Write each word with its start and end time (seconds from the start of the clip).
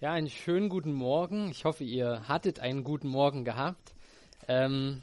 Ja, 0.00 0.12
einen 0.12 0.30
schönen 0.30 0.70
guten 0.70 0.94
Morgen. 0.94 1.50
Ich 1.50 1.66
hoffe, 1.66 1.84
ihr 1.84 2.26
hattet 2.26 2.58
einen 2.58 2.84
guten 2.84 3.08
Morgen 3.08 3.44
gehabt. 3.44 3.92
Ähm, 4.48 5.02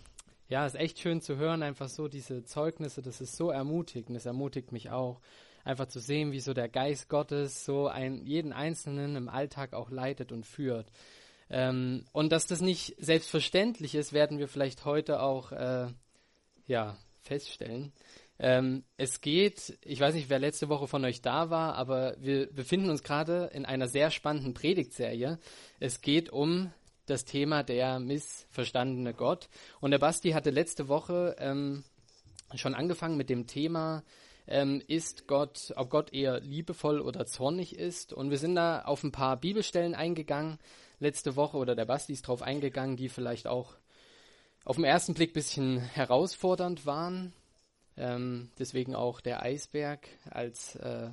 ja, 0.50 0.66
ist 0.66 0.73
echt 0.73 0.97
schön 0.97 1.21
zu 1.21 1.35
hören, 1.35 1.62
einfach 1.62 1.88
so 1.88 2.08
diese 2.08 2.43
Zeugnisse, 2.46 3.04
das 3.04 3.21
ist 3.21 3.38
so 3.38 3.52
ermutigend, 3.52 4.15
das 4.15 4.25
ermutigt 4.25 4.71
mich 4.71 4.89
auch, 4.89 5.21
einfach 5.63 5.86
zu 5.86 5.99
sehen, 5.99 6.31
wie 6.31 6.39
so 6.39 6.55
der 6.55 6.68
Geist 6.68 7.10
Gottes 7.10 7.63
so 7.63 7.88
ein, 7.88 8.25
jeden 8.25 8.54
Einzelnen 8.54 9.15
im 9.15 9.29
Alltag 9.29 9.73
auch 9.73 9.91
leitet 9.91 10.31
und 10.31 10.47
führt. 10.47 10.88
Ähm, 11.52 12.05
und 12.11 12.32
dass 12.32 12.48
das 12.48 12.61
nicht 12.61 12.95
selbstverständlich 12.98 13.93
ist, 13.93 14.14
werden 14.14 14.39
wir 14.39 14.48
vielleicht 14.48 14.84
heute 14.84 15.21
auch 15.21 15.52
äh, 15.52 15.89
ja, 16.66 16.98
feststellen. 17.21 17.93
Ähm, 18.39 18.83
es 18.97 19.21
geht, 19.21 19.77
ich 19.81 19.99
weiß 19.99 20.13
nicht, 20.13 20.29
wer 20.29 20.39
letzte 20.39 20.69
Woche 20.69 20.87
von 20.87 21.04
euch 21.05 21.21
da 21.21 21.49
war, 21.49 21.75
aber 21.75 22.15
wir 22.19 22.51
befinden 22.54 22.89
uns 22.89 23.04
gerade 23.04 23.49
in 23.54 23.65
einer 23.65 23.87
sehr 23.87 24.11
spannenden 24.11 24.54
Predigtserie. 24.54 25.39
Es 25.79 26.01
geht 26.01 26.29
um 26.29 26.71
das 27.07 27.25
Thema 27.25 27.64
der 27.64 28.00
missverstandene 28.00 29.14
Gott. 29.14 29.50
Und 29.79 29.92
der 29.92 30.00
Basti 30.00 30.31
hatte 30.31 30.51
letzte 30.51 30.87
Woche 30.87 31.36
ähm, 31.39 31.83
schon 32.55 32.75
angefangen 32.75 33.17
mit 33.17 33.30
dem 33.30 33.47
Thema, 33.47 34.03
ähm, 34.47 34.81
ist 34.88 35.28
Gott, 35.28 35.73
ob 35.75 35.89
Gott 35.89 36.14
eher 36.14 36.39
liebevoll 36.39 37.02
oder 37.02 37.25
zornig 37.25 37.75
ist. 37.75 38.14
Und 38.14 38.30
wir 38.30 38.38
sind 38.38 38.56
da 38.56 38.81
auf 38.81 39.03
ein 39.03 39.11
paar 39.11 39.38
Bibelstellen 39.38 39.95
eingegangen 39.95 40.59
letzte 41.00 41.36
Woche 41.36 41.58
oder 41.58 41.75
der 41.75 41.86
Basti 41.86 42.14
ist 42.14 42.28
drauf 42.28 42.42
eingegangen, 42.42 42.97
die 42.97 43.09
vielleicht 43.09 43.47
auch 43.47 43.75
auf 44.66 44.75
den 44.75 44.86
ersten 44.86 45.14
Blick 45.14 45.33
bisschen 45.33 45.80
herausfordernd 45.80 46.86
waren. 46.86 47.33
Ähm, 47.97 48.52
deswegen 48.59 48.95
auch 48.95 49.22
der 49.22 49.42
Eisberg 49.42 50.08
als, 50.30 50.75
äh, 50.75 51.09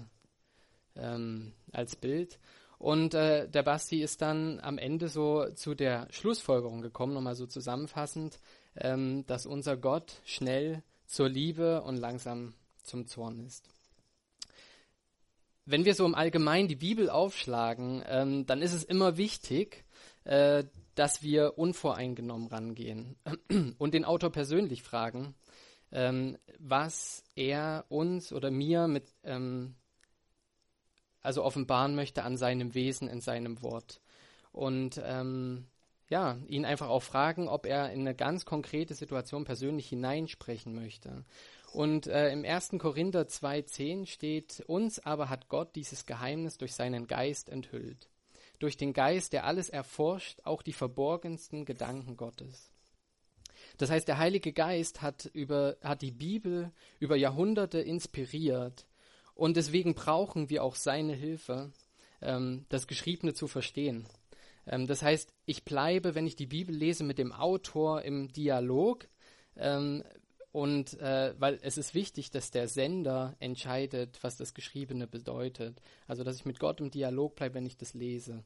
ähm, 0.97 1.53
als 1.73 1.97
Bild. 1.97 2.39
Und 2.79 3.15
äh, 3.15 3.49
der 3.49 3.63
Basti 3.63 4.03
ist 4.03 4.21
dann 4.21 4.61
am 4.61 4.77
Ende 4.79 5.09
so 5.09 5.49
zu 5.55 5.75
der 5.75 6.07
Schlussfolgerung 6.11 6.83
gekommen, 6.83 7.15
nochmal 7.15 7.35
so 7.35 7.47
zusammenfassend, 7.47 8.39
ähm, 8.77 9.25
dass 9.27 9.47
unser 9.47 9.77
Gott 9.77 10.21
schnell 10.25 10.83
zur 11.07 11.29
Liebe 11.29 11.83
und 11.83 11.97
langsam 11.97 12.55
zum 12.83 13.07
Zorn 13.07 13.41
ist. 13.47 13.69
Wenn 15.67 15.87
wir 15.87 15.95
so 15.95 16.05
im 16.05 16.15
Allgemeinen 16.15 16.69
die 16.69 16.77
Bibel 16.77 17.09
aufschlagen, 17.09 18.03
ähm, 18.07 18.45
dann 18.45 18.61
ist 18.61 18.75
es 18.75 18.85
immer 18.85 19.17
wichtig, 19.17 19.85
äh, 20.25 20.65
dass 20.95 21.23
wir 21.23 21.57
unvoreingenommen 21.59 22.49
rangehen 22.49 23.17
und 23.79 23.95
den 23.95 24.05
Autor 24.05 24.31
persönlich 24.31 24.83
fragen, 24.83 25.35
ähm, 25.95 26.37
was 26.59 27.25
er 27.37 27.87
uns 27.89 28.33
oder 28.33 28.51
mir 28.51 28.89
mit 28.89 29.15
ähm, 29.23 29.77
also 31.23 31.43
offenbaren 31.43 31.95
möchte 31.95 32.23
an 32.23 32.37
seinem 32.37 32.75
Wesen, 32.75 33.09
in 33.09 33.21
seinem 33.21 33.63
Wort. 33.63 34.01
Und 34.53 35.01
ähm, 35.03 35.67
ja, 36.11 36.37
ihn 36.47 36.67
einfach 36.67 36.89
auch 36.89 37.03
fragen, 37.03 37.49
ob 37.49 37.65
er 37.65 37.91
in 37.93 38.01
eine 38.01 38.15
ganz 38.15 38.45
konkrete 38.45 38.95
Situation 38.95 39.45
persönlich 39.45 39.89
hineinsprechen 39.89 40.75
möchte. 40.75 41.25
Und 41.73 42.07
äh, 42.07 42.31
im 42.31 42.45
1. 42.45 42.75
Korinther 42.79 43.23
2,10 43.23 44.07
steht, 44.07 44.63
uns 44.67 45.01
aber 45.01 45.29
hat 45.29 45.49
Gott 45.49 45.75
dieses 45.75 46.07
Geheimnis 46.07 46.59
durch 46.59 46.75
seinen 46.75 47.07
Geist 47.07 47.49
enthüllt. 47.49 48.11
Durch 48.59 48.77
den 48.77 48.93
Geist, 48.93 49.33
der 49.33 49.45
alles 49.45 49.71
erforscht, 49.71 50.41
auch 50.45 50.63
die 50.63 50.73
verborgensten 50.73 51.65
Gedanken 51.65 52.17
Gottes. 52.17 52.74
Das 53.79 53.91
heißt, 53.91 54.07
der 54.07 54.19
Heilige 54.19 54.53
Geist 54.53 55.03
hat, 55.03 55.27
über, 55.33 55.77
hat 55.83 56.03
die 56.03 56.13
Bibel 56.13 56.71
über 57.01 57.17
Jahrhunderte 57.17 57.81
inspiriert 57.81 58.87
und 59.35 59.57
deswegen 59.57 59.95
brauchen 59.95 60.49
wir 60.49 60.63
auch 60.63 60.77
seine 60.77 61.15
Hilfe, 61.15 61.73
ähm, 62.23 62.67
das 62.69 62.87
Geschriebene 62.87 63.35
zu 63.35 63.49
verstehen. 63.49 64.07
Ähm, 64.67 64.87
das 64.87 65.03
heißt, 65.03 65.33
ich 65.47 65.65
bleibe, 65.65 66.15
wenn 66.15 66.27
ich 66.27 66.37
die 66.37 66.47
Bibel 66.47 66.75
lese, 66.75 67.05
mit 67.05 67.19
dem 67.19 67.33
Autor 67.33 68.03
im 68.03 68.33
Dialog. 68.33 69.09
Ähm, 69.57 70.05
und 70.53 71.01
äh, 71.01 71.35
weil 71.39 71.59
es 71.63 71.79
ist 71.79 71.95
wichtig, 71.95 72.31
dass 72.31 72.53
der 72.53 72.69
Sender 72.69 73.35
entscheidet, 73.41 74.21
was 74.23 74.37
das 74.37 74.55
Geschriebene 74.55 75.09
bedeutet. 75.09 75.81
Also 76.07 76.23
dass 76.23 76.37
ich 76.37 76.45
mit 76.45 76.61
Gott 76.61 76.81
im 76.81 76.93
Dialog 76.93 77.35
bleibe, 77.35 77.57
wenn 77.57 77.67
ich 77.67 77.77
das 77.77 77.95
lese. 77.95 78.45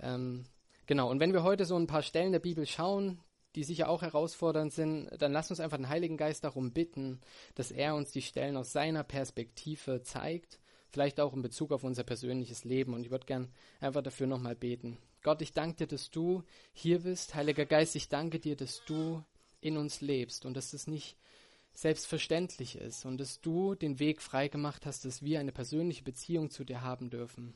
Ähm, 0.00 0.44
genau, 0.86 1.10
und 1.10 1.18
wenn 1.18 1.32
wir 1.32 1.42
heute 1.42 1.64
so 1.64 1.76
ein 1.76 1.88
paar 1.88 2.02
Stellen 2.02 2.30
der 2.30 2.38
Bibel 2.38 2.66
schauen, 2.66 3.18
die 3.54 3.64
sicher 3.64 3.88
auch 3.88 4.02
herausfordernd 4.02 4.72
sind, 4.72 5.10
dann 5.18 5.32
lasst 5.32 5.50
uns 5.50 5.60
einfach 5.60 5.76
den 5.76 5.88
Heiligen 5.88 6.16
Geist 6.16 6.44
darum 6.44 6.72
bitten, 6.72 7.20
dass 7.54 7.70
er 7.70 7.94
uns 7.94 8.12
die 8.12 8.22
Stellen 8.22 8.56
aus 8.56 8.72
seiner 8.72 9.02
Perspektive 9.02 10.02
zeigt, 10.02 10.60
vielleicht 10.90 11.20
auch 11.20 11.32
in 11.34 11.42
Bezug 11.42 11.72
auf 11.72 11.84
unser 11.84 12.04
persönliches 12.04 12.64
Leben. 12.64 12.94
Und 12.94 13.04
ich 13.04 13.10
würde 13.10 13.26
gern 13.26 13.48
einfach 13.80 14.02
dafür 14.02 14.26
nochmal 14.26 14.54
beten. 14.54 14.98
Gott, 15.22 15.42
ich 15.42 15.52
danke 15.52 15.78
dir, 15.78 15.86
dass 15.86 16.10
du 16.10 16.44
hier 16.72 17.00
bist. 17.00 17.34
Heiliger 17.34 17.66
Geist, 17.66 17.96
ich 17.96 18.08
danke 18.08 18.38
dir, 18.38 18.56
dass 18.56 18.84
du 18.84 19.22
in 19.60 19.76
uns 19.76 20.00
lebst 20.00 20.46
und 20.46 20.54
dass 20.56 20.70
das 20.70 20.86
nicht 20.86 21.16
selbstverständlich 21.72 22.76
ist 22.76 23.04
und 23.04 23.18
dass 23.18 23.40
du 23.40 23.74
den 23.74 23.98
Weg 23.98 24.22
freigemacht 24.22 24.86
hast, 24.86 25.04
dass 25.04 25.22
wir 25.22 25.40
eine 25.40 25.52
persönliche 25.52 26.02
Beziehung 26.02 26.50
zu 26.50 26.64
dir 26.64 26.82
haben 26.82 27.10
dürfen. 27.10 27.54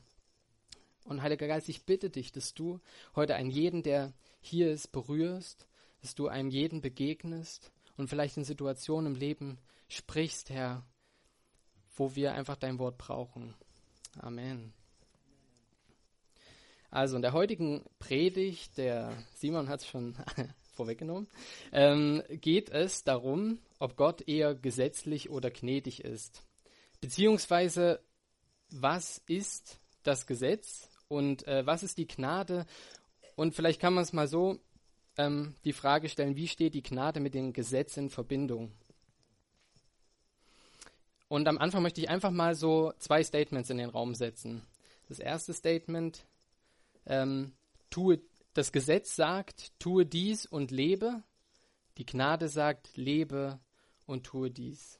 Und 1.05 1.21
Heiliger 1.21 1.47
Geist, 1.47 1.69
ich 1.69 1.85
bitte 1.85 2.09
dich, 2.09 2.31
dass 2.31 2.53
du 2.53 2.79
heute 3.15 3.35
einen 3.35 3.51
jeden, 3.51 3.83
der 3.83 4.13
hier 4.41 4.71
ist, 4.71 4.91
berührst 4.91 5.67
dass 6.01 6.15
du 6.15 6.27
einem 6.27 6.49
jeden 6.49 6.81
begegnest 6.81 7.71
und 7.97 8.09
vielleicht 8.09 8.37
in 8.37 8.43
Situationen 8.43 9.13
im 9.13 9.19
Leben 9.19 9.57
sprichst, 9.87 10.49
Herr, 10.49 10.83
wo 11.95 12.15
wir 12.15 12.33
einfach 12.33 12.55
dein 12.55 12.79
Wort 12.79 12.97
brauchen. 12.97 13.53
Amen. 14.19 14.73
Also 16.91 17.17
in 17.17 17.21
der 17.21 17.33
heutigen 17.33 17.83
Predigt, 17.99 18.77
der 18.77 19.21
Simon 19.35 19.67
hat 19.67 19.81
es 19.81 19.87
schon 19.87 20.15
vorweggenommen, 20.75 21.27
ähm, 21.71 22.23
geht 22.29 22.69
es 22.69 23.03
darum, 23.03 23.59
ob 23.79 23.97
Gott 23.97 24.27
eher 24.27 24.55
gesetzlich 24.55 25.29
oder 25.29 25.51
gnädig 25.51 26.03
ist. 26.03 26.43
Beziehungsweise, 27.01 27.99
was 28.71 29.21
ist 29.27 29.79
das 30.03 30.25
Gesetz 30.25 30.89
und 31.07 31.45
äh, 31.47 31.65
was 31.65 31.83
ist 31.83 31.97
die 31.97 32.07
Gnade? 32.07 32.65
Und 33.35 33.53
vielleicht 33.55 33.81
kann 33.81 33.93
man 33.93 34.03
es 34.03 34.13
mal 34.13 34.27
so 34.27 34.59
ähm, 35.17 35.55
die 35.63 35.73
Frage 35.73 36.09
stellen, 36.09 36.35
wie 36.35 36.47
steht 36.47 36.73
die 36.73 36.83
Gnade 36.83 37.19
mit 37.19 37.33
dem 37.33 37.53
Gesetz 37.53 37.97
in 37.97 38.09
Verbindung? 38.09 38.71
Und 41.27 41.47
am 41.47 41.57
Anfang 41.57 41.81
möchte 41.81 42.01
ich 42.01 42.09
einfach 42.09 42.31
mal 42.31 42.55
so 42.55 42.93
zwei 42.99 43.23
Statements 43.23 43.69
in 43.69 43.77
den 43.77 43.89
Raum 43.89 44.15
setzen. 44.15 44.61
Das 45.07 45.19
erste 45.19 45.53
Statement, 45.53 46.25
ähm, 47.05 47.53
tue, 47.89 48.21
das 48.53 48.71
Gesetz 48.71 49.15
sagt, 49.15 49.71
tue 49.79 50.05
dies 50.05 50.45
und 50.45 50.71
lebe. 50.71 51.23
Die 51.97 52.05
Gnade 52.05 52.47
sagt, 52.47 52.95
lebe 52.95 53.59
und 54.05 54.25
tue 54.25 54.51
dies. 54.51 54.99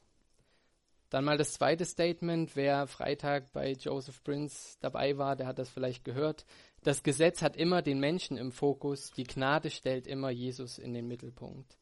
Dann 1.10 1.24
mal 1.24 1.38
das 1.38 1.52
zweite 1.52 1.84
Statement, 1.84 2.56
wer 2.56 2.86
Freitag 2.88 3.52
bei 3.52 3.72
Joseph 3.72 4.22
Prince 4.24 4.76
dabei 4.80 5.16
war, 5.18 5.36
der 5.36 5.46
hat 5.46 5.58
das 5.58 5.70
vielleicht 5.70 6.04
gehört. 6.04 6.44
Das 6.86 7.02
Gesetz 7.02 7.42
hat 7.42 7.56
immer 7.56 7.82
den 7.82 7.98
Menschen 7.98 8.36
im 8.36 8.52
Fokus, 8.52 9.10
die 9.10 9.24
Gnade 9.24 9.70
stellt 9.70 10.06
immer 10.06 10.30
Jesus 10.30 10.78
in 10.78 10.94
den 10.94 11.08
Mittelpunkt. 11.08 11.76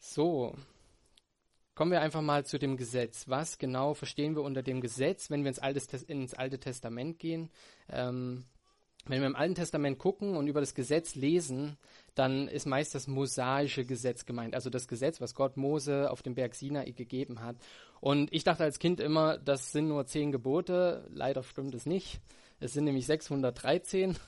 So, 0.00 0.56
kommen 1.76 1.92
wir 1.92 2.00
einfach 2.00 2.22
mal 2.22 2.44
zu 2.44 2.58
dem 2.58 2.76
Gesetz. 2.76 3.28
Was 3.28 3.58
genau 3.58 3.94
verstehen 3.94 4.34
wir 4.34 4.42
unter 4.42 4.64
dem 4.64 4.80
Gesetz, 4.80 5.30
wenn 5.30 5.44
wir 5.44 5.50
ins 5.50 5.60
Alte, 5.60 5.80
ins 6.08 6.34
Alte 6.34 6.58
Testament 6.58 7.20
gehen? 7.20 7.50
Ähm, 7.88 8.46
wenn 9.06 9.20
wir 9.20 9.28
im 9.28 9.36
Alten 9.36 9.54
Testament 9.54 10.00
gucken 10.00 10.36
und 10.36 10.48
über 10.48 10.58
das 10.58 10.74
Gesetz 10.74 11.14
lesen, 11.14 11.76
dann 12.16 12.48
ist 12.48 12.66
meist 12.66 12.96
das 12.96 13.06
mosaische 13.06 13.84
Gesetz 13.84 14.26
gemeint, 14.26 14.56
also 14.56 14.70
das 14.70 14.88
Gesetz, 14.88 15.20
was 15.20 15.36
Gott 15.36 15.56
Mose 15.56 16.10
auf 16.10 16.22
dem 16.22 16.34
Berg 16.34 16.56
Sinai 16.56 16.90
gegeben 16.90 17.42
hat. 17.42 17.54
Und 18.00 18.32
ich 18.32 18.42
dachte 18.42 18.64
als 18.64 18.80
Kind 18.80 18.98
immer, 18.98 19.38
das 19.38 19.70
sind 19.70 19.86
nur 19.86 20.04
zehn 20.06 20.32
Gebote. 20.32 21.06
Leider 21.12 21.44
stimmt 21.44 21.76
es 21.76 21.86
nicht. 21.86 22.20
Es 22.60 22.74
sind 22.74 22.84
nämlich 22.84 23.06
613. 23.06 24.16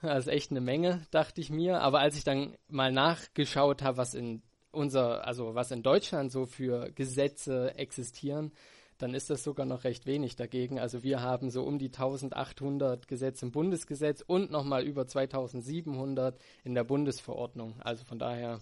Das 0.00 0.26
ist 0.26 0.32
echt 0.32 0.52
eine 0.52 0.60
Menge, 0.60 1.04
dachte 1.10 1.40
ich 1.40 1.50
mir. 1.50 1.80
Aber 1.80 1.98
als 1.98 2.16
ich 2.16 2.22
dann 2.22 2.56
mal 2.68 2.92
nachgeschaut 2.92 3.82
habe, 3.82 3.96
was 3.96 4.14
in 4.14 4.42
unser, 4.70 5.26
also 5.26 5.56
was 5.56 5.72
in 5.72 5.82
Deutschland 5.82 6.30
so 6.30 6.46
für 6.46 6.92
Gesetze 6.92 7.74
existieren, 7.74 8.52
dann 8.98 9.12
ist 9.12 9.28
das 9.28 9.42
sogar 9.42 9.66
noch 9.66 9.82
recht 9.82 10.06
wenig 10.06 10.36
dagegen. 10.36 10.78
Also 10.78 11.02
wir 11.02 11.20
haben 11.20 11.50
so 11.50 11.64
um 11.64 11.80
die 11.80 11.86
1800 11.86 13.08
Gesetze 13.08 13.46
im 13.46 13.50
Bundesgesetz 13.50 14.22
und 14.24 14.52
nochmal 14.52 14.84
über 14.84 15.08
2700 15.08 16.38
in 16.62 16.76
der 16.76 16.84
Bundesverordnung. 16.84 17.80
Also 17.80 18.04
von 18.04 18.20
daher 18.20 18.60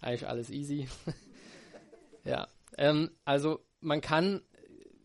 eigentlich 0.00 0.28
alles 0.28 0.50
easy. 0.50 0.88
ja, 2.24 2.46
ähm, 2.78 3.10
also 3.24 3.60
man 3.80 4.00
kann 4.00 4.42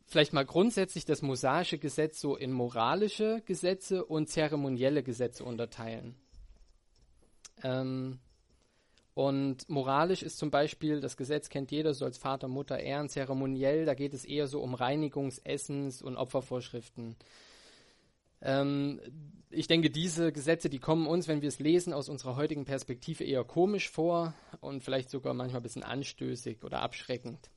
vielleicht 0.08 0.34
mal 0.34 0.46
grundsätzlich 0.46 1.06
das 1.06 1.22
mosaische 1.22 1.78
Gesetz 1.78 2.20
so 2.20 2.36
in 2.36 2.52
moralische 2.52 3.42
Gesetze 3.46 4.06
und 4.06 4.30
zeremonielle 4.30 5.04
Gesetze 5.04 5.44
unterteilen. 5.44 6.16
Ähm, 7.64 8.20
und 9.14 9.68
moralisch 9.68 10.24
ist 10.24 10.38
zum 10.38 10.52
Beispiel, 10.52 11.02
das 11.02 11.18
Gesetz 11.18 11.50
kennt 11.50 11.72
jeder, 11.72 11.94
so 11.94 12.06
als 12.06 12.18
Vater, 12.18 12.48
Mutter 12.48 12.80
ehren. 12.80 13.10
Zeremoniell, 13.10 13.86
da 13.86 13.96
geht 13.96 14.14
es 14.14 14.24
eher 14.24 14.48
so 14.48 14.62
um 14.62 14.76
Reinigungs-, 14.76 15.42
Essens- 15.44 16.02
und 16.02 16.16
Opfervorschriften. 16.16 17.16
Ähm, 18.42 19.02
ich 19.50 19.68
denke, 19.68 19.90
diese 19.90 20.32
Gesetze, 20.32 20.70
die 20.70 20.80
kommen 20.80 21.08
uns, 21.08 21.28
wenn 21.28 21.42
wir 21.42 21.50
es 21.50 21.60
lesen, 21.60 21.94
aus 21.94 22.10
unserer 22.10 22.36
heutigen 22.36 22.66
Perspektive 22.66 23.24
eher 23.24 23.44
komisch 23.44 23.90
vor 23.90 24.36
und 24.62 24.84
vielleicht 24.84 25.10
sogar 25.10 25.34
manchmal 25.34 25.62
ein 25.62 25.64
bisschen 25.64 25.84
anstößig 25.84 26.64
oder 26.64 26.82
abschreckend. 26.82 27.50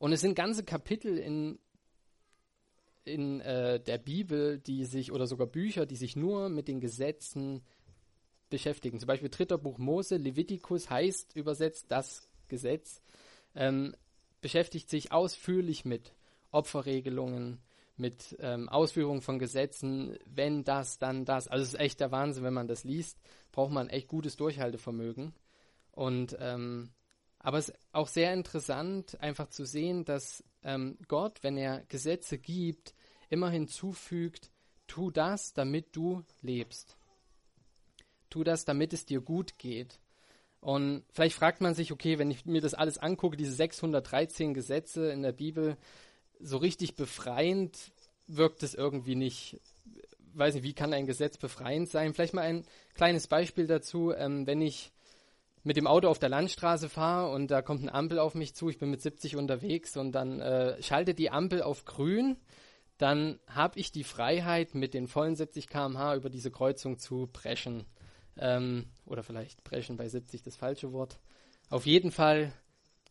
Und 0.00 0.14
es 0.14 0.22
sind 0.22 0.34
ganze 0.34 0.64
Kapitel 0.64 1.18
in, 1.18 1.58
in 3.04 3.42
äh, 3.42 3.78
der 3.78 3.98
Bibel, 3.98 4.58
die 4.58 4.86
sich, 4.86 5.12
oder 5.12 5.26
sogar 5.26 5.46
Bücher, 5.46 5.84
die 5.84 5.96
sich 5.96 6.16
nur 6.16 6.48
mit 6.48 6.68
den 6.68 6.80
Gesetzen 6.80 7.62
beschäftigen. 8.48 8.98
Zum 8.98 9.08
Beispiel 9.08 9.28
dritter 9.28 9.58
Buch 9.58 9.76
Mose, 9.76 10.16
Levitikus 10.16 10.88
heißt 10.88 11.36
übersetzt 11.36 11.90
das 11.90 12.30
Gesetz, 12.48 13.02
ähm, 13.54 13.94
beschäftigt 14.40 14.88
sich 14.88 15.12
ausführlich 15.12 15.84
mit 15.84 16.14
Opferregelungen, 16.50 17.58
mit 17.98 18.38
ähm, 18.40 18.70
Ausführung 18.70 19.20
von 19.20 19.38
Gesetzen, 19.38 20.16
wenn 20.24 20.64
das, 20.64 20.98
dann 20.98 21.26
das. 21.26 21.46
Also 21.46 21.62
es 21.62 21.74
ist 21.74 21.80
echt 21.80 22.00
der 22.00 22.10
Wahnsinn, 22.10 22.42
wenn 22.42 22.54
man 22.54 22.68
das 22.68 22.84
liest, 22.84 23.20
braucht 23.52 23.70
man 23.70 23.90
echt 23.90 24.08
gutes 24.08 24.36
Durchhaltevermögen. 24.36 25.34
Und 25.92 26.38
ähm, 26.40 26.88
aber 27.40 27.58
es 27.58 27.70
ist 27.70 27.78
auch 27.92 28.08
sehr 28.08 28.32
interessant, 28.34 29.20
einfach 29.20 29.48
zu 29.48 29.64
sehen, 29.64 30.04
dass 30.04 30.44
ähm, 30.62 30.98
Gott, 31.08 31.42
wenn 31.42 31.56
er 31.56 31.82
Gesetze 31.88 32.38
gibt, 32.38 32.94
immer 33.30 33.50
hinzufügt, 33.50 34.50
tu 34.86 35.10
das, 35.10 35.54
damit 35.54 35.96
du 35.96 36.22
lebst. 36.42 36.96
Tu 38.28 38.44
das, 38.44 38.64
damit 38.66 38.92
es 38.92 39.06
dir 39.06 39.20
gut 39.20 39.58
geht. 39.58 39.98
Und 40.60 41.04
vielleicht 41.10 41.34
fragt 41.34 41.62
man 41.62 41.74
sich, 41.74 41.92
okay, 41.92 42.18
wenn 42.18 42.30
ich 42.30 42.44
mir 42.44 42.60
das 42.60 42.74
alles 42.74 42.98
angucke, 42.98 43.38
diese 43.38 43.52
613 43.52 44.52
Gesetze 44.52 45.10
in 45.10 45.22
der 45.22 45.32
Bibel, 45.32 45.78
so 46.38 46.58
richtig 46.58 46.94
befreiend 46.94 47.92
wirkt 48.26 48.62
es 48.62 48.74
irgendwie 48.74 49.14
nicht. 49.14 49.58
Weiß 50.34 50.54
nicht, 50.54 50.62
wie 50.62 50.74
kann 50.74 50.92
ein 50.92 51.06
Gesetz 51.06 51.38
befreiend 51.38 51.88
sein? 51.88 52.12
Vielleicht 52.12 52.34
mal 52.34 52.42
ein 52.42 52.64
kleines 52.94 53.26
Beispiel 53.26 53.66
dazu. 53.66 54.12
Ähm, 54.12 54.46
wenn 54.46 54.60
ich 54.60 54.92
mit 55.62 55.76
dem 55.76 55.86
Auto 55.86 56.08
auf 56.08 56.18
der 56.18 56.28
Landstraße 56.28 56.88
fahre 56.88 57.32
und 57.32 57.50
da 57.50 57.62
kommt 57.62 57.82
eine 57.82 57.94
Ampel 57.94 58.18
auf 58.18 58.34
mich 58.34 58.54
zu, 58.54 58.68
ich 58.68 58.78
bin 58.78 58.90
mit 58.90 59.02
70 59.02 59.36
unterwegs 59.36 59.96
und 59.96 60.12
dann 60.12 60.40
äh, 60.40 60.82
schaltet 60.82 61.18
die 61.18 61.30
Ampel 61.30 61.62
auf 61.62 61.84
grün, 61.84 62.36
dann 62.96 63.38
habe 63.46 63.78
ich 63.78 63.92
die 63.92 64.04
Freiheit, 64.04 64.74
mit 64.74 64.94
den 64.94 65.08
vollen 65.08 65.36
70 65.36 65.68
km/h 65.68 66.16
über 66.16 66.30
diese 66.30 66.50
Kreuzung 66.50 66.98
zu 66.98 67.28
brechen. 67.32 67.86
Ähm, 68.38 68.86
oder 69.06 69.22
vielleicht 69.22 69.64
brechen 69.64 69.96
bei 69.96 70.08
70 70.08 70.42
das 70.42 70.56
falsche 70.56 70.92
Wort. 70.92 71.18
Auf 71.70 71.86
jeden 71.86 72.10
Fall 72.10 72.52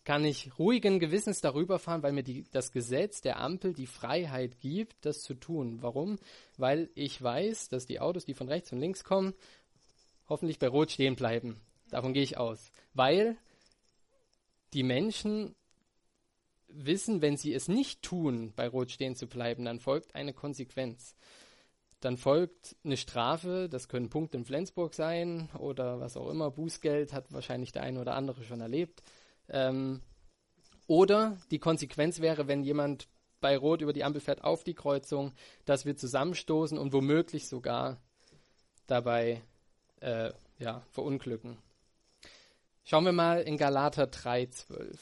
kann 0.04 0.26
ich 0.26 0.58
ruhigen 0.58 1.00
Gewissens 1.00 1.42
darüber 1.42 1.78
fahren, 1.78 2.04
weil 2.04 2.14
mir 2.14 2.24
die, 2.24 2.46
das 2.52 2.72
Gesetz 2.72 3.22
der 3.22 3.40
Ampel 3.40 3.74
die 3.74 3.88
Freiheit 3.88 4.60
gibt, 4.60 5.06
das 5.06 5.22
zu 5.22 5.34
tun. 5.34 5.80
Warum? 5.82 6.18
Weil 6.58 6.90
ich 6.96 7.22
weiß, 7.22 7.70
dass 7.70 7.86
die 7.86 8.00
Autos, 8.00 8.26
die 8.26 8.34
von 8.34 8.48
rechts 8.48 8.72
und 8.72 8.80
links 8.80 9.04
kommen, 9.04 9.34
hoffentlich 10.28 10.60
bei 10.60 10.68
Rot 10.68 10.92
stehen 10.92 11.16
bleiben. 11.16 11.60
Davon 11.90 12.14
gehe 12.14 12.24
ich 12.24 12.38
aus. 12.38 12.72
Weil 12.94 13.38
die 14.74 14.84
Menschen 14.84 15.56
wissen, 16.68 17.22
wenn 17.22 17.38
sie 17.38 17.54
es 17.54 17.68
nicht 17.68 18.02
tun, 18.02 18.54
bei 18.56 18.68
Rot 18.68 18.92
stehen 18.92 19.16
zu 19.16 19.28
bleiben, 19.28 19.66
dann 19.66 19.80
folgt 19.80 20.16
eine 20.16 20.34
Konsequenz. 20.34 21.16
Dann 22.00 22.18
folgt 22.18 22.78
eine 22.84 22.96
Strafe, 22.96 23.68
das 23.70 23.90
können 23.90 24.10
Punkte 24.10 24.38
in 24.38 24.46
Flensburg 24.46 24.94
sein 24.94 25.50
oder 25.58 26.00
was 26.00 26.16
auch 26.16 26.30
immer, 26.30 26.50
Bußgeld, 26.52 27.12
hat 27.12 27.34
wahrscheinlich 27.34 27.72
der 27.72 27.84
eine 27.84 28.00
oder 28.00 28.16
andere 28.16 28.44
schon 28.44 28.62
erlebt. 28.62 29.02
Ähm, 29.50 30.02
oder 30.88 31.38
die 31.52 31.60
Konsequenz 31.60 32.22
wäre, 32.22 32.48
wenn 32.48 32.64
jemand 32.64 33.08
bei 33.42 33.58
Rot 33.58 33.82
über 33.82 33.94
die 33.94 34.04
Ampel 34.04 34.22
fährt 34.22 34.44
auf 34.44 34.64
die 34.64 34.74
Kreuzung, 34.74 35.34
dass 35.66 35.86
wir 35.86 35.98
zusammenstoßen 35.98 36.78
und 36.78 36.94
womöglich 36.94 37.48
sogar 37.48 38.02
dabei 38.88 39.42
äh, 40.02 40.32
ja, 40.58 40.82
verunglücken. 40.92 41.58
Schauen 42.90 43.06
wir 43.06 43.12
mal 43.12 43.44
in 43.44 43.56
Galater 43.56 44.06
3,12. 44.06 44.98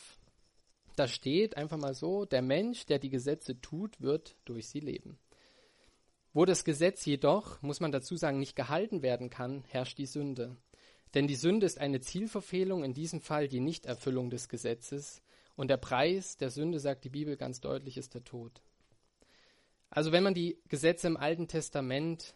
Da 0.98 1.08
steht 1.08 1.56
einfach 1.56 1.78
mal 1.78 1.94
so, 1.94 2.26
der 2.26 2.42
Mensch, 2.42 2.86
der 2.86 3.00
die 3.00 3.10
Gesetze 3.10 3.62
tut, 3.62 4.02
wird 4.02 4.36
durch 4.44 4.68
sie 4.68 4.82
leben. 4.82 5.18
Wo 6.34 6.44
das 6.44 6.66
Gesetz 6.66 7.06
jedoch, 7.06 7.62
muss 7.62 7.80
man 7.80 7.94
dazu 7.94 8.18
sagen, 8.18 8.40
nicht 8.40 8.58
gehalten 8.58 9.04
werden 9.04 9.30
kann, 9.30 9.64
herrscht 9.70 10.00
die 10.00 10.06
Sünde. 10.06 10.58
Denn 11.14 11.28
die 11.28 11.38
Sünde 11.38 11.66
ist 11.66 11.80
eine 11.80 12.02
Zielverfehlung, 12.02 12.84
in 12.84 12.94
diesem 12.94 13.22
Fall 13.22 13.48
die 13.48 13.62
Nichterfüllung 13.62 14.30
des 14.30 14.50
Gesetzes. 14.50 15.22
Und 15.56 15.70
der 15.70 15.78
Preis 15.78 16.36
der 16.36 16.50
Sünde, 16.50 16.82
sagt 16.82 17.06
die 17.06 17.10
Bibel 17.10 17.38
ganz 17.38 17.62
deutlich, 17.62 17.96
ist 17.96 18.16
der 18.16 18.26
Tod. 18.26 18.62
Also 19.90 20.12
wenn 20.12 20.24
man 20.24 20.34
die 20.34 20.60
Gesetze 20.68 21.08
im 21.08 21.16
Alten 21.16 21.48
Testament 21.48 22.36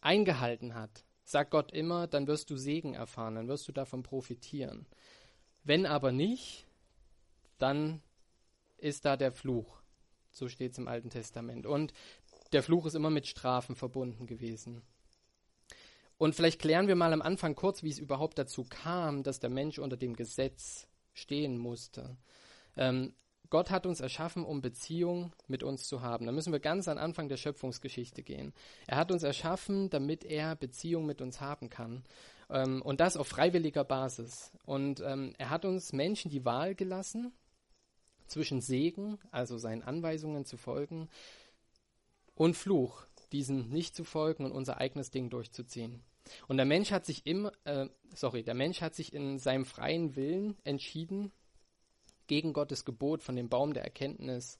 eingehalten 0.00 0.76
hat, 0.76 1.04
sagt 1.24 1.50
Gott 1.50 1.72
immer, 1.72 2.06
dann 2.06 2.26
wirst 2.26 2.50
du 2.50 2.56
Segen 2.56 2.94
erfahren, 2.94 3.34
dann 3.36 3.48
wirst 3.48 3.68
du 3.68 3.72
davon 3.72 4.02
profitieren. 4.02 4.86
Wenn 5.64 5.86
aber 5.86 6.12
nicht, 6.12 6.66
dann 7.58 8.02
ist 8.78 9.04
da 9.04 9.16
der 9.16 9.32
Fluch. 9.32 9.80
So 10.30 10.48
steht 10.48 10.72
es 10.72 10.78
im 10.78 10.88
Alten 10.88 11.10
Testament. 11.10 11.66
Und 11.66 11.92
der 12.52 12.62
Fluch 12.62 12.86
ist 12.86 12.94
immer 12.94 13.10
mit 13.10 13.26
Strafen 13.26 13.76
verbunden 13.76 14.26
gewesen. 14.26 14.82
Und 16.18 16.34
vielleicht 16.34 16.60
klären 16.60 16.88
wir 16.88 16.96
mal 16.96 17.12
am 17.12 17.22
Anfang 17.22 17.54
kurz, 17.54 17.82
wie 17.82 17.90
es 17.90 17.98
überhaupt 17.98 18.38
dazu 18.38 18.64
kam, 18.64 19.22
dass 19.22 19.40
der 19.40 19.50
Mensch 19.50 19.78
unter 19.78 19.96
dem 19.96 20.14
Gesetz 20.14 20.86
stehen 21.12 21.58
musste. 21.58 22.16
Ähm, 22.76 23.14
Gott 23.52 23.70
hat 23.70 23.84
uns 23.84 24.00
erschaffen, 24.00 24.46
um 24.46 24.62
Beziehung 24.62 25.34
mit 25.46 25.62
uns 25.62 25.86
zu 25.86 26.00
haben. 26.00 26.24
Da 26.24 26.32
müssen 26.32 26.54
wir 26.54 26.58
ganz 26.58 26.88
an 26.88 26.96
Anfang 26.96 27.28
der 27.28 27.36
Schöpfungsgeschichte 27.36 28.22
gehen. 28.22 28.54
Er 28.86 28.96
hat 28.96 29.12
uns 29.12 29.24
erschaffen, 29.24 29.90
damit 29.90 30.24
er 30.24 30.56
Beziehung 30.56 31.04
mit 31.04 31.20
uns 31.20 31.42
haben 31.42 31.68
kann. 31.68 32.02
Ähm, 32.48 32.80
und 32.80 33.00
das 33.00 33.18
auf 33.18 33.28
freiwilliger 33.28 33.84
Basis. 33.84 34.52
Und 34.64 35.00
ähm, 35.00 35.34
er 35.36 35.50
hat 35.50 35.66
uns 35.66 35.92
Menschen 35.92 36.30
die 36.30 36.46
Wahl 36.46 36.74
gelassen, 36.74 37.30
zwischen 38.26 38.62
Segen, 38.62 39.18
also 39.30 39.58
seinen 39.58 39.82
Anweisungen 39.82 40.46
zu 40.46 40.56
folgen, 40.56 41.10
und 42.34 42.56
Fluch, 42.56 43.04
diesen 43.32 43.68
nicht 43.68 43.94
zu 43.94 44.04
folgen 44.04 44.46
und 44.46 44.52
unser 44.52 44.78
eigenes 44.78 45.10
Ding 45.10 45.28
durchzuziehen. 45.28 46.02
Und 46.48 46.56
der 46.56 46.64
Mensch 46.64 46.90
hat 46.90 47.04
sich 47.04 47.26
im, 47.26 47.50
äh, 47.64 47.88
sorry, 48.14 48.44
der 48.44 48.54
Mensch 48.54 48.80
hat 48.80 48.94
sich 48.94 49.12
in 49.12 49.38
seinem 49.38 49.66
freien 49.66 50.16
Willen 50.16 50.56
entschieden, 50.64 51.32
gegen 52.26 52.52
Gottes 52.52 52.84
Gebot 52.84 53.22
von 53.22 53.36
dem 53.36 53.48
Baum 53.48 53.74
der 53.74 53.84
Erkenntnis 53.84 54.58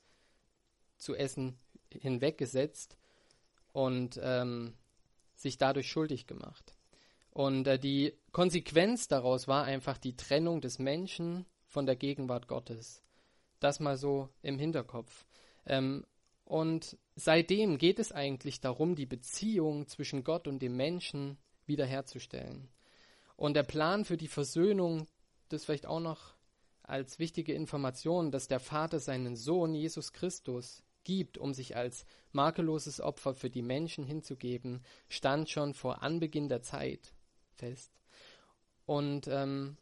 zu 0.97 1.14
essen 1.14 1.59
hinweggesetzt 1.91 2.97
und 3.73 4.19
ähm, 4.23 4.75
sich 5.35 5.59
dadurch 5.59 5.91
schuldig 5.91 6.26
gemacht. 6.26 6.75
Und 7.31 7.66
äh, 7.66 7.78
die 7.78 8.14
Konsequenz 8.31 9.09
daraus 9.09 9.49
war 9.49 9.64
einfach 9.64 9.99
die 9.99 10.16
Trennung 10.16 10.61
des 10.61 10.78
Menschen 10.78 11.47
von 11.66 11.87
der 11.87 11.97
Gegenwart 11.97 12.47
Gottes. 12.47 13.02
Das 13.61 13.81
mal 13.81 13.97
so 13.97 14.28
im 14.42 14.59
Hinterkopf. 14.59 15.26
Ähm, 15.66 16.04
und 16.45 16.99
seitdem 17.16 17.78
geht 17.78 17.99
es 17.99 18.12
eigentlich 18.12 18.61
darum, 18.61 18.95
die 18.95 19.07
Beziehung 19.07 19.87
zwischen 19.88 20.25
Gott 20.25 20.47
und 20.47 20.61
dem 20.61 20.76
Menschen 20.76 21.38
wiederherzustellen. 21.66 22.69
Und 23.37 23.54
der 23.54 23.62
Plan 23.62 24.04
für 24.04 24.16
die 24.19 24.28
Versöhnung, 24.28 25.07
das 25.49 25.64
vielleicht 25.64 25.87
auch 25.87 26.00
noch 26.00 26.35
als 26.82 27.18
wichtige 27.18 27.54
Information, 27.54 28.30
dass 28.30 28.48
der 28.48 28.60
Vater 28.60 29.00
seinen 29.00 29.36
Sohn 29.36 29.74
Jesus 29.74 30.12
Christus 30.12 30.82
gibt, 31.04 31.38
um 31.38 31.52
sich 31.52 31.76
als 31.76 32.04
makelloses 32.32 33.00
Opfer 33.00 33.34
für 33.34 33.50
die 33.50 33.62
Menschen 33.62 34.04
hinzugeben, 34.04 34.82
stand 35.08 35.50
schon 35.50 35.74
vor 35.74 36.02
Anbeginn 36.02 36.48
der 36.48 36.62
Zeit 36.62 37.14
fest. 37.54 37.92
Und 38.86 39.28
ähm, 39.28 39.76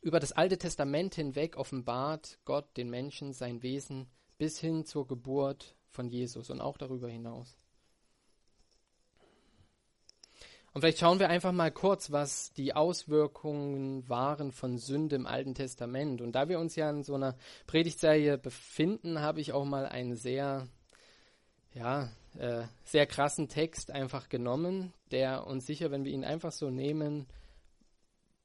über 0.00 0.20
das 0.20 0.32
Alte 0.32 0.58
Testament 0.58 1.14
hinweg 1.14 1.56
offenbart 1.56 2.38
Gott 2.44 2.76
den 2.76 2.90
Menschen 2.90 3.32
sein 3.32 3.62
Wesen 3.62 4.08
bis 4.38 4.58
hin 4.58 4.84
zur 4.84 5.06
Geburt 5.06 5.76
von 5.88 6.08
Jesus 6.08 6.50
und 6.50 6.60
auch 6.60 6.76
darüber 6.76 7.08
hinaus. 7.08 7.61
Und 10.74 10.80
vielleicht 10.80 11.00
schauen 11.00 11.18
wir 11.18 11.28
einfach 11.28 11.52
mal 11.52 11.70
kurz, 11.70 12.12
was 12.12 12.52
die 12.54 12.74
Auswirkungen 12.74 14.08
waren 14.08 14.52
von 14.52 14.78
Sünde 14.78 15.16
im 15.16 15.26
Alten 15.26 15.54
Testament. 15.54 16.22
Und 16.22 16.32
da 16.32 16.48
wir 16.48 16.58
uns 16.58 16.76
ja 16.76 16.88
in 16.88 17.02
so 17.02 17.14
einer 17.14 17.36
Predigtserie 17.66 18.38
befinden, 18.38 19.20
habe 19.20 19.40
ich 19.40 19.52
auch 19.52 19.66
mal 19.66 19.84
einen 19.84 20.16
sehr, 20.16 20.66
ja, 21.74 22.10
äh, 22.38 22.62
sehr 22.84 23.06
krassen 23.06 23.48
Text 23.48 23.90
einfach 23.90 24.30
genommen, 24.30 24.94
der 25.10 25.46
uns 25.46 25.66
sicher, 25.66 25.90
wenn 25.90 26.06
wir 26.06 26.12
ihn 26.12 26.24
einfach 26.24 26.52
so 26.52 26.70
nehmen, 26.70 27.26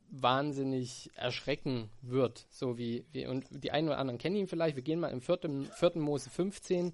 wahnsinnig 0.10 1.10
erschrecken 1.16 1.90
wird. 2.02 2.46
So 2.50 2.78
wie, 2.78 3.06
wie 3.14 3.26
und 3.26 3.46
die 3.52 3.72
einen 3.72 3.88
oder 3.88 4.00
anderen 4.00 4.18
kennen 4.18 4.36
ihn 4.36 4.48
vielleicht. 4.48 4.76
Wir 4.76 4.84
gehen 4.84 5.00
mal 5.00 5.12
im 5.12 5.22
4. 5.22 5.66
4. 5.74 5.92
Mose 5.96 6.30
15 6.30 6.94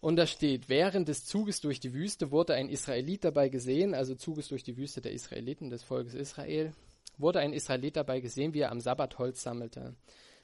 und 0.00 0.16
da 0.16 0.26
steht, 0.26 0.68
während 0.68 1.08
des 1.08 1.24
Zuges 1.24 1.60
durch 1.60 1.80
die 1.80 1.92
Wüste 1.92 2.30
wurde 2.30 2.54
ein 2.54 2.68
Israelit 2.68 3.24
dabei 3.24 3.48
gesehen, 3.48 3.94
also 3.94 4.14
Zuges 4.14 4.48
durch 4.48 4.62
die 4.62 4.76
Wüste 4.76 5.00
der 5.00 5.12
Israeliten, 5.12 5.70
des 5.70 5.82
Volkes 5.82 6.14
Israel, 6.14 6.72
wurde 7.18 7.40
ein 7.40 7.52
Israelit 7.52 7.96
dabei 7.96 8.20
gesehen, 8.20 8.54
wie 8.54 8.60
er 8.60 8.72
am 8.72 8.80
Sabbat 8.80 9.18
Holz 9.18 9.42
sammelte. 9.42 9.94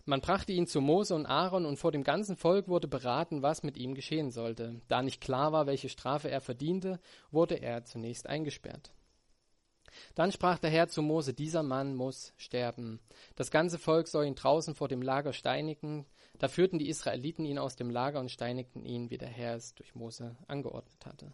Man 0.05 0.21
brachte 0.21 0.53
ihn 0.53 0.69
zu 0.69 0.81
Mose 0.81 1.15
und 1.15 1.27
Aaron 1.27 1.67
und 1.67 1.79
vor 1.79 1.91
dem 1.91 2.05
ganzen 2.05 2.37
Volk 2.37 2.69
wurde 2.69 2.87
beraten, 2.87 3.43
was 3.43 3.65
mit 3.65 3.77
ihm 3.77 3.95
geschehen 3.95 4.31
sollte. 4.31 4.81
Da 4.87 5.03
nicht 5.03 5.21
klar 5.21 5.51
war, 5.51 5.67
welche 5.67 5.89
Strafe 5.89 6.31
er 6.31 6.41
verdiente, 6.41 7.01
wurde 7.33 7.57
er 7.57 7.85
zunächst 7.85 8.29
eingesperrt. 8.29 8.93
Dann 10.15 10.31
sprach 10.31 10.59
der 10.59 10.71
Herr 10.71 10.89
zu 10.89 11.03
Mose, 11.03 11.35
dieser 11.35 11.63
Mann 11.63 11.97
muss 11.97 12.35
sterben. 12.37 13.01
Das 13.35 13.51
ganze 13.51 13.79
Volk 13.79 14.07
soll 14.07 14.27
ihn 14.27 14.35
draußen 14.35 14.75
vor 14.75 14.89
dem 14.89 15.03
Lager 15.03 15.33
steinigen. 15.33 16.07
Da 16.39 16.49
führten 16.49 16.79
die 16.79 16.89
Israeliten 16.89 17.45
ihn 17.45 17.59
aus 17.59 17.77
dem 17.77 17.91
Lager 17.91 18.21
und 18.21 18.31
steinigten 18.31 18.85
ihn, 18.85 19.11
wie 19.11 19.19
der 19.19 19.29
Herr 19.29 19.57
es 19.57 19.75
durch 19.75 19.95
Mose 19.95 20.37
angeordnet 20.47 21.07
hatte. 21.07 21.33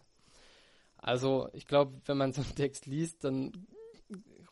Also 0.97 1.49
ich 1.53 1.67
glaube, 1.67 1.99
wenn 2.05 2.17
man 2.17 2.31
so 2.31 2.41
einen 2.41 2.55
Text 2.55 2.85
liest, 2.85 3.23
dann 3.23 3.51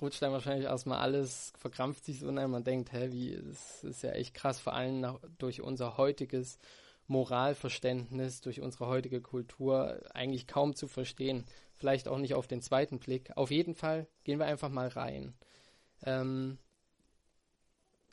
rutscht 0.02 0.22
dann 0.22 0.34
wahrscheinlich 0.34 0.66
erstmal 0.66 1.00
alles, 1.00 1.54
verkrampft 1.58 2.04
sich 2.06 2.20
so 2.20 2.28
und 2.28 2.36
man 2.36 2.64
denkt, 2.64 2.92
hä, 2.92 3.12
wie, 3.12 3.40
das 3.42 3.84
ist 3.84 4.04
ja 4.04 4.12
echt 4.12 4.34
krass, 4.34 4.60
vor 4.60 4.74
allem 4.74 5.00
nach, 5.00 5.20
durch 5.38 5.62
unser 5.62 5.98
heutiges 5.98 6.58
Moralverständnis, 7.08 8.42
durch 8.42 8.62
unsere 8.62 8.88
heutige 8.88 9.22
Kultur 9.22 10.02
eigentlich 10.14 10.48
kaum 10.48 10.76
zu 10.76 10.88
verstehen. 10.88 11.46
Vielleicht 11.76 12.08
auch 12.08 12.18
nicht 12.18 12.34
auf 12.34 12.48
den 12.48 12.62
zweiten 12.62 13.00
Blick. 13.00 13.32
Auf 13.36 13.52
jeden 13.52 13.76
Fall 13.76 14.08
gehen 14.24 14.40
wir 14.40 14.46
einfach 14.46 14.70
mal 14.70 14.88
rein. 14.88 15.34
Ähm, 16.04 16.58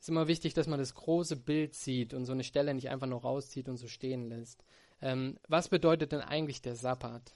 ist 0.00 0.08
immer 0.08 0.28
wichtig, 0.28 0.54
dass 0.54 0.66
man 0.66 0.78
das 0.78 0.94
große 0.94 1.36
Bild 1.36 1.74
sieht 1.74 2.14
und 2.14 2.24
so 2.24 2.32
eine 2.32 2.44
Stelle 2.44 2.74
nicht 2.74 2.88
einfach 2.88 3.06
nur 3.06 3.22
rauszieht 3.22 3.68
und 3.68 3.76
so 3.76 3.88
stehen 3.88 4.28
lässt. 4.28 4.64
Ähm, 5.00 5.38
was 5.48 5.68
bedeutet 5.68 6.12
denn 6.12 6.20
eigentlich 6.20 6.62
der 6.62 6.76
Sabbat? 6.76 7.34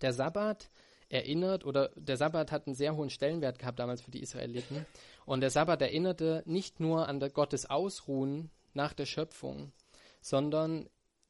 Der 0.00 0.12
Sabbat 0.12 0.70
erinnert, 1.08 1.64
oder 1.64 1.90
der 1.94 2.16
Sabbat 2.16 2.50
hat 2.50 2.66
einen 2.66 2.74
sehr 2.74 2.96
hohen 2.96 3.10
Stellenwert 3.10 3.58
gehabt 3.58 3.78
damals 3.78 4.02
für 4.02 4.10
die 4.10 4.22
Israeliten. 4.22 4.86
Und 5.26 5.40
der 5.40 5.50
Sabbat 5.50 5.80
erinnerte 5.82 6.42
nicht 6.46 6.80
nur 6.80 7.08
an 7.08 7.20
Gottes 7.20 7.70
Ausruhen 7.70 8.50
nach 8.72 8.92
der 8.92 9.06
Schöpfung, 9.06 9.72
sondern 10.20 10.88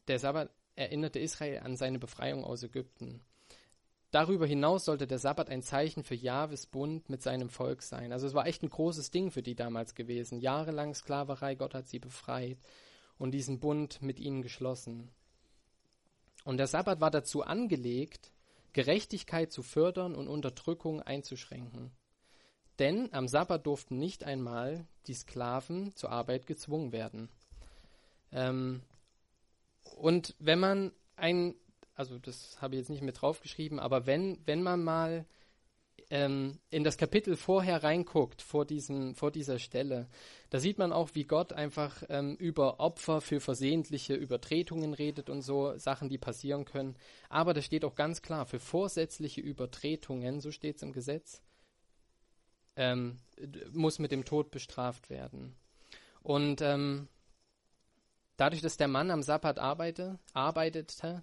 der 0.08 0.18
Sabbat 0.18 0.50
erinnerte 0.76 1.18
Israel 1.18 1.60
an 1.60 1.76
seine 1.76 1.98
Befreiung 1.98 2.44
aus 2.44 2.62
Ägypten. 2.62 3.20
Darüber 4.14 4.46
hinaus 4.46 4.84
sollte 4.84 5.08
der 5.08 5.18
Sabbat 5.18 5.50
ein 5.50 5.60
Zeichen 5.60 6.04
für 6.04 6.14
Jahwes 6.14 6.66
Bund 6.66 7.10
mit 7.10 7.20
seinem 7.20 7.48
Volk 7.48 7.82
sein. 7.82 8.12
Also 8.12 8.28
es 8.28 8.32
war 8.32 8.46
echt 8.46 8.62
ein 8.62 8.70
großes 8.70 9.10
Ding 9.10 9.32
für 9.32 9.42
die 9.42 9.56
damals 9.56 9.96
gewesen. 9.96 10.38
Jahrelang 10.38 10.94
Sklaverei, 10.94 11.56
Gott 11.56 11.74
hat 11.74 11.88
sie 11.88 11.98
befreit 11.98 12.56
und 13.18 13.32
diesen 13.32 13.58
Bund 13.58 14.00
mit 14.02 14.20
ihnen 14.20 14.42
geschlossen. 14.42 15.10
Und 16.44 16.58
der 16.58 16.68
Sabbat 16.68 17.00
war 17.00 17.10
dazu 17.10 17.42
angelegt, 17.42 18.30
Gerechtigkeit 18.72 19.50
zu 19.50 19.64
fördern 19.64 20.14
und 20.14 20.28
Unterdrückung 20.28 21.02
einzuschränken. 21.02 21.90
Denn 22.78 23.12
am 23.12 23.26
Sabbat 23.26 23.66
durften 23.66 23.98
nicht 23.98 24.22
einmal 24.22 24.86
die 25.08 25.14
Sklaven 25.14 25.92
zur 25.96 26.12
Arbeit 26.12 26.46
gezwungen 26.46 26.92
werden. 26.92 27.30
Ähm, 28.30 28.80
und 29.96 30.36
wenn 30.38 30.60
man 30.60 30.92
ein 31.16 31.56
also 31.94 32.18
das 32.18 32.60
habe 32.60 32.74
ich 32.74 32.80
jetzt 32.80 32.90
nicht 32.90 33.02
mit 33.02 33.20
draufgeschrieben, 33.20 33.78
aber 33.78 34.06
wenn, 34.06 34.38
wenn 34.46 34.62
man 34.62 34.82
mal 34.82 35.26
ähm, 36.10 36.58
in 36.70 36.84
das 36.84 36.98
Kapitel 36.98 37.36
vorher 37.36 37.82
reinguckt, 37.82 38.42
vor, 38.42 38.64
diesem, 38.64 39.14
vor 39.14 39.30
dieser 39.30 39.58
Stelle, 39.58 40.08
da 40.50 40.58
sieht 40.58 40.78
man 40.78 40.92
auch, 40.92 41.10
wie 41.14 41.24
Gott 41.24 41.52
einfach 41.52 42.02
ähm, 42.08 42.36
über 42.36 42.80
Opfer 42.80 43.20
für 43.20 43.40
versehentliche 43.40 44.14
Übertretungen 44.14 44.94
redet 44.94 45.30
und 45.30 45.42
so, 45.42 45.76
Sachen, 45.78 46.08
die 46.08 46.18
passieren 46.18 46.64
können. 46.64 46.96
Aber 47.28 47.54
da 47.54 47.62
steht 47.62 47.84
auch 47.84 47.94
ganz 47.94 48.22
klar, 48.22 48.46
für 48.46 48.60
vorsätzliche 48.60 49.40
Übertretungen, 49.40 50.40
so 50.40 50.50
steht 50.50 50.76
es 50.76 50.82
im 50.82 50.92
Gesetz, 50.92 51.42
ähm, 52.76 53.18
muss 53.72 53.98
mit 53.98 54.12
dem 54.12 54.24
Tod 54.24 54.50
bestraft 54.50 55.10
werden. 55.10 55.54
Und 56.22 56.60
ähm, 56.60 57.08
dadurch, 58.36 58.62
dass 58.62 58.76
der 58.76 58.88
Mann 58.88 59.10
am 59.10 59.22
Sabbat 59.22 59.58
arbeite, 59.58 60.18
arbeitete, 60.32 61.22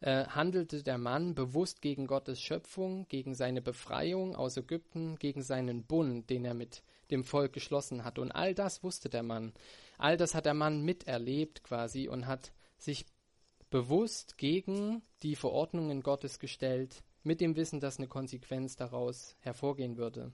äh, 0.00 0.24
handelte 0.26 0.82
der 0.82 0.98
Mann 0.98 1.34
bewusst 1.34 1.82
gegen 1.82 2.06
Gottes 2.06 2.40
Schöpfung, 2.40 3.06
gegen 3.08 3.34
seine 3.34 3.60
Befreiung 3.60 4.34
aus 4.34 4.56
Ägypten, 4.56 5.16
gegen 5.16 5.42
seinen 5.42 5.84
Bund, 5.84 6.30
den 6.30 6.44
er 6.44 6.54
mit 6.54 6.82
dem 7.10 7.24
Volk 7.24 7.52
geschlossen 7.52 8.04
hat. 8.04 8.18
Und 8.18 8.32
all 8.32 8.54
das 8.54 8.82
wusste 8.82 9.08
der 9.08 9.22
Mann. 9.22 9.52
All 9.98 10.16
das 10.16 10.34
hat 10.34 10.46
der 10.46 10.54
Mann 10.54 10.82
miterlebt 10.82 11.62
quasi 11.62 12.08
und 12.08 12.26
hat 12.26 12.52
sich 12.78 13.04
bewusst 13.68 14.38
gegen 14.38 15.02
die 15.22 15.36
Verordnungen 15.36 16.02
Gottes 16.02 16.38
gestellt, 16.38 17.02
mit 17.22 17.40
dem 17.40 17.54
Wissen, 17.56 17.80
dass 17.80 17.98
eine 17.98 18.08
Konsequenz 18.08 18.76
daraus 18.76 19.36
hervorgehen 19.40 19.98
würde. 19.98 20.32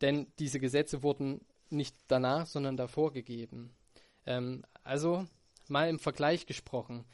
Denn 0.00 0.28
diese 0.38 0.60
Gesetze 0.60 1.02
wurden 1.02 1.40
nicht 1.70 1.96
danach, 2.06 2.46
sondern 2.46 2.76
davor 2.76 3.12
gegeben. 3.12 3.74
Ähm, 4.26 4.64
also 4.84 5.26
mal 5.66 5.88
im 5.88 5.98
Vergleich 5.98 6.46
gesprochen, 6.46 7.04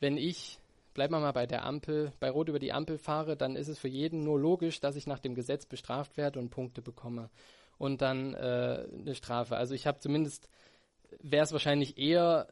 wenn 0.00 0.16
ich 0.16 0.58
bleiben 0.94 1.14
wir 1.14 1.20
mal 1.20 1.32
bei 1.32 1.46
der 1.46 1.64
Ampel, 1.64 2.12
bei 2.20 2.30
Rot 2.30 2.48
über 2.48 2.58
die 2.58 2.72
Ampel 2.72 2.98
fahre, 2.98 3.36
dann 3.36 3.56
ist 3.56 3.68
es 3.68 3.78
für 3.78 3.88
jeden 3.88 4.24
nur 4.24 4.38
logisch, 4.38 4.80
dass 4.80 4.96
ich 4.96 5.06
nach 5.06 5.18
dem 5.18 5.34
Gesetz 5.34 5.66
bestraft 5.66 6.16
werde 6.16 6.38
und 6.38 6.50
Punkte 6.50 6.82
bekomme. 6.82 7.30
Und 7.78 8.02
dann 8.02 8.34
äh, 8.34 8.86
eine 8.92 9.14
Strafe. 9.14 9.56
Also 9.56 9.74
ich 9.74 9.86
habe 9.86 9.98
zumindest, 9.98 10.48
wäre 11.20 11.44
es 11.44 11.52
wahrscheinlich 11.52 11.98
eher 11.98 12.46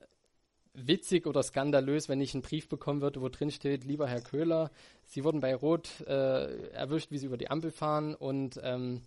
witzig 0.73 1.27
oder 1.27 1.43
skandalös, 1.43 2.09
wenn 2.09 2.21
ich 2.21 2.35
einen 2.35 2.43
Brief 2.43 2.69
bekommen 2.69 3.01
würde, 3.01 3.21
wo 3.21 3.29
drin 3.29 3.51
steht, 3.51 3.85
lieber 3.85 4.07
Herr 4.07 4.21
Köhler, 4.21 4.71
Sie 5.07 5.25
wurden 5.25 5.41
bei 5.41 5.55
Rot 5.55 5.89
äh, 6.07 6.71
erwischt, 6.71 7.11
wie 7.11 7.19
Sie 7.19 7.27
über 7.27 7.37
die 7.37 7.51
Ampel 7.51 7.71
fahren 7.73 8.15
und 8.15 8.61
ähm, 8.63 9.03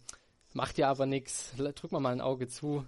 macht 0.53 0.77
ja 0.77 0.89
aber 0.89 1.05
nichts. 1.05 1.53
Drück 1.57 1.91
mal 1.91 1.99
mal 1.99 2.11
ein 2.11 2.21
Auge 2.21 2.47
zu. 2.47 2.85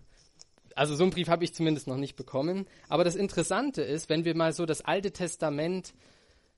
Also 0.76 0.96
so 0.96 1.04
einen 1.04 1.12
Brief 1.12 1.30
habe 1.30 1.46
ich 1.46 1.54
zumindest 1.54 1.88
noch 1.88 1.96
nicht 1.96 2.18
bekommen. 2.18 2.68
Aber 2.90 3.06
das 3.06 3.16
Interessante 3.16 3.82
ist, 3.82 4.10
wenn 4.10 4.26
wir 4.26 4.36
mal 4.36 4.52
so 4.52 4.66
das 4.66 4.82
Alte 4.82 5.12
Testament 5.12 5.94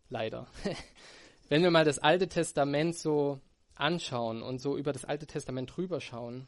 leider. 0.10 0.48
Wenn 1.50 1.64
wir 1.64 1.72
mal 1.72 1.86
das 1.86 2.00
Alte 2.00 2.28
Testament 2.28 2.96
so 2.96 3.40
anschauen 3.76 4.42
und 4.42 4.60
so 4.60 4.78
über 4.78 4.92
das 4.92 5.06
Alte 5.06 5.28
Testament 5.28 5.76
drüber 5.76 6.02
schauen, 6.02 6.48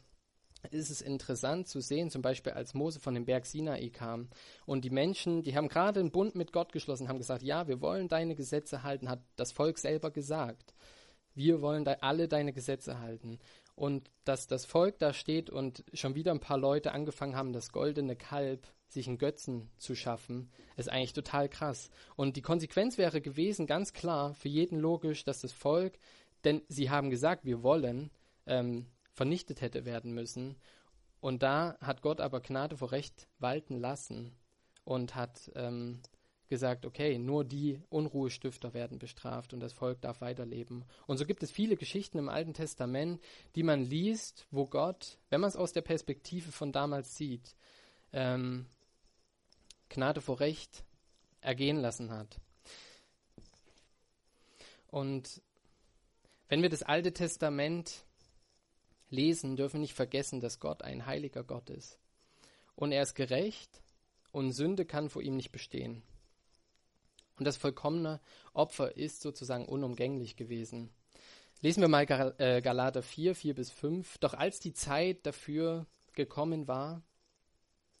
ist 0.70 0.90
es 0.90 1.00
interessant 1.00 1.68
zu 1.68 1.80
sehen, 1.80 2.10
zum 2.10 2.20
Beispiel 2.20 2.52
als 2.52 2.74
Mose 2.74 3.00
von 3.00 3.14
dem 3.14 3.24
Berg 3.24 3.46
Sinai 3.46 3.88
kam 3.88 4.28
und 4.66 4.84
die 4.84 4.90
Menschen, 4.90 5.42
die 5.42 5.56
haben 5.56 5.68
gerade 5.68 6.00
einen 6.00 6.10
Bund 6.10 6.34
mit 6.34 6.52
Gott 6.52 6.72
geschlossen, 6.72 7.08
haben 7.08 7.18
gesagt, 7.18 7.42
ja, 7.42 7.66
wir 7.66 7.80
wollen 7.80 8.08
deine 8.08 8.34
Gesetze 8.34 8.82
halten, 8.82 9.08
hat 9.08 9.20
das 9.36 9.52
Volk 9.52 9.78
selber 9.78 10.10
gesagt. 10.10 10.74
Wir 11.34 11.62
wollen 11.62 11.86
alle 11.86 12.28
deine 12.28 12.52
Gesetze 12.52 12.98
halten. 13.00 13.38
Und 13.80 14.10
dass 14.26 14.46
das 14.46 14.66
Volk 14.66 14.98
da 14.98 15.14
steht 15.14 15.48
und 15.48 15.84
schon 15.94 16.14
wieder 16.14 16.32
ein 16.32 16.40
paar 16.40 16.58
Leute 16.58 16.92
angefangen 16.92 17.34
haben, 17.34 17.54
das 17.54 17.72
goldene 17.72 18.14
Kalb 18.14 18.66
sich 18.88 19.08
einen 19.08 19.16
Götzen 19.16 19.70
zu 19.78 19.94
schaffen, 19.94 20.50
ist 20.76 20.90
eigentlich 20.90 21.14
total 21.14 21.48
krass. 21.48 21.88
Und 22.14 22.36
die 22.36 22.42
Konsequenz 22.42 22.98
wäre 22.98 23.22
gewesen, 23.22 23.66
ganz 23.66 23.94
klar, 23.94 24.34
für 24.34 24.50
jeden 24.50 24.78
logisch, 24.78 25.24
dass 25.24 25.40
das 25.40 25.52
Volk, 25.52 25.98
denn 26.44 26.60
sie 26.68 26.90
haben 26.90 27.08
gesagt, 27.08 27.46
wir 27.46 27.62
wollen, 27.62 28.10
ähm, 28.44 28.84
vernichtet 29.14 29.62
hätte 29.62 29.86
werden 29.86 30.12
müssen. 30.12 30.56
Und 31.20 31.42
da 31.42 31.78
hat 31.80 32.02
Gott 32.02 32.20
aber 32.20 32.42
Gnade 32.42 32.76
vor 32.76 32.92
Recht 32.92 33.28
walten 33.38 33.78
lassen 33.78 34.36
und 34.84 35.14
hat 35.14 35.50
ähm, 35.54 36.02
gesagt, 36.50 36.84
okay, 36.84 37.18
nur 37.18 37.44
die 37.44 37.80
Unruhestifter 37.88 38.74
werden 38.74 38.98
bestraft 38.98 39.54
und 39.54 39.60
das 39.60 39.72
Volk 39.72 40.02
darf 40.02 40.20
weiterleben. 40.20 40.84
Und 41.06 41.16
so 41.16 41.24
gibt 41.24 41.42
es 41.42 41.50
viele 41.50 41.76
Geschichten 41.76 42.18
im 42.18 42.28
Alten 42.28 42.52
Testament, 42.52 43.22
die 43.54 43.62
man 43.62 43.82
liest, 43.82 44.46
wo 44.50 44.66
Gott, 44.66 45.16
wenn 45.30 45.40
man 45.40 45.48
es 45.48 45.56
aus 45.56 45.72
der 45.72 45.80
Perspektive 45.80 46.52
von 46.52 46.72
damals 46.72 47.16
sieht, 47.16 47.54
ähm, 48.12 48.66
Gnade 49.88 50.20
vor 50.20 50.40
Recht 50.40 50.84
ergehen 51.40 51.78
lassen 51.78 52.10
hat. 52.10 52.38
Und 54.88 55.40
wenn 56.48 56.62
wir 56.62 56.68
das 56.68 56.82
Alte 56.82 57.12
Testament 57.12 58.04
lesen, 59.08 59.56
dürfen 59.56 59.74
wir 59.74 59.80
nicht 59.82 59.94
vergessen, 59.94 60.40
dass 60.40 60.58
Gott 60.58 60.82
ein 60.82 61.06
heiliger 61.06 61.44
Gott 61.44 61.70
ist. 61.70 61.98
Und 62.74 62.92
er 62.92 63.02
ist 63.02 63.14
gerecht 63.14 63.82
und 64.32 64.52
Sünde 64.52 64.84
kann 64.84 65.10
vor 65.10 65.22
ihm 65.22 65.36
nicht 65.36 65.52
bestehen. 65.52 66.02
Und 67.40 67.46
das 67.46 67.56
vollkommene 67.56 68.20
Opfer 68.52 68.98
ist 68.98 69.22
sozusagen 69.22 69.64
unumgänglich 69.64 70.36
gewesen. 70.36 70.90
Lesen 71.62 71.80
wir 71.80 71.88
mal 71.88 72.04
äh, 72.36 72.60
Galater 72.60 73.02
4, 73.02 73.34
4 73.34 73.54
bis 73.54 73.70
5. 73.70 74.18
Doch 74.18 74.34
als 74.34 74.60
die 74.60 74.74
Zeit 74.74 75.24
dafür 75.24 75.86
gekommen 76.12 76.68
war, 76.68 77.02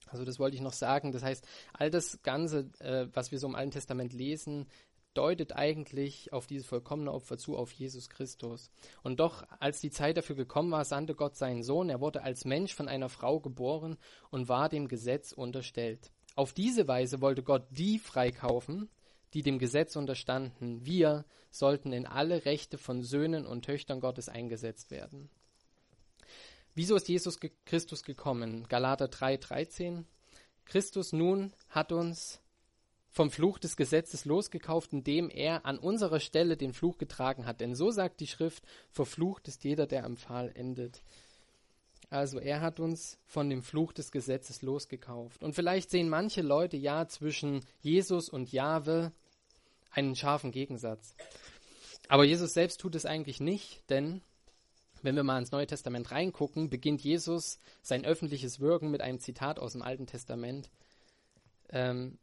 also 0.08 0.26
das 0.26 0.38
wollte 0.38 0.56
ich 0.56 0.60
noch 0.60 0.74
sagen. 0.74 1.10
Das 1.12 1.22
heißt, 1.22 1.46
all 1.72 1.90
das 1.90 2.20
Ganze, 2.22 2.68
äh, 2.80 3.08
was 3.14 3.32
wir 3.32 3.38
so 3.38 3.46
im 3.46 3.54
Alten 3.54 3.70
Testament 3.70 4.12
lesen, 4.12 4.66
deutet 5.14 5.56
eigentlich 5.56 6.34
auf 6.34 6.46
dieses 6.46 6.66
vollkommene 6.66 7.10
Opfer 7.10 7.38
zu, 7.38 7.56
auf 7.56 7.72
Jesus 7.72 8.10
Christus. 8.10 8.70
Und 9.02 9.20
doch, 9.20 9.46
als 9.58 9.80
die 9.80 9.90
Zeit 9.90 10.18
dafür 10.18 10.36
gekommen 10.36 10.70
war, 10.70 10.84
sandte 10.84 11.14
Gott 11.14 11.34
seinen 11.34 11.62
Sohn. 11.62 11.88
Er 11.88 12.02
wurde 12.02 12.22
als 12.22 12.44
Mensch 12.44 12.74
von 12.74 12.88
einer 12.88 13.08
Frau 13.08 13.40
geboren 13.40 13.96
und 14.28 14.50
war 14.50 14.68
dem 14.68 14.86
Gesetz 14.86 15.32
unterstellt. 15.32 16.12
Auf 16.36 16.52
diese 16.52 16.86
Weise 16.86 17.22
wollte 17.22 17.42
Gott 17.42 17.64
die 17.70 17.98
freikaufen, 17.98 18.90
die 19.34 19.42
dem 19.42 19.58
Gesetz 19.58 19.96
unterstanden. 19.96 20.84
Wir 20.84 21.24
sollten 21.50 21.92
in 21.92 22.06
alle 22.06 22.44
Rechte 22.44 22.78
von 22.78 23.02
Söhnen 23.02 23.46
und 23.46 23.64
Töchtern 23.64 24.00
Gottes 24.00 24.28
eingesetzt 24.28 24.90
werden. 24.90 25.30
Wieso 26.74 26.96
ist 26.96 27.08
Jesus 27.08 27.38
Christus 27.64 28.04
gekommen? 28.04 28.66
Galater 28.68 29.08
3, 29.08 29.36
13. 29.36 30.06
Christus 30.64 31.12
nun 31.12 31.52
hat 31.68 31.92
uns 31.92 32.40
vom 33.10 33.30
Fluch 33.30 33.58
des 33.58 33.76
Gesetzes 33.76 34.24
losgekauft, 34.24 34.92
indem 34.92 35.30
er 35.30 35.66
an 35.66 35.78
unserer 35.78 36.20
Stelle 36.20 36.56
den 36.56 36.72
Fluch 36.72 36.96
getragen 36.96 37.44
hat. 37.44 37.60
Denn 37.60 37.74
so 37.74 37.90
sagt 37.90 38.20
die 38.20 38.28
Schrift, 38.28 38.64
verflucht 38.88 39.48
ist 39.48 39.64
jeder, 39.64 39.86
der 39.86 40.04
am 40.04 40.16
Pfahl 40.16 40.52
endet. 40.54 41.02
Also 42.08 42.38
er 42.38 42.60
hat 42.60 42.80
uns 42.80 43.18
von 43.24 43.50
dem 43.50 43.62
Fluch 43.62 43.92
des 43.92 44.10
Gesetzes 44.10 44.62
losgekauft. 44.62 45.42
Und 45.42 45.54
vielleicht 45.54 45.90
sehen 45.90 46.08
manche 46.08 46.42
Leute 46.42 46.76
ja 46.76 47.06
zwischen 47.08 47.64
Jesus 47.80 48.28
und 48.28 48.52
Jahwe 48.52 49.12
einen 49.90 50.16
scharfen 50.16 50.50
Gegensatz. 50.50 51.14
Aber 52.08 52.24
Jesus 52.24 52.52
selbst 52.52 52.80
tut 52.80 52.94
es 52.94 53.06
eigentlich 53.06 53.40
nicht, 53.40 53.88
denn 53.90 54.22
wenn 55.02 55.16
wir 55.16 55.22
mal 55.22 55.38
ins 55.38 55.52
Neue 55.52 55.66
Testament 55.66 56.10
reingucken, 56.10 56.68
beginnt 56.68 57.02
Jesus 57.02 57.58
sein 57.82 58.04
öffentliches 58.04 58.60
Wirken 58.60 58.90
mit 58.90 59.00
einem 59.00 59.20
Zitat 59.20 59.58
aus 59.58 59.72
dem 59.72 59.82
Alten 59.82 60.06
Testament. 60.06 60.70
Ähm, 61.70 62.18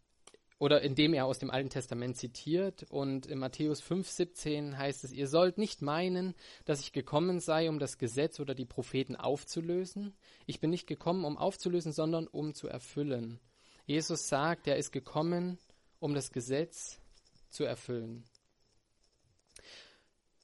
oder 0.60 0.82
indem 0.82 1.14
er 1.14 1.26
aus 1.26 1.38
dem 1.40 1.52
Alten 1.52 1.70
Testament 1.70 2.18
zitiert. 2.18 2.86
Und 2.90 3.28
in 3.28 3.40
Matthäus 3.40 3.82
5,17 3.84 4.76
heißt 4.76 5.04
es, 5.04 5.12
ihr 5.12 5.28
sollt 5.28 5.58
nicht 5.58 5.82
meinen, 5.82 6.34
dass 6.66 6.80
ich 6.80 6.94
gekommen 6.94 7.40
sei, 7.40 7.70
um 7.70 7.80
das 7.80 7.98
Gesetz 7.98 8.40
oder 8.40 8.56
die 8.56 8.66
Propheten 8.66 9.16
aufzulösen. 9.16 10.16
Ich 10.46 10.60
bin 10.60 10.72
nicht 10.72 10.88
gekommen, 10.88 11.26
um 11.26 11.38
aufzulösen, 11.38 11.92
sondern 11.92 12.28
um 12.28 12.54
zu 12.54 12.68
erfüllen. 12.68 13.40
Jesus 13.86 14.28
sagt, 14.28 14.68
er 14.68 14.78
ist 14.78 14.92
gekommen, 14.92 15.60
um 16.00 16.14
das 16.14 16.32
Gesetz 16.32 17.00
zu 17.50 17.64
erfüllen. 17.64 18.24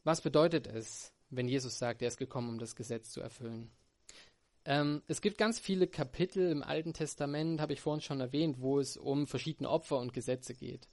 Was 0.03 0.21
bedeutet 0.21 0.67
es, 0.67 1.13
wenn 1.29 1.47
Jesus 1.47 1.77
sagt, 1.77 2.01
er 2.01 2.09
ist 2.09 2.17
gekommen, 2.17 2.49
um 2.49 2.59
das 2.59 2.75
Gesetz 2.75 3.11
zu 3.11 3.21
erfüllen? 3.21 3.71
Ähm, 4.65 5.01
es 5.07 5.21
gibt 5.21 5.37
ganz 5.37 5.59
viele 5.59 5.87
Kapitel 5.87 6.49
im 6.49 6.63
Alten 6.63 6.93
Testament, 6.93 7.59
habe 7.59 7.73
ich 7.73 7.81
vorhin 7.81 8.01
schon 8.01 8.21
erwähnt, 8.21 8.61
wo 8.61 8.79
es 8.79 8.97
um 8.97 9.27
verschiedene 9.27 9.69
Opfer 9.69 9.97
und 9.97 10.13
Gesetze 10.13 10.53
geht. 10.53 10.87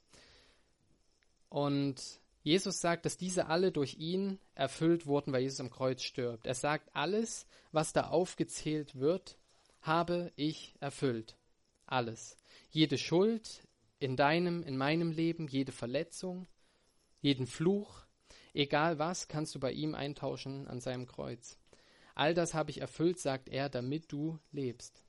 Und 1.49 2.19
Jesus 2.43 2.79
sagt, 2.79 3.05
dass 3.05 3.17
diese 3.17 3.47
alle 3.47 3.71
durch 3.71 3.97
ihn 3.97 4.39
erfüllt 4.55 5.05
wurden, 5.05 5.31
weil 5.31 5.43
Jesus 5.43 5.59
am 5.59 5.69
Kreuz 5.69 6.01
stirbt. 6.01 6.45
Er 6.45 6.55
sagt, 6.55 6.89
alles, 6.95 7.45
was 7.71 7.93
da 7.93 8.07
aufgezählt 8.09 8.99
wird, 8.99 9.37
habe 9.81 10.31
ich 10.35 10.75
erfüllt. 10.79 11.35
Alles. 11.85 12.37
Jede 12.71 12.97
Schuld 12.97 13.63
in 14.01 14.15
deinem, 14.15 14.63
in 14.63 14.77
meinem 14.77 15.11
Leben, 15.11 15.47
jede 15.47 15.71
Verletzung, 15.71 16.47
jeden 17.21 17.45
Fluch, 17.45 18.05
egal 18.53 18.97
was, 18.97 19.27
kannst 19.27 19.53
du 19.53 19.59
bei 19.59 19.71
ihm 19.71 19.93
eintauschen 19.93 20.67
an 20.67 20.79
seinem 20.79 21.05
Kreuz. 21.05 21.57
All 22.15 22.33
das 22.33 22.53
habe 22.53 22.71
ich 22.71 22.81
erfüllt, 22.81 23.19
sagt 23.19 23.47
er, 23.47 23.69
damit 23.69 24.11
du 24.11 24.39
lebst. 24.51 25.05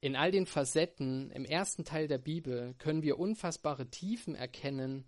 In 0.00 0.14
all 0.14 0.30
den 0.30 0.46
Facetten 0.46 1.32
im 1.32 1.44
ersten 1.44 1.84
Teil 1.84 2.06
der 2.06 2.18
Bibel 2.18 2.74
können 2.78 3.02
wir 3.02 3.18
unfassbare 3.18 3.90
Tiefen 3.90 4.36
erkennen 4.36 5.06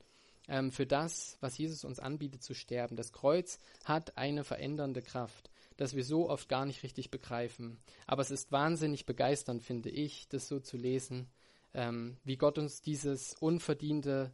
ähm, 0.49 0.73
für 0.73 0.87
das, 0.87 1.37
was 1.41 1.57
Jesus 1.57 1.85
uns 1.85 2.01
anbietet 2.01 2.43
zu 2.43 2.53
sterben. 2.53 2.97
Das 2.97 3.13
Kreuz 3.13 3.61
hat 3.85 4.17
eine 4.17 4.43
verändernde 4.43 5.03
Kraft, 5.03 5.51
das 5.77 5.95
wir 5.95 6.05
so 6.05 6.29
oft 6.29 6.49
gar 6.49 6.67
nicht 6.67 6.83
richtig 6.83 7.13
begreifen. 7.13 7.79
Aber 8.07 8.23
es 8.23 8.33
ist 8.33 8.51
wahnsinnig 8.51 9.07
begeisternd, 9.07 9.63
finde 9.63 9.91
ich, 9.91 10.27
das 10.29 10.49
so 10.49 10.59
zu 10.59 10.77
lesen, 10.77 11.31
ähm, 11.75 12.17
wie 12.25 12.37
Gott 12.37 12.59
uns 12.59 12.81
dieses 12.81 13.35
unverdiente 13.41 14.33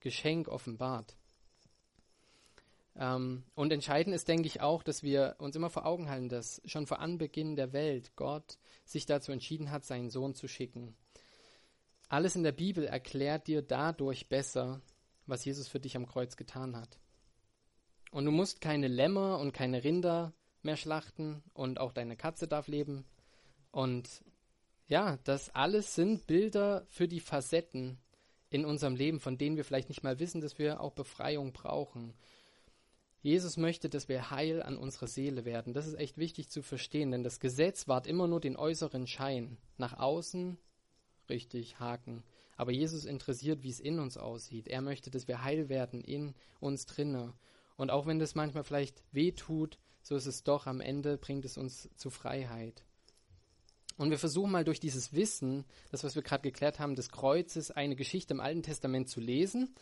Geschenk 0.00 0.48
offenbart. 0.48 1.16
Ähm, 2.96 3.44
und 3.54 3.72
entscheidend 3.72 4.14
ist, 4.14 4.28
denke 4.28 4.46
ich, 4.46 4.60
auch, 4.60 4.82
dass 4.82 5.02
wir 5.02 5.36
uns 5.38 5.56
immer 5.56 5.70
vor 5.70 5.86
Augen 5.86 6.08
halten, 6.08 6.28
dass 6.28 6.60
schon 6.64 6.86
vor 6.86 7.00
Anbeginn 7.00 7.56
der 7.56 7.72
Welt 7.72 8.16
Gott 8.16 8.58
sich 8.84 9.06
dazu 9.06 9.32
entschieden 9.32 9.70
hat, 9.70 9.84
seinen 9.84 10.10
Sohn 10.10 10.34
zu 10.34 10.48
schicken. 10.48 10.96
Alles 12.08 12.34
in 12.34 12.42
der 12.42 12.52
Bibel 12.52 12.84
erklärt 12.84 13.46
dir 13.46 13.62
dadurch 13.62 14.28
besser, 14.28 14.80
was 15.26 15.44
Jesus 15.44 15.68
für 15.68 15.78
dich 15.80 15.96
am 15.96 16.06
Kreuz 16.06 16.36
getan 16.36 16.76
hat. 16.76 16.98
Und 18.10 18.24
du 18.24 18.32
musst 18.32 18.60
keine 18.60 18.88
Lämmer 18.88 19.38
und 19.38 19.52
keine 19.52 19.84
Rinder 19.84 20.32
mehr 20.62 20.76
schlachten 20.76 21.42
und 21.54 21.78
auch 21.78 21.92
deine 21.92 22.16
Katze 22.16 22.48
darf 22.48 22.66
leben. 22.66 23.04
Und 23.70 24.24
ja, 24.90 25.18
das 25.22 25.54
alles 25.54 25.94
sind 25.94 26.26
Bilder 26.26 26.84
für 26.90 27.06
die 27.06 27.20
Facetten 27.20 27.96
in 28.50 28.64
unserem 28.64 28.96
Leben, 28.96 29.20
von 29.20 29.38
denen 29.38 29.56
wir 29.56 29.64
vielleicht 29.64 29.88
nicht 29.88 30.02
mal 30.02 30.18
wissen, 30.18 30.40
dass 30.40 30.58
wir 30.58 30.80
auch 30.80 30.92
Befreiung 30.92 31.52
brauchen. 31.52 32.12
Jesus 33.22 33.56
möchte, 33.56 33.88
dass 33.88 34.08
wir 34.08 34.32
heil 34.32 34.60
an 34.60 34.76
unserer 34.76 35.06
Seele 35.06 35.44
werden. 35.44 35.74
Das 35.74 35.86
ist 35.86 35.94
echt 35.94 36.18
wichtig 36.18 36.50
zu 36.50 36.60
verstehen, 36.60 37.12
denn 37.12 37.22
das 37.22 37.38
Gesetz 37.38 37.86
wahrt 37.86 38.08
immer 38.08 38.26
nur 38.26 38.40
den 38.40 38.56
äußeren 38.56 39.06
Schein. 39.06 39.58
Nach 39.78 39.96
außen, 39.96 40.58
richtig, 41.28 41.78
Haken. 41.78 42.24
Aber 42.56 42.72
Jesus 42.72 43.04
interessiert, 43.04 43.62
wie 43.62 43.70
es 43.70 43.78
in 43.78 44.00
uns 44.00 44.16
aussieht. 44.16 44.66
Er 44.66 44.82
möchte, 44.82 45.12
dass 45.12 45.28
wir 45.28 45.44
heil 45.44 45.68
werden 45.68 46.02
in 46.02 46.34
uns 46.58 46.86
drinne. 46.86 47.32
Und 47.76 47.92
auch 47.92 48.06
wenn 48.06 48.18
das 48.18 48.34
manchmal 48.34 48.64
vielleicht 48.64 49.04
weh 49.12 49.30
tut, 49.30 49.78
so 50.02 50.16
ist 50.16 50.26
es 50.26 50.42
doch 50.42 50.66
am 50.66 50.80
Ende, 50.80 51.16
bringt 51.16 51.44
es 51.44 51.56
uns 51.56 51.88
zu 51.94 52.10
Freiheit. 52.10 52.84
Und 54.00 54.10
wir 54.10 54.18
versuchen 54.18 54.50
mal 54.50 54.64
durch 54.64 54.80
dieses 54.80 55.12
Wissen, 55.12 55.64
das, 55.90 56.04
was 56.04 56.14
wir 56.14 56.22
gerade 56.22 56.42
geklärt 56.42 56.78
haben, 56.78 56.94
des 56.94 57.10
Kreuzes, 57.10 57.70
eine 57.70 57.96
Geschichte 57.96 58.32
im 58.32 58.40
Alten 58.40 58.62
Testament 58.62 59.10
zu 59.10 59.20
lesen 59.20 59.74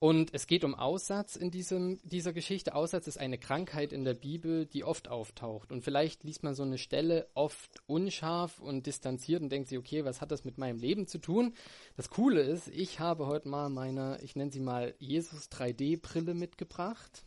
und 0.00 0.32
es 0.32 0.46
geht 0.46 0.62
um 0.62 0.76
Aussatz 0.76 1.34
in 1.34 1.50
diesem, 1.50 1.98
dieser 2.04 2.32
Geschichte. 2.32 2.74
Aussatz 2.74 3.08
ist 3.08 3.18
eine 3.18 3.36
Krankheit 3.36 3.92
in 3.92 4.04
der 4.04 4.14
Bibel, 4.14 4.66
die 4.66 4.84
oft 4.84 5.08
auftaucht. 5.08 5.72
Und 5.72 5.82
vielleicht 5.82 6.22
liest 6.22 6.44
man 6.44 6.54
so 6.54 6.62
eine 6.62 6.78
Stelle 6.78 7.28
oft 7.34 7.82
unscharf 7.86 8.60
und 8.60 8.86
distanziert 8.86 9.42
und 9.42 9.50
denkt 9.50 9.68
sich, 9.68 9.78
okay, 9.78 10.04
was 10.04 10.20
hat 10.20 10.30
das 10.30 10.44
mit 10.44 10.56
meinem 10.56 10.78
Leben 10.78 11.08
zu 11.08 11.18
tun? 11.18 11.54
Das 11.96 12.10
Coole 12.10 12.42
ist, 12.42 12.68
ich 12.68 13.00
habe 13.00 13.26
heute 13.26 13.48
mal 13.48 13.70
meine, 13.70 14.20
ich 14.22 14.36
nenne 14.36 14.52
sie 14.52 14.60
mal 14.60 14.94
Jesus 14.98 15.50
3D-Brille 15.50 16.34
mitgebracht. 16.34 17.24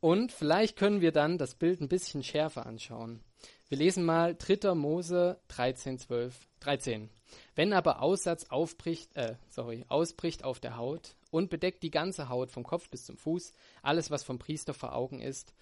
Und 0.00 0.32
vielleicht 0.32 0.76
können 0.76 1.02
wir 1.02 1.12
dann 1.12 1.36
das 1.36 1.54
Bild 1.54 1.82
ein 1.82 1.88
bisschen 1.88 2.22
schärfer 2.22 2.64
anschauen. 2.64 3.20
Wir 3.70 3.78
lesen 3.78 4.04
mal 4.04 4.34
3. 4.34 4.74
Mose 4.74 5.40
13, 5.46 6.00
12, 6.00 6.48
13. 6.58 7.08
Wenn 7.54 7.72
aber 7.72 8.02
Aussatz 8.02 8.46
aufbricht, 8.46 9.14
äh, 9.14 9.36
sorry, 9.48 9.84
ausbricht 9.86 10.42
auf 10.42 10.58
der 10.58 10.76
Haut 10.76 11.14
und 11.30 11.50
bedeckt 11.50 11.84
die 11.84 11.92
ganze 11.92 12.28
Haut 12.28 12.50
vom 12.50 12.64
Kopf 12.64 12.90
bis 12.90 13.04
zum 13.04 13.16
Fuß, 13.16 13.52
alles 13.82 14.10
was 14.10 14.24
vom 14.24 14.40
Priester 14.40 14.74
vor 14.74 14.96
Augen 14.96 15.20
ist, 15.20 15.54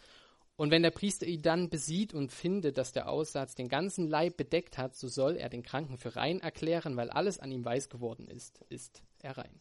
und 0.56 0.70
wenn 0.70 0.82
der 0.82 0.90
Priester 0.90 1.26
ihn 1.26 1.42
dann 1.42 1.68
besieht 1.68 2.14
und 2.14 2.32
findet, 2.32 2.78
dass 2.78 2.92
der 2.92 3.10
Aussatz 3.10 3.54
den 3.54 3.68
ganzen 3.68 4.08
Leib 4.08 4.38
bedeckt 4.38 4.78
hat, 4.78 4.96
so 4.96 5.06
soll 5.06 5.36
er 5.36 5.50
den 5.50 5.62
Kranken 5.62 5.98
für 5.98 6.16
rein 6.16 6.40
erklären, 6.40 6.96
weil 6.96 7.10
alles 7.10 7.38
an 7.38 7.52
ihm 7.52 7.64
weiß 7.64 7.90
geworden 7.90 8.26
ist, 8.26 8.64
ist 8.70 9.02
er 9.18 9.36
rein. 9.36 9.60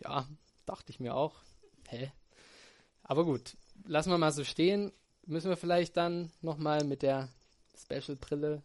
Ja, 0.00 0.26
dachte 0.66 0.90
ich 0.90 1.00
mir 1.00 1.16
auch. 1.16 1.42
Hä? 1.88 2.12
Aber 3.02 3.24
gut, 3.24 3.56
lassen 3.84 4.10
wir 4.10 4.18
mal 4.18 4.32
so 4.32 4.44
stehen. 4.44 4.92
Müssen 5.28 5.50
wir 5.50 5.58
vielleicht 5.58 5.98
dann 5.98 6.32
nochmal 6.40 6.84
mit 6.84 7.02
der 7.02 7.28
Special-Brille 7.76 8.62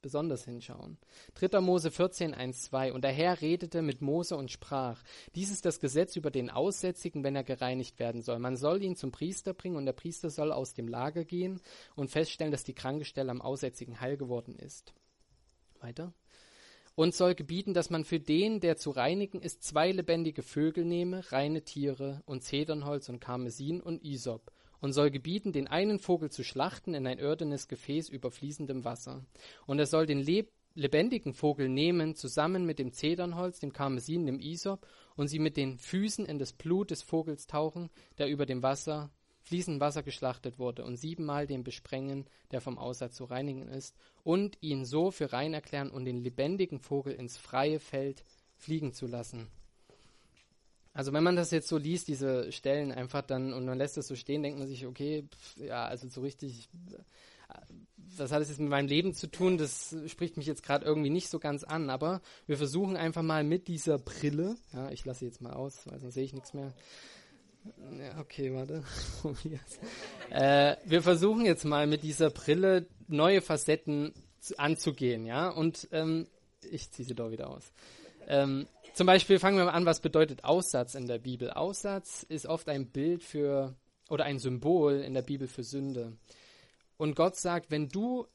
besonders 0.00 0.44
hinschauen. 0.44 0.98
3. 1.34 1.60
Mose 1.60 1.92
14, 1.92 2.34
1, 2.34 2.62
2. 2.64 2.92
Und 2.92 3.04
der 3.04 3.12
Herr 3.12 3.40
redete 3.40 3.82
mit 3.82 4.02
Mose 4.02 4.36
und 4.36 4.50
sprach, 4.50 5.00
dies 5.36 5.52
ist 5.52 5.64
das 5.64 5.78
Gesetz 5.78 6.16
über 6.16 6.32
den 6.32 6.50
Aussätzigen, 6.50 7.22
wenn 7.22 7.36
er 7.36 7.44
gereinigt 7.44 8.00
werden 8.00 8.20
soll. 8.20 8.40
Man 8.40 8.56
soll 8.56 8.82
ihn 8.82 8.96
zum 8.96 9.12
Priester 9.12 9.54
bringen 9.54 9.76
und 9.76 9.86
der 9.86 9.92
Priester 9.92 10.28
soll 10.28 10.50
aus 10.50 10.74
dem 10.74 10.88
Lager 10.88 11.24
gehen 11.24 11.60
und 11.94 12.10
feststellen, 12.10 12.50
dass 12.50 12.64
die 12.64 12.74
kranke 12.74 13.04
Stelle 13.04 13.30
am 13.30 13.40
Aussätzigen 13.40 14.00
heil 14.00 14.16
geworden 14.16 14.56
ist. 14.56 14.94
Weiter. 15.78 16.12
Und 16.96 17.14
soll 17.14 17.36
gebieten, 17.36 17.74
dass 17.74 17.90
man 17.90 18.04
für 18.04 18.18
den, 18.18 18.58
der 18.58 18.76
zu 18.76 18.90
reinigen 18.90 19.40
ist, 19.40 19.62
zwei 19.62 19.92
lebendige 19.92 20.42
Vögel 20.42 20.84
nehme, 20.84 21.30
reine 21.30 21.62
Tiere 21.62 22.24
und 22.26 22.42
Zedernholz 22.42 23.08
und 23.08 23.20
Karmesin 23.20 23.80
und 23.80 24.02
Isop 24.02 24.50
und 24.82 24.92
soll 24.92 25.10
gebieten, 25.10 25.52
den 25.52 25.68
einen 25.68 25.98
Vogel 25.98 26.30
zu 26.30 26.42
schlachten 26.42 26.92
in 26.92 27.06
ein 27.06 27.18
irdenes 27.18 27.68
Gefäß 27.68 28.10
über 28.10 28.30
fließendem 28.30 28.84
Wasser. 28.84 29.24
Und 29.64 29.78
er 29.78 29.86
soll 29.86 30.04
den 30.04 30.18
leb 30.18 30.50
lebendigen 30.74 31.34
Vogel 31.34 31.68
nehmen, 31.68 32.14
zusammen 32.14 32.64
mit 32.64 32.78
dem 32.78 32.92
Zedernholz, 32.92 33.60
dem 33.60 33.74
Karmesin, 33.74 34.24
dem 34.24 34.40
Isop, 34.40 34.86
und 35.16 35.28
sie 35.28 35.38
mit 35.38 35.58
den 35.58 35.78
Füßen 35.78 36.24
in 36.24 36.38
das 36.38 36.54
Blut 36.54 36.90
des 36.90 37.02
Vogels 37.02 37.46
tauchen, 37.46 37.90
der 38.16 38.28
über 38.28 38.46
dem 38.46 38.62
Wasser, 38.62 39.10
fließendem 39.42 39.82
Wasser 39.82 40.02
geschlachtet 40.02 40.58
wurde, 40.58 40.84
und 40.84 40.96
siebenmal 40.96 41.46
den 41.46 41.62
besprengen, 41.62 42.24
der 42.52 42.62
vom 42.62 42.78
Aussatz 42.78 43.16
zu 43.16 43.24
reinigen 43.24 43.68
ist, 43.68 43.94
und 44.24 44.56
ihn 44.62 44.86
so 44.86 45.10
für 45.10 45.34
rein 45.34 45.52
erklären 45.52 45.90
und 45.90 46.06
den 46.06 46.22
lebendigen 46.22 46.80
Vogel 46.80 47.12
ins 47.12 47.36
freie 47.36 47.78
Feld 47.78 48.24
fliegen 48.56 48.94
zu 48.94 49.06
lassen. 49.06 49.48
Also 50.94 51.12
wenn 51.12 51.22
man 51.22 51.36
das 51.36 51.50
jetzt 51.50 51.68
so 51.68 51.78
liest, 51.78 52.08
diese 52.08 52.52
Stellen 52.52 52.92
einfach 52.92 53.22
dann 53.22 53.52
und 53.52 53.64
man 53.64 53.78
lässt 53.78 53.96
das 53.96 54.08
so 54.08 54.14
stehen, 54.14 54.42
denkt 54.42 54.58
man 54.58 54.68
sich, 54.68 54.86
okay, 54.86 55.24
pff, 55.30 55.56
ja, 55.56 55.84
also 55.86 56.08
so 56.08 56.20
richtig, 56.20 56.68
was 58.16 58.30
hat 58.30 58.42
es 58.42 58.48
jetzt 58.48 58.60
mit 58.60 58.68
meinem 58.68 58.88
Leben 58.88 59.14
zu 59.14 59.26
tun? 59.26 59.56
Das 59.56 59.96
spricht 60.06 60.36
mich 60.36 60.46
jetzt 60.46 60.62
gerade 60.62 60.84
irgendwie 60.84 61.10
nicht 61.10 61.28
so 61.28 61.38
ganz 61.38 61.64
an, 61.64 61.88
aber 61.88 62.20
wir 62.46 62.58
versuchen 62.58 62.96
einfach 62.96 63.22
mal 63.22 63.42
mit 63.42 63.68
dieser 63.68 63.98
Brille, 63.98 64.56
ja, 64.72 64.90
ich 64.90 65.04
lasse 65.04 65.24
jetzt 65.24 65.40
mal 65.40 65.54
aus, 65.54 65.86
weil 65.86 65.98
sonst 65.98 66.14
sehe 66.14 66.24
ich 66.24 66.34
nichts 66.34 66.52
mehr, 66.52 66.74
Ja, 67.98 68.20
okay, 68.20 68.52
warte. 68.52 68.82
äh, 70.30 70.76
wir 70.84 71.02
versuchen 71.02 71.46
jetzt 71.46 71.64
mal 71.64 71.86
mit 71.86 72.02
dieser 72.02 72.30
Brille 72.30 72.86
neue 73.08 73.40
Facetten 73.40 74.12
anzugehen, 74.56 75.24
ja. 75.26 75.48
Und 75.48 75.88
ähm, 75.92 76.26
ich 76.70 76.90
ziehe 76.90 77.06
sie 77.06 77.14
doch 77.14 77.30
wieder 77.30 77.50
aus. 77.50 77.72
Ähm, 78.26 78.66
zum 78.94 79.06
Beispiel 79.06 79.38
fangen 79.38 79.56
wir 79.56 79.64
mal 79.64 79.72
an, 79.72 79.86
was 79.86 80.00
bedeutet 80.00 80.44
Aussatz 80.44 80.94
in 80.94 81.06
der 81.06 81.18
Bibel? 81.18 81.50
Aussatz 81.50 82.22
ist 82.22 82.46
oft 82.46 82.68
ein 82.68 82.90
Bild 82.90 83.22
für 83.22 83.74
oder 84.08 84.24
ein 84.24 84.38
Symbol 84.38 85.00
in 85.00 85.14
der 85.14 85.22
Bibel 85.22 85.48
für 85.48 85.64
Sünde. 85.64 86.16
Und 86.96 87.16
Gott 87.16 87.36
sagt, 87.36 87.70
wenn 87.70 87.88
du 87.88 88.26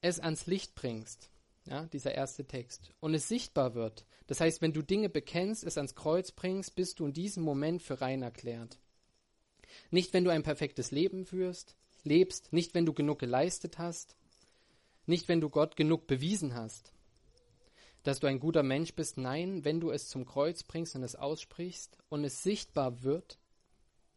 es 0.00 0.20
ans 0.20 0.46
Licht 0.46 0.74
bringst, 0.74 1.30
ja, 1.66 1.86
dieser 1.86 2.14
erste 2.14 2.46
Text, 2.46 2.92
und 3.00 3.14
es 3.14 3.28
sichtbar 3.28 3.74
wird, 3.74 4.06
das 4.28 4.40
heißt, 4.40 4.62
wenn 4.62 4.72
du 4.72 4.82
Dinge 4.82 5.08
bekennst, 5.08 5.64
es 5.64 5.76
ans 5.76 5.94
Kreuz 5.94 6.32
bringst, 6.32 6.76
bist 6.76 7.00
du 7.00 7.06
in 7.06 7.12
diesem 7.12 7.42
Moment 7.42 7.82
für 7.82 8.00
rein 8.00 8.22
erklärt. 8.22 8.78
Nicht, 9.90 10.12
wenn 10.14 10.24
du 10.24 10.30
ein 10.30 10.42
perfektes 10.42 10.90
Leben 10.90 11.24
führst, 11.24 11.76
lebst, 12.04 12.52
nicht, 12.52 12.74
wenn 12.74 12.86
du 12.86 12.92
genug 12.92 13.18
geleistet 13.18 13.78
hast, 13.78 14.16
nicht, 15.06 15.28
wenn 15.28 15.40
du 15.40 15.50
Gott 15.50 15.76
genug 15.76 16.06
bewiesen 16.06 16.54
hast, 16.54 16.92
dass 18.02 18.20
du 18.20 18.26
ein 18.26 18.40
guter 18.40 18.62
Mensch 18.62 18.94
bist. 18.94 19.18
Nein, 19.18 19.64
wenn 19.64 19.80
du 19.80 19.90
es 19.90 20.08
zum 20.08 20.24
Kreuz 20.24 20.62
bringst 20.62 20.96
und 20.96 21.02
es 21.02 21.16
aussprichst 21.16 21.98
und 22.08 22.24
es 22.24 22.42
sichtbar 22.42 23.02
wird, 23.02 23.38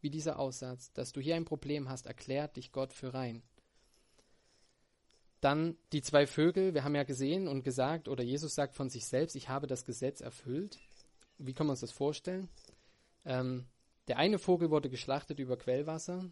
wie 0.00 0.10
dieser 0.10 0.38
Aussatz, 0.38 0.92
dass 0.92 1.12
du 1.12 1.20
hier 1.20 1.36
ein 1.36 1.44
Problem 1.44 1.88
hast, 1.88 2.06
erklärt 2.06 2.56
dich 2.56 2.72
Gott 2.72 2.92
für 2.92 3.14
rein. 3.14 3.42
Dann 5.40 5.76
die 5.92 6.02
zwei 6.02 6.26
Vögel, 6.26 6.74
wir 6.74 6.84
haben 6.84 6.94
ja 6.94 7.02
gesehen 7.02 7.48
und 7.48 7.64
gesagt, 7.64 8.08
oder 8.08 8.22
Jesus 8.22 8.54
sagt 8.54 8.76
von 8.76 8.90
sich 8.90 9.06
selbst, 9.06 9.34
ich 9.34 9.48
habe 9.48 9.66
das 9.66 9.84
Gesetz 9.84 10.20
erfüllt. 10.20 10.78
Wie 11.38 11.52
können 11.52 11.68
wir 11.68 11.72
uns 11.72 11.80
das 11.80 11.92
vorstellen? 11.92 12.48
Ähm, 13.24 13.66
der 14.08 14.18
eine 14.18 14.38
Vogel 14.38 14.70
wurde 14.70 14.88
geschlachtet 14.88 15.38
über 15.38 15.56
Quellwasser 15.56 16.30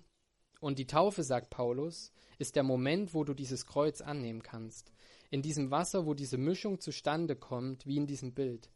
und 0.61 0.79
die 0.79 0.87
Taufe, 0.87 1.25
sagt 1.25 1.51
Paulus, 1.51 2.13
ist 2.39 2.55
der 2.55 2.63
Moment, 2.63 3.15
wo 3.15 3.25
du 3.25 3.35
dieses 3.35 3.67
Kreuz 3.67 4.01
annehmen 4.01 4.43
kannst. 4.43 4.93
In 5.31 5.43
diesem 5.43 5.71
Wasser, 5.71 6.07
wo 6.07 6.14
diese 6.14 6.38
Mischung 6.38 6.81
zustande 6.81 7.37
kommt, 7.37 7.87
wie 7.87 7.97
in 7.97 8.07
diesem 8.07 8.35
Bild. 8.35 8.71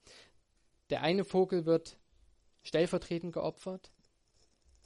Der 0.91 1.03
eine 1.03 1.25
Vogel 1.25 1.67
wird 1.67 1.99
stellvertretend 2.63 3.33
geopfert, 3.33 3.93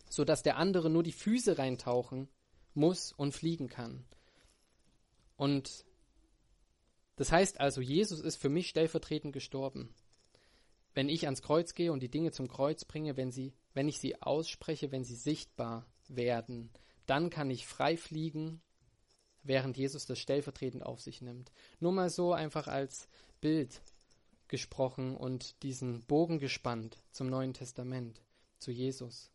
sodass 0.08 0.42
der 0.42 0.56
andere 0.56 0.90
nur 0.90 1.02
die 1.02 1.12
Füße 1.12 1.58
reintauchen 1.58 2.28
muss 2.74 3.12
und 3.12 3.32
fliegen 3.32 3.68
kann. 3.68 4.04
Und 5.36 5.84
das 7.16 7.32
heißt 7.32 7.60
also, 7.60 7.80
Jesus 7.80 8.20
ist 8.20 8.36
für 8.36 8.48
mich 8.48 8.68
stellvertretend 8.68 9.32
gestorben. 9.32 9.94
Wenn 10.94 11.08
ich 11.08 11.26
ans 11.26 11.42
Kreuz 11.42 11.74
gehe 11.74 11.92
und 11.92 12.02
die 12.02 12.10
Dinge 12.10 12.32
zum 12.32 12.48
Kreuz 12.48 12.84
bringe, 12.84 13.16
wenn, 13.16 13.30
sie, 13.30 13.52
wenn 13.74 13.88
ich 13.88 13.98
sie 13.98 14.20
ausspreche, 14.22 14.90
wenn 14.90 15.04
sie 15.04 15.16
sichtbar 15.16 15.86
werden, 16.08 16.70
dann 17.06 17.30
kann 17.30 17.50
ich 17.50 17.66
frei 17.66 17.96
fliegen, 17.96 18.60
während 19.48 19.76
Jesus 19.76 20.06
das 20.06 20.18
stellvertretend 20.18 20.84
auf 20.84 21.00
sich 21.00 21.20
nimmt. 21.22 21.50
Nur 21.80 21.92
mal 21.92 22.10
so 22.10 22.32
einfach 22.32 22.68
als 22.68 23.08
Bild 23.40 23.80
gesprochen 24.46 25.16
und 25.16 25.62
diesen 25.62 26.02
Bogen 26.02 26.38
gespannt 26.38 26.98
zum 27.10 27.28
Neuen 27.28 27.54
Testament, 27.54 28.22
zu 28.58 28.70
Jesus. 28.70 29.30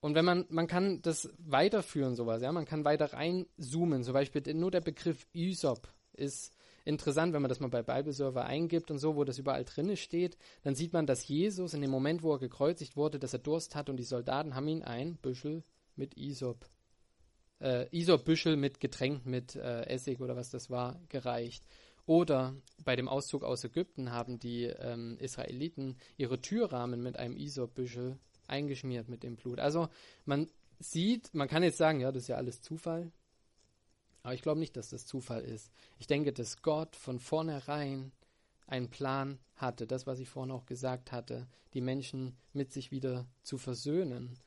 Und 0.00 0.14
wenn 0.14 0.24
man, 0.24 0.44
man 0.50 0.66
kann 0.66 1.00
das 1.00 1.30
weiterführen, 1.38 2.14
sowas, 2.14 2.42
ja, 2.42 2.52
man 2.52 2.66
kann 2.66 2.84
weiter 2.84 3.14
reinzoomen. 3.14 4.04
Zum 4.04 4.12
Beispiel 4.12 4.42
nur 4.54 4.70
der 4.70 4.82
Begriff 4.82 5.26
Ysop 5.34 5.88
ist 6.12 6.52
interessant, 6.84 7.32
wenn 7.32 7.40
man 7.40 7.48
das 7.48 7.60
mal 7.60 7.70
bei 7.70 7.82
Bibleserver 7.82 8.44
eingibt 8.44 8.90
und 8.90 8.98
so, 8.98 9.16
wo 9.16 9.24
das 9.24 9.38
überall 9.38 9.64
drin 9.64 9.96
steht, 9.96 10.36
dann 10.62 10.74
sieht 10.74 10.92
man, 10.92 11.06
dass 11.06 11.26
Jesus 11.26 11.72
in 11.72 11.80
dem 11.80 11.90
Moment, 11.90 12.22
wo 12.22 12.32
er 12.32 12.38
gekreuzigt 12.38 12.96
wurde, 12.96 13.18
dass 13.18 13.32
er 13.32 13.38
Durst 13.38 13.74
hat 13.74 13.88
und 13.88 13.96
die 13.96 14.04
Soldaten 14.04 14.54
haben 14.54 14.68
ihn 14.68 14.82
ein 14.82 15.16
Büschel 15.16 15.64
mit 15.96 16.18
Isop, 16.18 16.66
äh, 17.64 17.88
Isop-Büschel 17.90 18.56
mit 18.56 18.78
Getränk 18.78 19.24
mit 19.26 19.56
äh, 19.56 19.86
Essig 19.86 20.20
oder 20.20 20.36
was 20.36 20.50
das 20.50 20.70
war, 20.70 21.00
gereicht. 21.08 21.64
Oder 22.06 22.54
bei 22.84 22.96
dem 22.96 23.08
Auszug 23.08 23.42
aus 23.42 23.64
Ägypten 23.64 24.12
haben 24.12 24.38
die 24.38 24.64
ähm, 24.64 25.16
Israeliten 25.18 25.96
ihre 26.18 26.40
Türrahmen 26.40 27.02
mit 27.02 27.18
einem 27.18 27.36
Isop-Büschel 27.36 28.18
eingeschmiert 28.46 29.08
mit 29.08 29.22
dem 29.22 29.36
Blut. 29.36 29.58
Also 29.58 29.88
man 30.26 30.48
sieht, 30.78 31.32
man 31.32 31.48
kann 31.48 31.62
jetzt 31.62 31.78
sagen, 31.78 32.00
ja, 32.00 32.12
das 32.12 32.24
ist 32.24 32.28
ja 32.28 32.36
alles 32.36 32.60
Zufall. 32.60 33.10
Aber 34.22 34.34
ich 34.34 34.42
glaube 34.42 34.60
nicht, 34.60 34.76
dass 34.76 34.90
das 34.90 35.06
Zufall 35.06 35.42
ist. 35.42 35.70
Ich 35.98 36.06
denke, 36.06 36.32
dass 36.32 36.62
Gott 36.62 36.96
von 36.96 37.18
vornherein 37.18 38.12
einen 38.66 38.88
Plan 38.88 39.38
hatte, 39.56 39.86
das, 39.86 40.06
was 40.06 40.18
ich 40.18 40.28
vorhin 40.28 40.52
auch 40.52 40.66
gesagt 40.66 41.12
hatte, 41.12 41.46
die 41.74 41.80
Menschen 41.80 42.36
mit 42.52 42.72
sich 42.72 42.90
wieder 42.90 43.26
zu 43.42 43.58
versöhnen. 43.58 44.38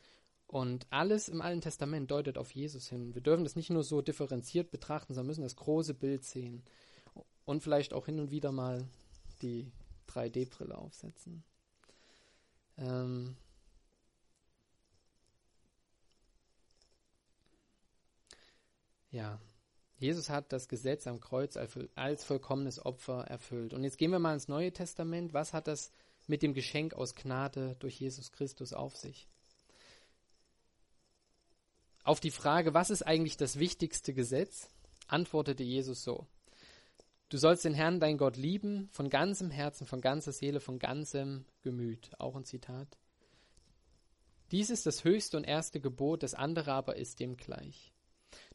Und 0.47 0.88
alles 0.89 1.27
im 1.27 1.41
Alten 1.41 1.62
Testament 1.62 2.10
deutet 2.10 2.38
auf 2.38 2.51
Jesus 2.51 2.88
hin. 2.88 3.13
Wir 3.13 3.21
dürfen 3.21 3.43
das 3.43 3.57
nicht 3.57 3.69
nur 3.69 3.83
so 3.83 4.01
differenziert 4.01 4.71
betrachten, 4.71 5.13
sondern 5.13 5.27
müssen 5.27 5.43
das 5.43 5.57
große 5.57 5.93
Bild 5.93 6.23
sehen. 6.23 6.63
Und 7.45 7.63
vielleicht 7.63 7.93
auch 7.93 8.05
hin 8.05 8.19
und 8.19 8.31
wieder 8.31 8.51
mal 8.51 8.88
die 9.41 9.71
3D-Brille 10.07 10.77
aufsetzen. 10.77 11.43
Ähm, 12.77 13.36
Ja, 19.17 19.39
Jesus 19.97 20.29
hat 20.29 20.51
das 20.51 20.67
Gesetz 20.67 21.07
am 21.07 21.19
Kreuz 21.19 21.57
als 21.95 22.23
vollkommenes 22.23 22.86
Opfer 22.86 23.23
erfüllt. 23.23 23.73
Und 23.73 23.83
jetzt 23.83 23.97
gehen 23.97 24.12
wir 24.12 24.19
mal 24.19 24.33
ins 24.33 24.47
Neue 24.47 24.71
Testament. 24.71 25.33
Was 25.33 25.53
hat 25.53 25.67
das 25.67 25.91
mit 26.27 26.43
dem 26.43 26.53
Geschenk 26.53 26.93
aus 26.93 27.15
Gnade 27.15 27.75
durch 27.79 27.99
Jesus 27.99 28.31
Christus 28.31 28.73
auf 28.73 28.95
sich? 28.95 29.27
Auf 32.08 32.22
die 32.22 32.32
Frage, 32.32 32.74
was 32.74 32.89
ist 32.89 33.02
eigentlich 33.02 33.36
das 33.36 33.60
wichtigste 33.60 34.13
Gesetz, 34.13 34.70
antwortete 35.08 35.63
Jesus 35.63 36.06
so. 36.06 36.26
Du 37.28 37.38
sollst 37.38 37.65
den 37.65 37.74
Herrn, 37.74 38.00
dein 38.00 38.17
Gott, 38.17 38.38
lieben, 38.38 38.88
von 38.93 39.10
ganzem 39.10 39.52
Herzen, 39.52 39.86
von 39.86 40.00
ganzer 40.00 40.32
Seele, 40.32 40.62
von 40.62 40.80
ganzem 40.80 41.43
Gemüt. 41.63 42.12
Auch 42.17 42.38
ein 42.38 42.46
Zitat. 42.46 42.88
Dies 44.52 44.70
ist 44.70 44.86
das 44.86 45.04
höchste 45.04 45.36
und 45.36 45.43
erste 45.43 45.82
Gebot, 45.82 46.24
das 46.24 46.34
andere 46.34 46.72
aber 46.72 46.96
ist 46.96 47.20
dem 47.20 47.36
gleich. 47.36 47.91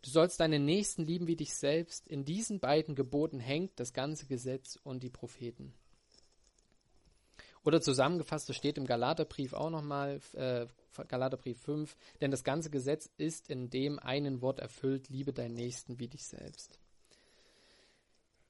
Du 0.00 0.08
sollst 0.08 0.40
deinen 0.40 0.64
Nächsten 0.64 1.04
lieben 1.04 1.26
wie 1.26 1.36
dich 1.36 1.52
selbst. 1.52 2.08
In 2.08 2.24
diesen 2.24 2.58
beiden 2.58 2.94
Geboten 2.94 3.38
hängt 3.38 3.78
das 3.78 3.92
ganze 3.92 4.24
Gesetz 4.24 4.78
und 4.82 5.02
die 5.02 5.10
Propheten. 5.10 5.74
Oder 7.64 7.80
zusammengefasst, 7.80 8.48
das 8.48 8.56
steht 8.56 8.76
im 8.76 8.86
Galaterbrief 8.86 9.52
auch 9.52 9.70
nochmal, 9.70 10.20
äh, 10.34 10.66
Galaterbrief 11.08 11.60
5, 11.60 11.96
denn 12.20 12.30
das 12.30 12.44
ganze 12.44 12.70
Gesetz 12.70 13.08
ist 13.16 13.48
in 13.48 13.70
dem 13.70 13.98
einen 13.98 14.42
Wort 14.42 14.58
erfüllt, 14.58 15.08
liebe 15.08 15.32
deinen 15.32 15.54
Nächsten 15.54 15.98
wie 15.98 16.08
dich 16.08 16.26
selbst. 16.26 16.78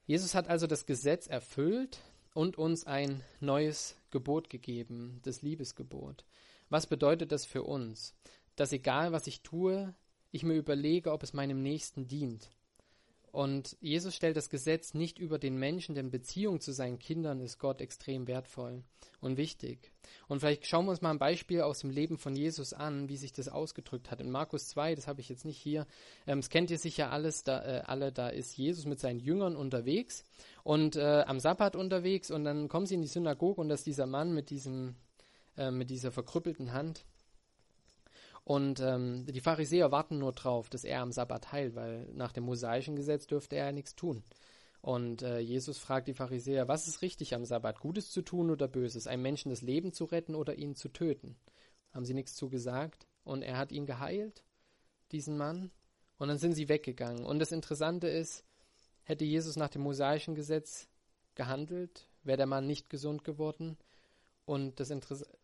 Jesus 0.07 0.35
hat 0.35 0.48
also 0.48 0.66
das 0.66 0.87
Gesetz 0.87 1.27
erfüllt 1.27 2.01
und 2.35 2.57
uns 2.59 2.87
ein 2.87 3.22
neues 3.40 3.96
Gebot 4.11 4.51
gegeben, 4.51 5.20
das 5.22 5.42
Liebesgebot. 5.42 6.25
Was 6.70 6.87
bedeutet 6.87 7.33
das 7.33 7.44
für 7.44 7.62
uns? 7.62 8.14
Dass 8.57 8.72
egal 8.72 9.12
was 9.12 9.27
ich 9.27 9.42
tue, 9.42 9.94
ich 10.31 10.42
mir 10.42 10.55
überlege, 10.55 11.12
ob 11.12 11.22
es 11.22 11.35
meinem 11.35 11.62
Nächsten 11.62 12.09
dient. 12.09 12.51
Und 13.33 13.79
Jesus 13.81 14.14
stellt 14.14 14.37
das 14.37 14.51
Gesetz 14.51 14.92
nicht 14.92 15.18
über 15.18 15.38
den 15.38 15.57
Menschen, 15.57 15.95
denn 15.95 16.11
Beziehung 16.11 16.61
zu 16.61 16.71
seinen 16.71 16.99
Kindern 16.99 17.40
ist 17.40 17.59
Gott 17.59 17.81
extrem 17.81 18.29
wertvoll 18.29 18.85
und 19.23 19.38
wichtig. 19.38 19.90
Und 20.29 20.40
vielleicht 20.40 20.66
schauen 20.66 20.85
wir 20.85 20.90
uns 20.90 21.01
mal 21.01 21.11
ein 21.11 21.18
Beispiel 21.18 21.62
aus 21.62 21.79
dem 21.79 21.88
Leben 21.88 22.18
von 22.18 22.37
Jesus 22.37 22.75
an, 22.75 23.09
wie 23.09 23.16
sich 23.16 23.33
das 23.33 23.49
ausgedrückt 23.49 24.11
hat. 24.11 24.21
In 24.21 24.31
Markus 24.31 24.68
2, 24.68 24.95
das 24.95 25.07
habe 25.07 25.23
ich 25.23 25.31
jetzt 25.31 25.47
nicht 25.47 25.57
hier, 25.57 25.87
ähm, 26.27 26.40
das 26.40 26.51
kennt 26.51 26.71
ihr 26.71 26.79
sicher 26.79 27.11
alles, 27.11 27.42
da, 27.42 27.64
äh, 27.64 27.81
alle, 27.87 28.12
da 28.12 28.29
ist 28.29 28.55
Jesus 28.59 28.85
mit 28.85 29.01
seinen 29.01 29.18
Jüngern 29.18 29.57
unterwegs 29.57 30.27
und 30.62 30.97
äh, 30.97 31.25
am 31.27 31.40
Sabbat 31.40 31.75
unterwegs 31.75 32.31
und 32.31 32.45
dann 32.45 32.68
kommen 32.68 32.85
sie 32.85 32.97
in 32.97 33.03
die 33.03 33.09
Synagoge 33.09 33.62
und 33.62 33.71
das 33.71 33.81
ist 33.81 33.87
dieser 33.87 34.07
Mann 34.07 34.35
mit 34.35 34.51
diesem, 34.51 34.97
äh, 35.57 35.71
mit 35.71 35.88
dieser 35.88 36.12
verkrüppelten 36.12 36.75
Hand 36.75 37.07
und 38.44 38.81
ähm, 38.81 39.26
die 39.26 39.40
Pharisäer 39.40 39.92
warten 39.92 40.18
nur 40.18 40.33
drauf, 40.33 40.68
dass 40.68 40.85
er 40.85 41.00
am 41.00 41.12
Sabbat 41.12 41.52
heilt, 41.52 41.74
weil 41.74 42.09
nach 42.12 42.33
dem 42.33 42.44
mosaischen 42.44 42.96
Gesetz 42.96 43.26
dürfte 43.26 43.57
er 43.57 43.66
ja 43.66 43.72
nichts 43.72 43.94
tun. 43.94 44.24
Und 44.81 45.22
äh, 45.22 45.38
Jesus 45.38 45.78
fragt 45.78 46.09
die 46.09 46.14
Pharisäer, 46.14 46.66
was 46.66 46.88
ist 46.88 47.02
richtig 47.02 47.35
am 47.35 47.44
Sabbat, 47.44 47.78
Gutes 47.78 48.11
zu 48.11 48.20
tun 48.20 48.50
oder 48.50 48.66
Böses, 48.66 49.07
einem 49.07 49.22
Menschen 49.22 49.50
das 49.50 49.62
Leben 49.62 49.92
zu 49.92 50.05
retten 50.05 50.35
oder 50.35 50.57
ihn 50.57 50.74
zu 50.74 50.88
töten? 50.88 51.37
Haben 51.92 52.05
sie 52.05 52.14
nichts 52.14 52.35
zu 52.35 52.48
gesagt? 52.48 53.07
Und 53.22 53.42
er 53.42 53.59
hat 53.59 53.70
ihn 53.70 53.87
geheilt, 53.87 54.42
diesen 55.12 55.37
Mann, 55.37 55.70
und 56.18 56.28
dann 56.28 56.38
sind 56.38 56.55
sie 56.55 56.68
weggegangen. 56.68 57.24
Und 57.24 57.38
das 57.38 57.52
Interessante 57.52 58.09
ist, 58.09 58.44
hätte 59.05 59.24
Jesus 59.24 59.57
nach 59.57 59.68
dem 59.68 59.83
mosaischen 59.83 60.35
Gesetz 60.35 60.88
gehandelt, 61.35 62.09
wäre 62.24 62.37
der 62.37 62.46
Mann 62.46 62.66
nicht 62.66 62.90
gesund 62.90 63.22
geworden. 63.24 63.76
Und 64.44 64.81
das 64.81 64.92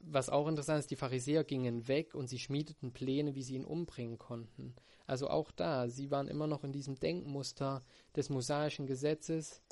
was 0.00 0.28
auch 0.28 0.48
interessant 0.48 0.80
ist, 0.80 0.90
die 0.90 0.96
Pharisäer 0.96 1.44
gingen 1.44 1.86
weg 1.86 2.14
und 2.14 2.28
sie 2.28 2.38
schmiedeten 2.38 2.92
Pläne, 2.92 3.34
wie 3.34 3.42
sie 3.42 3.54
ihn 3.54 3.64
umbringen 3.64 4.18
konnten. 4.18 4.74
Also 5.06 5.30
auch 5.30 5.52
da, 5.52 5.88
sie 5.88 6.10
waren 6.10 6.28
immer 6.28 6.46
noch 6.46 6.64
in 6.64 6.72
diesem 6.72 6.98
Denkmuster 6.98 7.84
des 8.16 8.28
mosaischen 8.28 8.86
Gesetzes, 8.86 9.62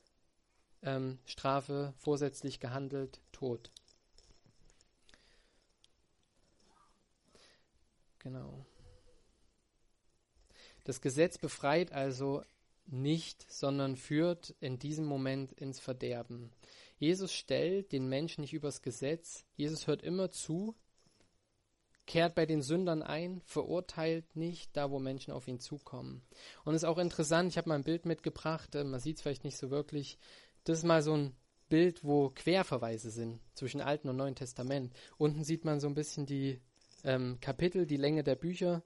ähm, 0.83 1.19
Strafe, 1.25 1.93
vorsätzlich 1.99 2.61
gehandelt, 2.61 3.21
Tod. 3.33 3.71
Genau. 8.21 8.65
Das 10.85 11.01
Gesetz 11.01 11.37
befreit 11.37 11.93
also 11.93 12.43
nicht, 12.87 13.51
sondern 13.51 13.97
führt 13.97 14.55
in 14.61 14.79
diesem 14.79 15.05
Moment 15.05 15.53
ins 15.53 15.81
Verderben. 15.81 16.53
Jesus 16.99 17.33
stellt 17.33 17.93
den 17.93 18.09
Menschen 18.09 18.41
nicht 18.41 18.55
übers 18.55 18.83
Gesetz. 18.83 19.45
Jesus 19.55 19.87
hört 19.87 20.03
immer 20.03 20.31
zu, 20.31 20.75
kehrt 22.07 22.35
bei 22.35 22.47
den 22.47 22.63
Sündern 22.63 23.03
ein, 23.03 23.43
verurteilt 23.45 24.37
nicht 24.37 24.77
da, 24.77 24.91
wo 24.91 24.99
Menschen 24.99 25.33
auf 25.33 25.49
ihn 25.49 25.61
zukommen. 25.61 26.23
Und 26.65 26.75
es 26.75 26.83
ist 26.83 26.89
auch 26.89 26.99
interessant, 26.99 27.51
ich 27.51 27.59
habe 27.59 27.69
mal 27.69 27.75
ein 27.75 27.85
Bild 27.85 28.07
mitgebracht, 28.07 28.75
äh, 28.75 28.85
man 28.85 29.01
sieht 29.01 29.17
es 29.17 29.23
vielleicht 29.23 29.45
nicht 29.45 29.59
so 29.59 29.71
wirklich. 29.71 30.19
Das 30.65 30.79
ist 30.79 30.85
mal 30.85 31.03
so 31.03 31.15
ein 31.15 31.37
Bild, 31.69 32.05
wo 32.05 32.31
Querverweise 32.31 33.11
sind 33.11 33.41
zwischen 33.55 33.81
Alten 33.81 34.09
und 34.09 34.17
Neuen 34.17 34.37
Testament. 34.37 34.93
Unten 35.19 35.45
sieht 35.45 35.65
man 35.65 35.81
so 35.81 35.89
ein 35.89 35.95
bisschen 35.95 36.27
die 36.27 36.61
ähm, 37.05 37.39
Kapitel, 37.41 37.87
die 37.87 37.97
Länge 37.97 38.23
der 38.23 38.37
Bücher. 38.37 38.83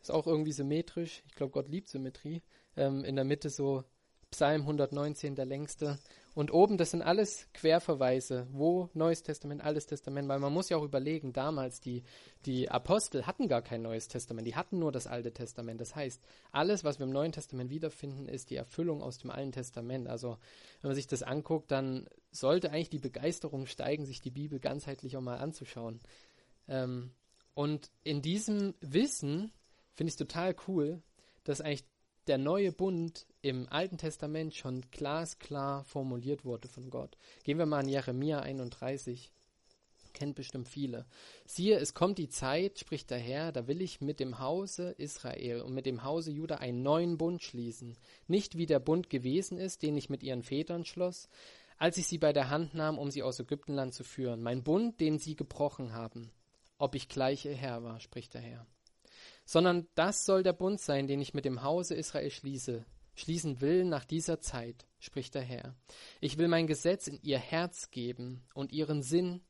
Ist 0.00 0.10
auch 0.10 0.26
irgendwie 0.26 0.52
symmetrisch. 0.52 1.22
Ich 1.26 1.34
glaube, 1.34 1.52
Gott 1.52 1.68
liebt 1.68 1.88
Symmetrie. 1.88 2.42
Ähm, 2.76 3.04
in 3.04 3.16
der 3.16 3.24
Mitte 3.24 3.50
so 3.50 3.84
Psalm 4.30 4.62
119, 4.62 5.34
der 5.34 5.44
längste. 5.44 5.98
Und 6.34 6.52
oben, 6.52 6.76
das 6.76 6.92
sind 6.92 7.02
alles 7.02 7.48
Querverweise, 7.54 8.46
wo 8.52 8.88
Neues 8.94 9.22
Testament, 9.22 9.62
Altes 9.62 9.86
Testament, 9.86 10.28
weil 10.28 10.38
man 10.38 10.52
muss 10.52 10.68
ja 10.68 10.76
auch 10.76 10.84
überlegen, 10.84 11.32
damals 11.32 11.80
die, 11.80 12.04
die 12.46 12.70
Apostel 12.70 13.26
hatten 13.26 13.48
gar 13.48 13.62
kein 13.62 13.82
Neues 13.82 14.06
Testament, 14.06 14.46
die 14.46 14.54
hatten 14.54 14.78
nur 14.78 14.92
das 14.92 15.08
Alte 15.08 15.32
Testament. 15.32 15.80
Das 15.80 15.96
heißt, 15.96 16.22
alles, 16.52 16.84
was 16.84 17.00
wir 17.00 17.06
im 17.06 17.12
Neuen 17.12 17.32
Testament 17.32 17.70
wiederfinden, 17.70 18.26
ist 18.26 18.50
die 18.50 18.56
Erfüllung 18.56 19.02
aus 19.02 19.18
dem 19.18 19.30
Alten 19.30 19.52
Testament. 19.52 20.06
Also, 20.08 20.38
wenn 20.80 20.90
man 20.90 20.94
sich 20.94 21.08
das 21.08 21.24
anguckt, 21.24 21.72
dann 21.72 22.08
sollte 22.30 22.70
eigentlich 22.70 22.90
die 22.90 22.98
Begeisterung 22.98 23.66
steigen, 23.66 24.06
sich 24.06 24.20
die 24.20 24.30
Bibel 24.30 24.60
ganzheitlich 24.60 25.16
auch 25.16 25.22
mal 25.22 25.38
anzuschauen. 25.38 25.98
Ähm, 26.68 27.10
und 27.54 27.90
in 28.04 28.22
diesem 28.22 28.74
Wissen 28.80 29.52
finde 29.94 30.08
ich 30.08 30.14
es 30.14 30.16
total 30.16 30.54
cool, 30.68 31.02
dass 31.42 31.60
eigentlich 31.60 31.84
der 32.30 32.38
neue 32.38 32.70
Bund 32.70 33.26
im 33.42 33.66
Alten 33.70 33.98
Testament 33.98 34.54
schon 34.54 34.82
glasklar 34.92 35.82
formuliert 35.82 36.44
wurde 36.44 36.68
von 36.68 36.88
Gott. 36.88 37.18
Gehen 37.42 37.58
wir 37.58 37.66
mal 37.66 37.80
in 37.80 37.88
Jeremia 37.88 38.38
31. 38.38 39.32
Kennt 40.12 40.36
bestimmt 40.36 40.68
viele. 40.68 41.06
Siehe, 41.44 41.76
es 41.80 41.92
kommt 41.92 42.18
die 42.18 42.28
Zeit, 42.28 42.78
spricht 42.78 43.10
der 43.10 43.18
Herr, 43.18 43.50
da 43.50 43.66
will 43.66 43.82
ich 43.82 44.00
mit 44.00 44.20
dem 44.20 44.38
Hause 44.38 44.94
Israel 44.96 45.62
und 45.62 45.74
mit 45.74 45.86
dem 45.86 46.04
Hause 46.04 46.30
Juda 46.30 46.58
einen 46.58 46.84
neuen 46.84 47.18
Bund 47.18 47.42
schließen. 47.42 47.96
Nicht 48.28 48.56
wie 48.56 48.66
der 48.66 48.78
Bund 48.78 49.10
gewesen 49.10 49.58
ist, 49.58 49.82
den 49.82 49.96
ich 49.96 50.08
mit 50.08 50.22
ihren 50.22 50.44
Vätern 50.44 50.84
schloss, 50.84 51.28
als 51.78 51.96
ich 51.96 52.06
sie 52.06 52.18
bei 52.18 52.32
der 52.32 52.48
Hand 52.48 52.74
nahm, 52.74 52.96
um 52.96 53.10
sie 53.10 53.24
aus 53.24 53.40
Ägyptenland 53.40 53.92
zu 53.92 54.04
führen. 54.04 54.40
Mein 54.40 54.62
Bund, 54.62 55.00
den 55.00 55.18
sie 55.18 55.34
gebrochen 55.34 55.94
haben. 55.94 56.30
Ob 56.78 56.94
ich 56.94 57.08
gleich 57.08 57.44
ihr 57.44 57.56
Herr 57.56 57.82
war, 57.82 57.98
spricht 57.98 58.34
der 58.34 58.42
Herr 58.42 58.68
sondern 59.50 59.88
das 59.96 60.26
soll 60.26 60.44
der 60.44 60.52
Bund 60.52 60.80
sein, 60.80 61.08
den 61.08 61.20
ich 61.20 61.34
mit 61.34 61.44
dem 61.44 61.64
Hause 61.64 61.96
Israel 61.96 62.30
schließe, 62.30 62.86
schließen 63.16 63.60
will 63.60 63.84
nach 63.84 64.04
dieser 64.04 64.38
Zeit, 64.38 64.86
spricht 65.00 65.34
der 65.34 65.42
Herr. 65.42 65.74
Ich 66.20 66.38
will 66.38 66.46
mein 66.46 66.68
Gesetz 66.68 67.08
in 67.08 67.18
ihr 67.20 67.40
Herz 67.40 67.90
geben 67.90 68.44
und 68.54 68.70
ihren 68.70 69.02
Sinn 69.02 69.40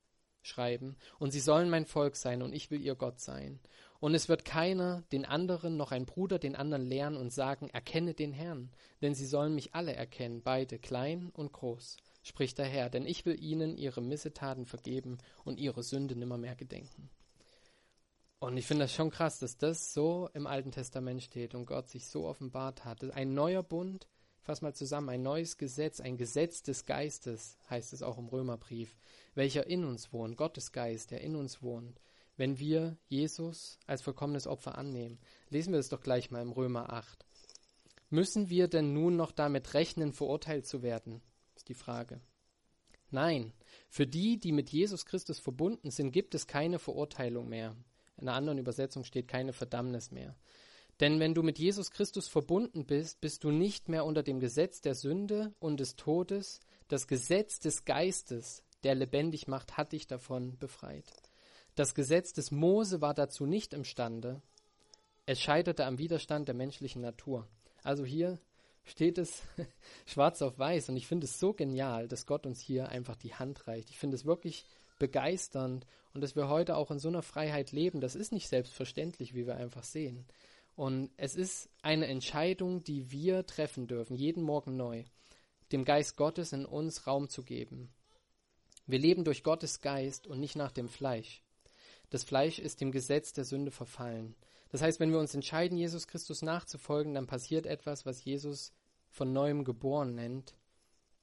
schreiben, 0.41 0.97
und 1.19 1.33
sie 1.33 1.41
sollen 1.41 1.69
mein 1.69 1.85
Volk 1.85 2.17
sein, 2.17 2.41
und 2.41 2.55
ich 2.55 2.71
will 2.71 2.81
ihr 2.81 2.95
Gott 2.95 3.21
sein. 3.21 3.61
Und 3.99 4.15
es 4.15 4.31
wird 4.31 4.47
keiner 4.47 5.03
den 5.13 5.27
anderen 5.27 5.77
noch 5.77 5.93
ein 5.93 6.07
Bruder 6.07 6.39
den 6.39 6.57
anderen 6.57 6.87
lehren 6.87 7.19
und 7.19 7.31
sagen, 7.31 7.69
erkenne 7.69 8.15
den 8.15 8.33
Herrn, 8.33 8.71
denn 9.03 9.15
sie 9.15 9.27
sollen 9.27 9.55
mich 9.55 9.75
alle 9.75 9.95
erkennen, 9.95 10.41
beide 10.43 10.79
klein 10.79 11.29
und 11.35 11.53
groß, 11.53 11.99
spricht 12.23 12.57
der 12.57 12.65
Herr, 12.65 12.89
denn 12.89 13.05
ich 13.05 13.27
will 13.27 13.39
ihnen 13.39 13.77
ihre 13.77 14.01
Missetaten 14.01 14.65
vergeben 14.65 15.19
und 15.45 15.61
ihre 15.61 15.83
Sünde 15.83 16.17
nimmermehr 16.17 16.57
gedenken. 16.57 17.11
Und 18.41 18.57
ich 18.57 18.67
finde 18.67 18.85
das 18.85 18.95
schon 18.95 19.11
krass, 19.11 19.39
dass 19.39 19.59
das 19.59 19.93
so 19.93 20.31
im 20.33 20.47
Alten 20.47 20.73
Testament 20.73 21.23
steht 21.23 21.55
und 21.55 21.67
Gott 21.67 21.91
sich 21.91 22.07
so 22.07 22.27
offenbart 22.27 22.87
hat. 22.87 23.05
Ein 23.13 23.35
neuer 23.35 23.63
Bund, 23.63 24.09
fass 24.41 24.63
mal 24.63 24.75
zusammen, 24.75 25.11
ein 25.11 25.23
neues 25.23 25.59
Gesetz, 25.59 26.01
ein 26.01 26.17
Gesetz 26.17 26.63
des 26.63 26.87
Geistes, 26.87 27.59
heißt 27.69 27.93
es 27.93 28.03
auch 28.03 28.17
im 28.17 28.29
Römerbrief, 28.29 28.97
welcher 29.35 29.67
in 29.67 29.85
uns 29.85 30.15
wohnt, 30.15 30.39
Gottes 30.39 30.73
Geist, 30.73 31.11
der 31.11 31.21
in 31.21 31.37
uns 31.37 31.63
wohnt, 31.63 32.01
wenn 32.39 32.59
wir 32.59 32.97
Jesus 33.09 33.79
als 33.87 34.01
vollkommenes 34.01 34.47
Opfer 34.47 34.79
annehmen. 34.79 35.19
Lesen 35.51 35.75
wir 35.75 35.79
das 35.79 35.91
doch 35.91 36.01
gleich 36.01 36.31
mal 36.31 36.41
im 36.41 36.53
Römer 36.53 36.95
8. 36.95 37.27
Müssen 38.09 38.49
wir 38.49 38.69
denn 38.69 38.95
nun 38.95 39.17
noch 39.17 39.33
damit 39.33 39.75
rechnen, 39.75 40.15
verurteilt 40.15 40.67
zu 40.67 40.83
werden? 40.83 41.21
Ist 41.57 41.69
die 41.69 41.75
Frage. 41.75 42.23
Nein, 43.11 43.53
für 43.91 44.07
die, 44.07 44.41
die 44.41 44.53
mit 44.53 44.71
Jesus 44.71 45.05
Christus 45.05 45.39
verbunden 45.39 45.91
sind, 45.91 46.11
gibt 46.11 46.35
es 46.35 46.47
keine 46.47 46.79
Verurteilung 46.79 47.47
mehr. 47.47 47.77
In 48.21 48.29
einer 48.29 48.37
anderen 48.37 48.59
Übersetzung 48.59 49.05
steht 49.05 49.29
keine 49.29 49.53
Verdammnis 49.53 50.11
mehr. 50.11 50.35
Denn 51.01 51.19
wenn 51.19 51.35
du 51.35 51.43
mit 51.43 51.59
Jesus 51.59 51.91
Christus 51.91 52.29
verbunden 52.29 52.85
bist, 52.85 53.21
bist 53.23 53.45
du 53.45 53.51
nicht 53.51 53.89
mehr 53.89 54.05
unter 54.05 54.23
dem 54.23 54.39
Gesetz 54.39 54.83
der 54.83 54.95
Sünde 54.95 55.55
und 55.59 55.81
des 55.81 55.97
Todes. 55.97 56.61
Das 56.89 57.07
Gesetz 57.07 57.59
des 57.59 57.87
Geistes, 57.87 58.63
der 58.85 58.95
lebendig 58.95 59.49
macht, 59.49 59.79
hat 59.79 59.93
dich 59.93 60.07
davon 60.07 60.59
befreit. 60.59 61.05
Das 61.75 61.95
Gesetz 61.95 62.35
des 62.35 62.51
Mose 62.51 63.01
war 63.01 63.15
dazu 63.15 63.47
nicht 63.47 63.73
imstande. 63.73 64.43
Es 65.25 65.41
scheiterte 65.41 65.87
am 65.87 65.99
Widerstand 65.99 66.49
der 66.49 66.55
menschlichen 66.55 67.01
Natur. 67.01 67.49
Also 67.83 68.05
hier 68.05 68.39
steht 68.85 69.17
es 69.17 69.43
schwarz 70.05 70.43
auf 70.43 70.59
weiß 70.59 70.91
und 70.91 70.97
ich 70.97 71.07
finde 71.07 71.25
es 71.25 71.39
so 71.39 71.55
genial, 71.55 72.09
dass 72.09 72.27
Gott 72.27 72.45
uns 72.45 72.61
hier 72.61 72.91
einfach 72.91 73.17
die 73.17 73.35
Hand 73.35 73.67
reicht. 73.67 73.89
Ich 73.89 73.99
finde 73.99 74.17
es 74.17 74.27
wirklich 74.27 74.67
begeisternd 75.01 75.85
und 76.15 76.21
dass 76.21 76.37
wir 76.37 76.49
heute 76.49 76.77
auch 76.77 76.93
in 76.93 77.01
so 77.01 77.09
einer 77.09 77.23
Freiheit 77.23 77.73
leben, 77.73 78.01
das 78.01 78.15
ist 78.15 78.31
nicht 78.31 78.49
selbstverständlich, 78.49 79.35
wie 79.35 79.47
wir 79.47 79.57
einfach 79.57 79.83
sehen. 79.83 80.27
Und 80.77 81.11
es 81.17 81.35
ist 81.35 81.69
eine 81.83 82.07
Entscheidung, 82.07 82.85
die 82.85 83.11
wir 83.11 83.45
treffen 83.45 83.89
dürfen, 83.89 84.15
jeden 84.15 84.45
Morgen 84.45 84.77
neu, 84.77 85.05
dem 85.73 85.85
Geist 85.85 86.17
Gottes 86.17 86.53
in 86.53 86.65
uns 86.65 87.09
Raum 87.09 87.29
zu 87.29 87.43
geben. 87.43 87.93
Wir 88.87 88.99
leben 88.99 89.25
durch 89.25 89.43
Gottes 89.43 89.81
Geist 89.81 90.27
und 90.27 90.39
nicht 90.41 90.57
nach 90.57 90.73
dem 90.73 90.89
Fleisch. 90.89 91.43
Das 92.11 92.25
Fleisch 92.25 92.59
ist 92.59 92.81
dem 92.81 92.93
Gesetz 92.93 93.33
der 93.33 93.45
Sünde 93.45 93.71
verfallen. 93.71 94.35
Das 94.71 94.83
heißt, 94.83 95.01
wenn 95.01 95.13
wir 95.13 95.19
uns 95.19 95.35
entscheiden, 95.35 95.77
Jesus 95.77 96.07
Christus 96.07 96.43
nachzufolgen, 96.43 97.15
dann 97.15 97.27
passiert 97.27 97.67
etwas, 97.67 98.07
was 98.07 98.25
Jesus 98.25 98.73
von 99.11 99.33
neuem 99.33 99.65
geboren 99.65 100.15
nennt. 100.15 100.55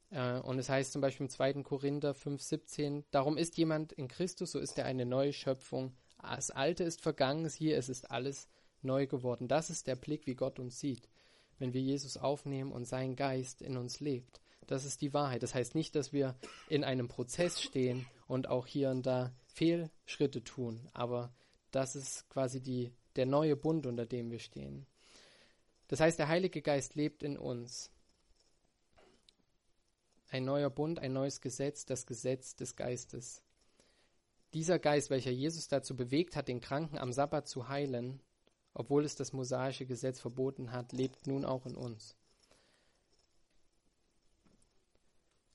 Äh, 0.10 0.40
und 0.40 0.60
es 0.60 0.70
heißt 0.70 0.92
zum 0.92 1.02
Beispiel 1.02 1.26
im 1.26 1.30
2. 1.30 1.64
Korinther 1.64 2.14
5,17, 2.14 3.04
darum 3.12 3.38
ist 3.38 3.58
jemand 3.58 3.94
in 3.94 4.08
Christus, 4.08 4.52
so 4.52 4.60
ist 4.60 4.78
er 4.78 4.86
eine 4.86 5.06
neue 5.06 5.34
Schöpfung. 5.34 5.94
Das 6.22 6.52
Alte 6.52 6.84
ist 6.84 7.02
vergangen, 7.02 7.50
hier 7.50 7.78
es 7.78 7.90
ist 7.90 8.10
alles 8.12 8.48
neu 8.82 9.08
geworden. 9.08 9.48
Das 9.48 9.70
ist 9.70 9.88
der 9.88 9.96
Blick, 9.96 10.28
wie 10.28 10.36
Gott 10.36 10.60
uns 10.60 10.80
sieht, 10.80 11.10
wenn 11.60 11.74
wir 11.74 11.82
Jesus 11.82 12.18
aufnehmen 12.18 12.72
und 12.72 12.86
sein 12.86 13.16
Geist 13.16 13.62
in 13.62 13.78
uns 13.78 14.00
lebt. 14.00 14.42
Das 14.66 14.84
ist 14.84 15.02
die 15.02 15.14
Wahrheit. 15.14 15.44
Das 15.44 15.56
heißt 15.56 15.76
nicht, 15.76 15.96
dass 15.96 16.12
wir 16.12 16.36
in 16.70 16.84
einem 16.84 17.08
Prozess 17.08 17.62
stehen 17.62 18.06
und 18.28 18.50
auch 18.50 18.68
hier 18.68 18.90
und 18.90 19.06
da 19.06 19.32
Fehlschritte 19.46 20.44
tun, 20.44 20.88
aber 20.94 21.34
das 21.72 21.96
ist 21.96 22.30
quasi 22.30 22.62
die, 22.62 22.92
der 23.16 23.26
neue 23.26 23.56
Bund, 23.56 23.86
unter 23.86 24.06
dem 24.06 24.30
wir 24.30 24.40
stehen. 24.40 24.86
Das 25.88 26.00
heißt, 26.00 26.20
der 26.20 26.28
Heilige 26.28 26.62
Geist 26.62 26.96
lebt 26.96 27.24
in 27.24 27.38
uns 27.38 27.92
ein 30.30 30.46
neuer 30.46 30.70
Bund, 30.70 31.00
ein 31.00 31.14
neues 31.14 31.42
Gesetz, 31.42 31.86
das 31.86 32.06
Gesetz 32.06 32.56
des 32.56 32.76
Geistes. 32.76 33.42
Dieser 34.54 34.80
Geist, 34.80 35.10
welcher 35.10 35.32
Jesus 35.32 35.68
dazu 35.68 35.96
bewegt 35.96 36.36
hat, 36.36 36.48
den 36.48 36.62
Kranken 36.62 36.98
am 36.98 37.14
Sabbat 37.14 37.48
zu 37.48 37.68
heilen, 37.68 38.22
obwohl 38.74 39.06
es 39.06 39.16
das 39.16 39.34
mosaische 39.34 39.86
Gesetz 39.86 40.20
verboten 40.20 40.72
hat, 40.72 40.92
lebt 40.92 41.28
nun 41.28 41.46
auch 41.46 41.66
in 41.66 41.76
uns. 41.76 42.16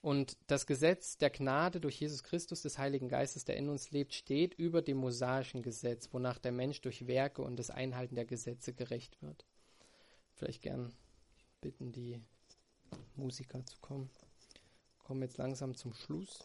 Und 0.00 0.36
das 0.48 0.66
Gesetz 0.66 1.16
der 1.16 1.30
Gnade 1.30 1.80
durch 1.80 2.00
Jesus 2.00 2.24
Christus 2.24 2.62
des 2.62 2.76
Heiligen 2.76 3.08
Geistes, 3.08 3.44
der 3.44 3.56
in 3.56 3.68
uns 3.68 3.92
lebt, 3.92 4.14
steht 4.14 4.54
über 4.54 4.82
dem 4.82 4.96
mosaischen 4.96 5.62
Gesetz, 5.62 6.12
wonach 6.12 6.38
der 6.38 6.50
Mensch 6.50 6.80
durch 6.80 7.06
Werke 7.06 7.42
und 7.42 7.56
das 7.56 7.70
Einhalten 7.70 8.16
der 8.16 8.24
Gesetze 8.24 8.72
gerecht 8.72 9.22
wird. 9.22 9.46
Vielleicht 10.34 10.62
gern 10.62 10.92
bitten, 11.60 11.92
die 11.92 12.20
Musiker 13.14 13.64
zu 13.64 13.78
kommen 13.78 14.10
kommen 15.02 15.22
jetzt 15.22 15.38
langsam 15.38 15.74
zum 15.74 15.92
Schluss. 15.94 16.44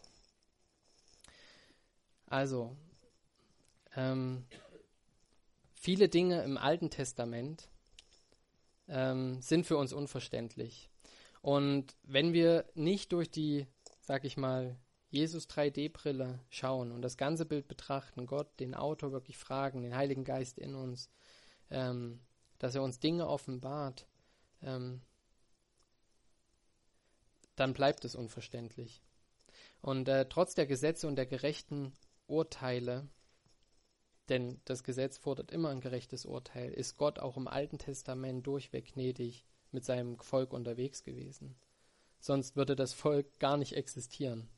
Also, 2.26 2.76
ähm, 3.96 4.44
viele 5.74 6.08
Dinge 6.08 6.42
im 6.42 6.58
Alten 6.58 6.90
Testament 6.90 7.68
ähm, 8.88 9.40
sind 9.40 9.66
für 9.66 9.76
uns 9.76 9.92
unverständlich. 9.92 10.90
Und 11.40 11.96
wenn 12.02 12.32
wir 12.32 12.66
nicht 12.74 13.12
durch 13.12 13.30
die, 13.30 13.66
sag 14.00 14.24
ich 14.24 14.36
mal, 14.36 14.76
Jesus 15.10 15.48
3D-Brille 15.48 16.40
schauen 16.50 16.92
und 16.92 17.00
das 17.00 17.16
ganze 17.16 17.46
Bild 17.46 17.66
betrachten, 17.66 18.26
Gott, 18.26 18.60
den 18.60 18.74
Autor 18.74 19.12
wirklich 19.12 19.38
fragen, 19.38 19.82
den 19.82 19.96
Heiligen 19.96 20.24
Geist 20.24 20.58
in 20.58 20.74
uns, 20.74 21.10
ähm, 21.70 22.20
dass 22.58 22.74
er 22.74 22.82
uns 22.82 22.98
Dinge 22.98 23.26
offenbart, 23.26 24.06
ähm, 24.62 25.00
dann 27.60 27.74
bleibt 27.74 28.04
es 28.04 28.14
unverständlich. 28.14 29.02
Und 29.80 30.08
äh, 30.08 30.28
trotz 30.28 30.54
der 30.54 30.66
Gesetze 30.66 31.06
und 31.06 31.16
der 31.16 31.26
gerechten 31.26 31.92
Urteile 32.26 33.08
denn 34.28 34.60
das 34.64 34.84
Gesetz 34.84 35.16
fordert 35.16 35.50
immer 35.50 35.70
ein 35.70 35.80
gerechtes 35.80 36.26
Urteil. 36.26 36.70
Ist 36.72 36.96
Gott 36.96 37.18
auch 37.18 37.36
im 37.36 37.48
Alten 37.48 37.78
Testament 37.78 38.46
durchweg 38.46 38.92
gnädig 38.92 39.46
mit 39.72 39.84
seinem 39.84 40.18
Volk 40.18 40.52
unterwegs 40.52 41.02
gewesen? 41.02 41.56
Sonst 42.20 42.56
würde 42.56 42.76
das 42.76 42.92
Volk 42.92 43.38
gar 43.38 43.56
nicht 43.56 43.74
existieren. 43.74 44.48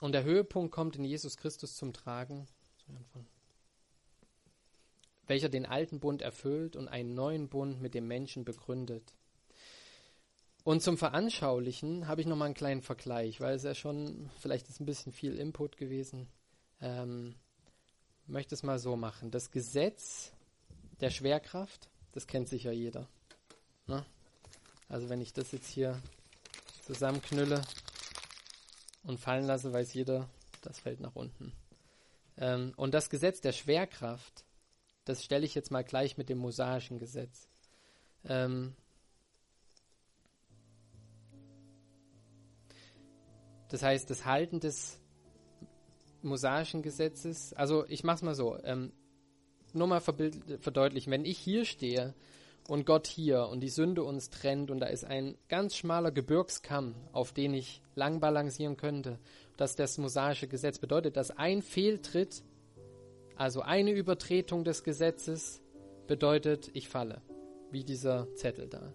Und 0.00 0.12
der 0.12 0.24
Höhepunkt 0.24 0.72
kommt 0.72 0.96
in 0.96 1.04
Jesus 1.04 1.36
Christus 1.36 1.76
zum 1.76 1.92
Tragen, 1.92 2.48
welcher 5.26 5.48
den 5.48 5.66
alten 5.66 6.00
Bund 6.00 6.22
erfüllt 6.22 6.76
und 6.76 6.88
einen 6.88 7.14
neuen 7.14 7.48
Bund 7.48 7.80
mit 7.80 7.94
dem 7.94 8.08
Menschen 8.08 8.44
begründet. 8.44 9.14
Und 10.64 10.82
zum 10.82 10.96
Veranschaulichen 10.96 12.08
habe 12.08 12.22
ich 12.22 12.26
nochmal 12.26 12.46
einen 12.46 12.54
kleinen 12.54 12.80
Vergleich, 12.80 13.40
weil 13.40 13.54
es 13.54 13.64
ja 13.64 13.74
schon, 13.74 14.30
vielleicht 14.38 14.68
ist 14.68 14.80
ein 14.80 14.86
bisschen 14.86 15.12
viel 15.12 15.36
Input 15.36 15.76
gewesen. 15.76 16.26
Ähm, 16.80 17.34
möchte 18.26 18.54
es 18.54 18.62
mal 18.62 18.78
so 18.78 18.96
machen. 18.96 19.30
Das 19.30 19.50
Gesetz 19.50 20.32
der 21.00 21.10
Schwerkraft, 21.10 21.90
das 22.12 22.26
kennt 22.26 22.48
sicher 22.48 22.72
jeder. 22.72 23.06
Ne? 23.86 24.06
Also 24.88 25.10
wenn 25.10 25.20
ich 25.20 25.34
das 25.34 25.52
jetzt 25.52 25.68
hier 25.68 26.00
zusammenknülle 26.86 27.62
und 29.02 29.20
fallen 29.20 29.44
lasse, 29.44 29.70
weiß 29.70 29.92
jeder, 29.92 30.30
das 30.62 30.78
fällt 30.78 31.00
nach 31.00 31.14
unten. 31.14 31.52
Ähm, 32.38 32.72
und 32.76 32.94
das 32.94 33.10
Gesetz 33.10 33.42
der 33.42 33.52
Schwerkraft, 33.52 34.44
das 35.04 35.22
stelle 35.22 35.44
ich 35.44 35.54
jetzt 35.54 35.70
mal 35.70 35.84
gleich 35.84 36.16
mit 36.16 36.30
dem 36.30 36.38
mosaischen 36.38 36.98
Gesetz. 36.98 37.48
Ähm, 38.24 38.74
das 43.70 43.82
heißt, 43.82 44.08
das 44.10 44.24
Halten 44.24 44.60
des 44.60 45.00
mosaischen 46.22 46.82
Gesetzes, 46.82 47.52
also 47.54 47.84
ich 47.88 48.04
mache 48.04 48.16
es 48.16 48.22
mal 48.22 48.34
so, 48.34 48.58
ähm, 48.64 48.92
nur 49.72 49.86
mal 49.86 50.00
verdeutlichen, 50.00 51.10
wenn 51.10 51.24
ich 51.24 51.38
hier 51.38 51.64
stehe 51.64 52.14
und 52.68 52.86
Gott 52.86 53.06
hier 53.06 53.48
und 53.48 53.60
die 53.60 53.68
Sünde 53.68 54.04
uns 54.04 54.30
trennt 54.30 54.70
und 54.70 54.80
da 54.80 54.86
ist 54.86 55.04
ein 55.04 55.36
ganz 55.48 55.76
schmaler 55.76 56.12
Gebirgskamm, 56.12 56.94
auf 57.12 57.32
den 57.32 57.54
ich 57.54 57.82
lang 57.94 58.20
balancieren 58.20 58.76
könnte. 58.76 59.18
dass 59.56 59.76
das 59.76 59.98
mosaische 59.98 60.48
Gesetz 60.48 60.80
bedeutet, 60.80 61.16
dass 61.16 61.30
ein 61.30 61.62
Fehltritt, 61.62 62.42
also 63.36 63.60
eine 63.60 63.92
Übertretung 63.92 64.64
des 64.64 64.82
Gesetzes, 64.82 65.62
bedeutet, 66.08 66.70
ich 66.74 66.88
falle, 66.88 67.22
wie 67.70 67.84
dieser 67.84 68.26
Zettel 68.34 68.68
da. 68.68 68.92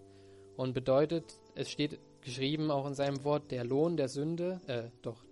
Und 0.56 0.74
bedeutet, 0.74 1.40
es 1.54 1.70
steht 1.70 1.98
geschrieben 2.22 2.70
auch 2.70 2.86
in 2.86 2.94
seinem 2.94 3.24
Wort, 3.24 3.50
der 3.50 3.64
Lohn 3.64 3.96
der 3.96 4.08
Sünde, 4.08 4.60
äh, 4.66 4.90
doch, 5.02 5.24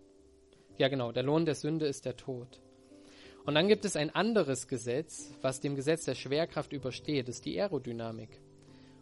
ja 0.77 0.89
genau, 0.89 1.13
der 1.13 1.23
Lohn 1.23 1.45
der 1.45 1.55
Sünde 1.55 1.87
ist 1.87 2.05
der 2.05 2.17
Tod. 2.17 2.61
Und 3.45 3.55
dann 3.55 3.69
gibt 3.69 3.85
es 3.85 3.97
ein 3.97 4.15
anderes 4.15 4.69
Gesetz, 4.69 5.33
was 5.41 5.61
dem 5.61 5.75
Gesetz 5.75 6.05
der 6.05 6.15
Schwerkraft 6.15 6.73
übersteht, 6.73 7.29
ist 7.29 7.47
die 7.47 7.59
Aerodynamik. 7.59 8.41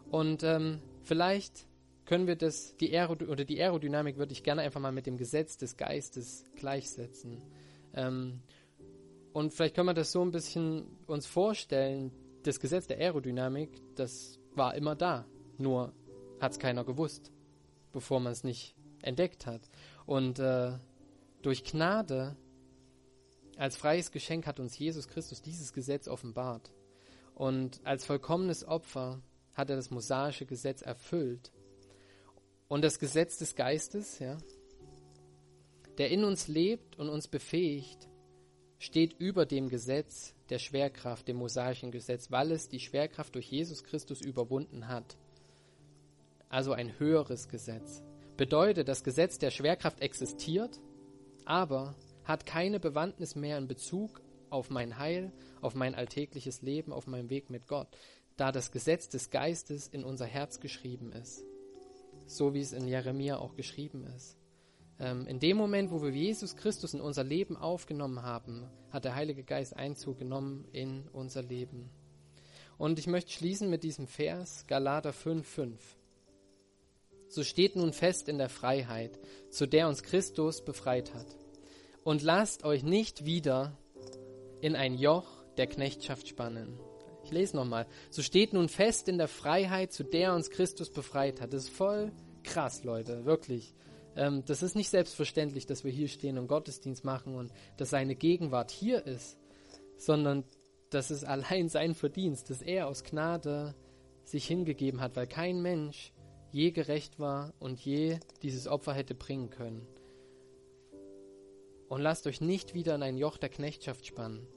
Und 0.09 0.43
ähm, 0.43 0.79
vielleicht 1.03 1.67
können 2.05 2.27
wir 2.27 2.37
das, 2.37 2.75
die 2.77 2.97
Aero 2.97 3.13
oder 3.13 3.43
die 3.43 3.61
Aerodynamik 3.61 4.17
würde 4.17 4.31
ich 4.31 4.43
gerne 4.43 4.61
einfach 4.61 4.79
mal 4.79 4.93
mit 4.93 5.05
dem 5.05 5.17
Gesetz 5.17 5.57
des 5.57 5.75
Geistes 5.75 6.45
gleichsetzen. 6.55 7.41
Ähm, 7.93 8.39
und 9.33 9.53
vielleicht 9.53 9.75
können 9.75 9.89
wir 9.89 9.93
das 9.93 10.13
so 10.13 10.21
ein 10.21 10.31
bisschen 10.31 10.85
uns 11.05 11.27
vorstellen, 11.27 12.11
das 12.43 12.59
Gesetz 12.59 12.87
der 12.87 12.97
Aerodynamik, 12.99 13.69
das 13.95 14.39
war 14.55 14.75
immer 14.75 14.95
da, 14.95 15.25
nur 15.57 15.91
hat 16.39 16.53
es 16.53 16.59
keiner 16.59 16.85
gewusst, 16.85 17.31
bevor 17.97 18.19
man 18.19 18.31
es 18.31 18.43
nicht 18.43 18.75
entdeckt 19.01 19.47
hat. 19.47 19.61
Und 20.05 20.37
äh, 20.37 20.73
durch 21.41 21.63
Gnade 21.63 22.37
als 23.57 23.75
freies 23.75 24.11
Geschenk 24.11 24.45
hat 24.45 24.59
uns 24.59 24.77
Jesus 24.77 25.07
Christus 25.07 25.41
dieses 25.41 25.73
Gesetz 25.73 26.07
offenbart. 26.07 26.71
Und 27.33 27.81
als 27.85 28.05
vollkommenes 28.05 28.63
Opfer 28.63 29.19
hat 29.55 29.71
er 29.71 29.77
das 29.77 29.89
mosaische 29.89 30.45
Gesetz 30.45 30.83
erfüllt. 30.83 31.51
Und 32.67 32.83
das 32.83 32.99
Gesetz 32.99 33.39
des 33.39 33.55
Geistes, 33.55 34.19
ja, 34.19 34.37
der 35.97 36.11
in 36.11 36.23
uns 36.23 36.47
lebt 36.47 36.99
und 36.99 37.09
uns 37.09 37.27
befähigt, 37.27 38.07
steht 38.77 39.13
über 39.19 39.47
dem 39.47 39.69
Gesetz 39.69 40.35
der 40.49 40.59
Schwerkraft, 40.59 41.27
dem 41.27 41.37
mosaischen 41.37 41.89
Gesetz, 41.89 42.29
weil 42.29 42.51
es 42.51 42.69
die 42.69 42.79
Schwerkraft 42.79 43.33
durch 43.33 43.49
Jesus 43.49 43.83
Christus 43.83 44.21
überwunden 44.21 44.87
hat. 44.87 45.17
Also 46.49 46.73
ein 46.73 46.97
höheres 46.99 47.49
Gesetz. 47.49 48.01
Bedeutet, 48.37 48.87
das 48.87 49.03
Gesetz 49.03 49.37
der 49.37 49.51
Schwerkraft 49.51 50.01
existiert, 50.01 50.79
aber 51.45 51.95
hat 52.23 52.45
keine 52.45 52.79
Bewandtnis 52.79 53.35
mehr 53.35 53.57
in 53.57 53.67
Bezug 53.67 54.21
auf 54.49 54.69
mein 54.69 54.97
Heil, 54.97 55.31
auf 55.61 55.75
mein 55.75 55.95
alltägliches 55.95 56.61
Leben, 56.61 56.93
auf 56.93 57.07
meinen 57.07 57.29
Weg 57.29 57.49
mit 57.49 57.67
Gott, 57.67 57.87
da 58.37 58.51
das 58.51 58.71
Gesetz 58.71 59.09
des 59.09 59.29
Geistes 59.29 59.87
in 59.87 60.03
unser 60.03 60.25
Herz 60.25 60.59
geschrieben 60.59 61.11
ist. 61.11 61.43
So 62.27 62.53
wie 62.53 62.61
es 62.61 62.73
in 62.73 62.87
Jeremia 62.87 63.37
auch 63.37 63.55
geschrieben 63.55 64.05
ist. 64.15 64.37
Ähm, 64.99 65.27
in 65.27 65.39
dem 65.39 65.57
Moment, 65.57 65.91
wo 65.91 66.01
wir 66.01 66.09
Jesus 66.09 66.55
Christus 66.55 66.93
in 66.93 67.01
unser 67.01 67.23
Leben 67.23 67.55
aufgenommen 67.55 68.21
haben, 68.21 68.69
hat 68.91 69.05
der 69.05 69.15
Heilige 69.15 69.43
Geist 69.43 69.75
Einzug 69.75 70.19
genommen 70.19 70.67
in 70.71 71.07
unser 71.13 71.43
Leben. 71.43 71.89
Und 72.77 72.99
ich 72.99 73.07
möchte 73.07 73.31
schließen 73.31 73.69
mit 73.69 73.83
diesem 73.83 74.07
Vers, 74.07 74.65
Galater 74.67 75.11
5,5. 75.11 75.77
So 77.29 77.43
steht 77.43 77.75
nun 77.75 77.93
fest 77.93 78.29
in 78.29 78.37
der 78.37 78.49
Freiheit, 78.49 79.19
zu 79.49 79.67
der 79.67 79.87
uns 79.87 80.03
Christus 80.03 80.63
befreit 80.63 81.13
hat 81.13 81.27
und 82.07 82.23
lasst 82.23 82.63
euch 82.63 82.83
nicht 82.83 83.25
wieder 83.25 83.77
in 84.61 84.77
ein 84.77 84.97
Joch 84.97 85.27
der 85.57 85.67
Knechtschaft 85.67 86.29
spannen. 86.29 86.79
Ich 87.25 87.31
lese 87.31 87.57
nochmal. 87.57 87.85
So 88.09 88.21
steht 88.21 88.53
nun 88.53 88.69
fest 88.69 89.09
in 89.09 89.17
der 89.17 89.27
Freiheit, 89.27 89.91
zu 89.91 90.05
der 90.05 90.33
uns 90.33 90.49
Christus 90.49 90.89
befreit 90.89 91.41
hat. 91.41 91.51
Das 91.51 91.63
ist 91.63 91.69
voll 91.69 92.13
krass, 92.43 92.85
Leute, 92.85 93.25
wirklich. 93.25 93.73
Ähm, 94.15 94.43
das 94.45 94.63
ist 94.63 94.77
nicht 94.77 94.89
selbstverständlich, 94.89 95.65
dass 95.65 95.83
wir 95.83 95.91
hier 95.91 96.07
stehen 96.07 96.37
und 96.37 96.47
Gottesdienst 96.47 97.03
machen 97.03 97.35
und 97.35 97.51
dass 97.75 97.89
seine 97.89 98.15
Gegenwart 98.15 98.71
hier 98.71 99.05
ist, 99.05 99.37
sondern 99.97 100.45
das 100.89 101.11
ist 101.11 101.25
allein 101.25 101.67
sein 101.67 101.93
Verdienst, 101.93 102.49
dass 102.49 102.61
er 102.61 102.87
aus 102.87 103.03
Gnade 103.03 103.75
sich 104.23 104.47
hingegeben 104.47 105.01
hat, 105.01 105.17
weil 105.17 105.27
kein 105.27 105.61
Mensch 105.61 106.13
je 106.57 106.71
gerecht 106.71 107.19
war 107.19 107.53
und 107.59 107.79
je 107.85 108.17
dieses 108.41 108.67
Opfer 108.67 108.93
hätte 108.93 109.13
bringen 109.13 109.51
können 109.51 109.85
und 111.87 112.01
lasst 112.01 112.25
euch 112.25 112.41
nicht 112.41 112.73
wieder 112.73 112.95
in 112.95 113.03
ein 113.03 113.15
Joch 113.15 113.37
der 113.37 113.49
Knechtschaft 113.49 114.07
spannen. 114.07 114.47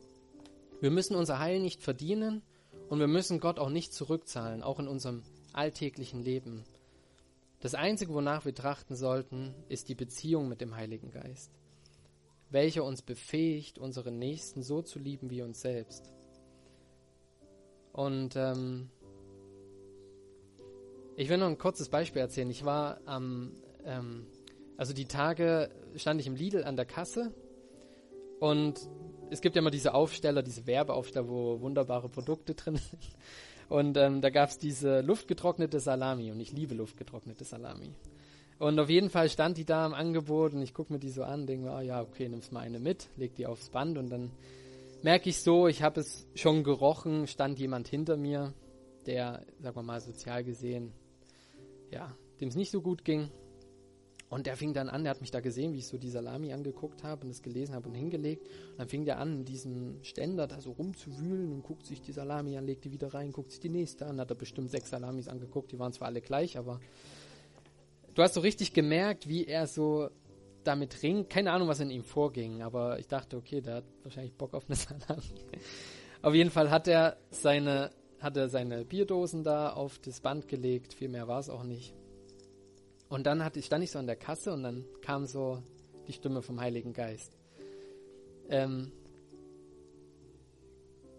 Wir 0.80 0.90
müssen 0.90 1.14
unser 1.14 1.40
Heil 1.40 1.60
nicht 1.60 1.82
verdienen 1.82 2.40
und 2.88 3.00
wir 3.00 3.06
müssen 3.06 3.38
Gott 3.38 3.58
auch 3.58 3.68
nicht 3.68 3.92
zurückzahlen, 3.92 4.62
auch 4.62 4.80
in 4.80 4.88
unserem 4.88 5.22
alltäglichen 5.52 6.22
Leben. 6.22 6.64
Das 7.60 7.74
Einzige, 7.74 8.14
wonach 8.14 8.46
wir 8.46 8.54
trachten 8.54 8.96
sollten, 8.96 9.54
ist 9.68 9.90
die 9.90 9.94
Beziehung 9.94 10.48
mit 10.48 10.62
dem 10.62 10.76
Heiligen 10.76 11.10
Geist, 11.10 11.50
welcher 12.48 12.82
uns 12.82 13.02
befähigt, 13.02 13.78
unseren 13.78 14.18
Nächsten 14.18 14.62
so 14.62 14.80
zu 14.80 14.98
lieben 14.98 15.28
wie 15.28 15.42
uns 15.42 15.60
selbst. 15.60 16.10
Und 17.92 18.36
ähm, 18.36 18.88
ich 21.16 21.28
will 21.28 21.38
noch 21.38 21.46
ein 21.48 21.58
kurzes 21.58 21.88
Beispiel 21.88 22.22
erzählen. 22.22 22.50
Ich 22.50 22.64
war 22.64 23.00
am 23.06 23.52
ähm, 23.84 24.26
also 24.80 24.94
die 24.94 25.04
Tage 25.04 25.68
stand 25.96 26.22
ich 26.22 26.26
im 26.26 26.36
Lidl 26.36 26.64
an 26.64 26.74
der 26.74 26.86
Kasse 26.86 27.34
und 28.38 28.80
es 29.30 29.42
gibt 29.42 29.54
ja 29.54 29.60
immer 29.60 29.70
diese 29.70 29.92
Aufsteller, 29.92 30.42
diese 30.42 30.66
Werbeaufsteller, 30.66 31.28
wo 31.28 31.60
wunderbare 31.60 32.08
Produkte 32.08 32.54
drin 32.56 32.76
sind. 32.76 33.02
Und 33.68 33.98
ähm, 33.98 34.22
da 34.22 34.30
gab 34.30 34.48
es 34.48 34.56
diese 34.56 35.02
luftgetrocknete 35.02 35.80
Salami 35.80 36.32
und 36.32 36.40
ich 36.40 36.52
liebe 36.52 36.74
luftgetrocknete 36.74 37.44
Salami. 37.44 37.94
Und 38.58 38.80
auf 38.80 38.88
jeden 38.88 39.10
Fall 39.10 39.28
stand 39.28 39.58
die 39.58 39.66
da 39.66 39.84
im 39.84 39.92
Angebot 39.92 40.54
und 40.54 40.62
ich 40.62 40.72
gucke 40.72 40.94
mir 40.94 40.98
die 40.98 41.10
so 41.10 41.24
an, 41.24 41.46
denke 41.46 41.66
mir, 41.66 41.76
oh 41.76 41.80
ja, 41.80 42.00
okay, 42.00 42.30
nimmst 42.30 42.50
mal 42.50 42.60
eine 42.60 42.80
mit, 42.80 43.08
leg 43.18 43.34
die 43.34 43.46
aufs 43.46 43.68
Band 43.68 43.98
und 43.98 44.08
dann 44.08 44.30
merke 45.02 45.28
ich 45.28 45.42
so, 45.42 45.68
ich 45.68 45.82
habe 45.82 46.00
es 46.00 46.26
schon 46.34 46.64
gerochen, 46.64 47.26
stand 47.26 47.58
jemand 47.58 47.86
hinter 47.86 48.16
mir, 48.16 48.54
der, 49.06 49.44
sagen 49.58 49.76
wir 49.76 49.82
mal, 49.82 50.00
sozial 50.00 50.44
gesehen, 50.44 50.92
ja, 51.90 52.16
dem 52.40 52.48
es 52.48 52.56
nicht 52.56 52.70
so 52.70 52.80
gut 52.80 53.04
ging. 53.04 53.30
Und 54.30 54.46
der 54.46 54.56
fing 54.56 54.72
dann 54.72 54.88
an, 54.88 55.02
der 55.02 55.10
hat 55.10 55.20
mich 55.20 55.32
da 55.32 55.40
gesehen, 55.40 55.72
wie 55.72 55.78
ich 55.78 55.88
so 55.88 55.98
die 55.98 56.08
Salami 56.08 56.52
angeguckt 56.52 57.02
habe 57.02 57.24
und 57.24 57.30
es 57.30 57.42
gelesen 57.42 57.74
habe 57.74 57.88
und 57.88 57.96
hingelegt. 57.96 58.46
Und 58.70 58.78
dann 58.78 58.88
fing 58.88 59.04
der 59.04 59.18
an, 59.18 59.40
in 59.40 59.44
diesem 59.44 60.04
Ständer 60.04 60.46
da 60.46 60.60
so 60.60 60.70
rumzuwühlen 60.70 61.52
und 61.52 61.64
guckt 61.64 61.84
sich 61.84 62.00
die 62.00 62.12
Salami 62.12 62.56
an, 62.56 62.64
legt 62.64 62.84
die 62.84 62.92
wieder 62.92 63.12
rein, 63.12 63.32
guckt 63.32 63.50
sich 63.50 63.58
die 63.58 63.68
nächste 63.68 64.06
an. 64.06 64.20
Hat 64.20 64.30
er 64.30 64.36
bestimmt 64.36 64.70
sechs 64.70 64.90
Salamis 64.90 65.26
angeguckt, 65.26 65.72
die 65.72 65.80
waren 65.80 65.92
zwar 65.92 66.06
alle 66.06 66.20
gleich, 66.20 66.56
aber 66.56 66.80
du 68.14 68.22
hast 68.22 68.34
so 68.34 68.40
richtig 68.40 68.72
gemerkt, 68.72 69.28
wie 69.28 69.46
er 69.46 69.66
so 69.66 70.10
damit 70.62 71.02
ringt. 71.02 71.28
Keine 71.28 71.50
Ahnung, 71.50 71.66
was 71.66 71.80
in 71.80 71.90
ihm 71.90 72.04
vorging, 72.04 72.62
aber 72.62 73.00
ich 73.00 73.08
dachte, 73.08 73.36
okay, 73.36 73.60
der 73.60 73.76
hat 73.76 73.84
wahrscheinlich 74.04 74.34
Bock 74.34 74.54
auf 74.54 74.64
eine 74.68 74.76
Salami. 74.76 75.22
auf 76.22 76.34
jeden 76.34 76.50
Fall 76.50 76.70
hat 76.70 76.86
er 76.86 77.16
seine, 77.30 77.90
hat 78.20 78.36
er 78.36 78.48
seine 78.48 78.84
Bierdosen 78.84 79.42
da 79.42 79.72
auf 79.72 79.98
das 79.98 80.20
Band 80.20 80.46
gelegt, 80.48 80.94
viel 80.94 81.08
mehr 81.08 81.26
war 81.26 81.40
es 81.40 81.48
auch 81.48 81.64
nicht. 81.64 81.94
Und 83.08 83.26
dann 83.26 83.44
hatte, 83.44 83.60
stand 83.62 83.82
ich 83.82 83.90
so 83.90 83.98
an 83.98 84.06
der 84.06 84.16
Kasse 84.16 84.52
und 84.52 84.62
dann 84.62 84.84
kam 85.02 85.26
so 85.26 85.62
die 86.06 86.12
Stimme 86.12 86.42
vom 86.42 86.60
Heiligen 86.60 86.92
Geist. 86.92 87.36
ähm, 88.48 88.92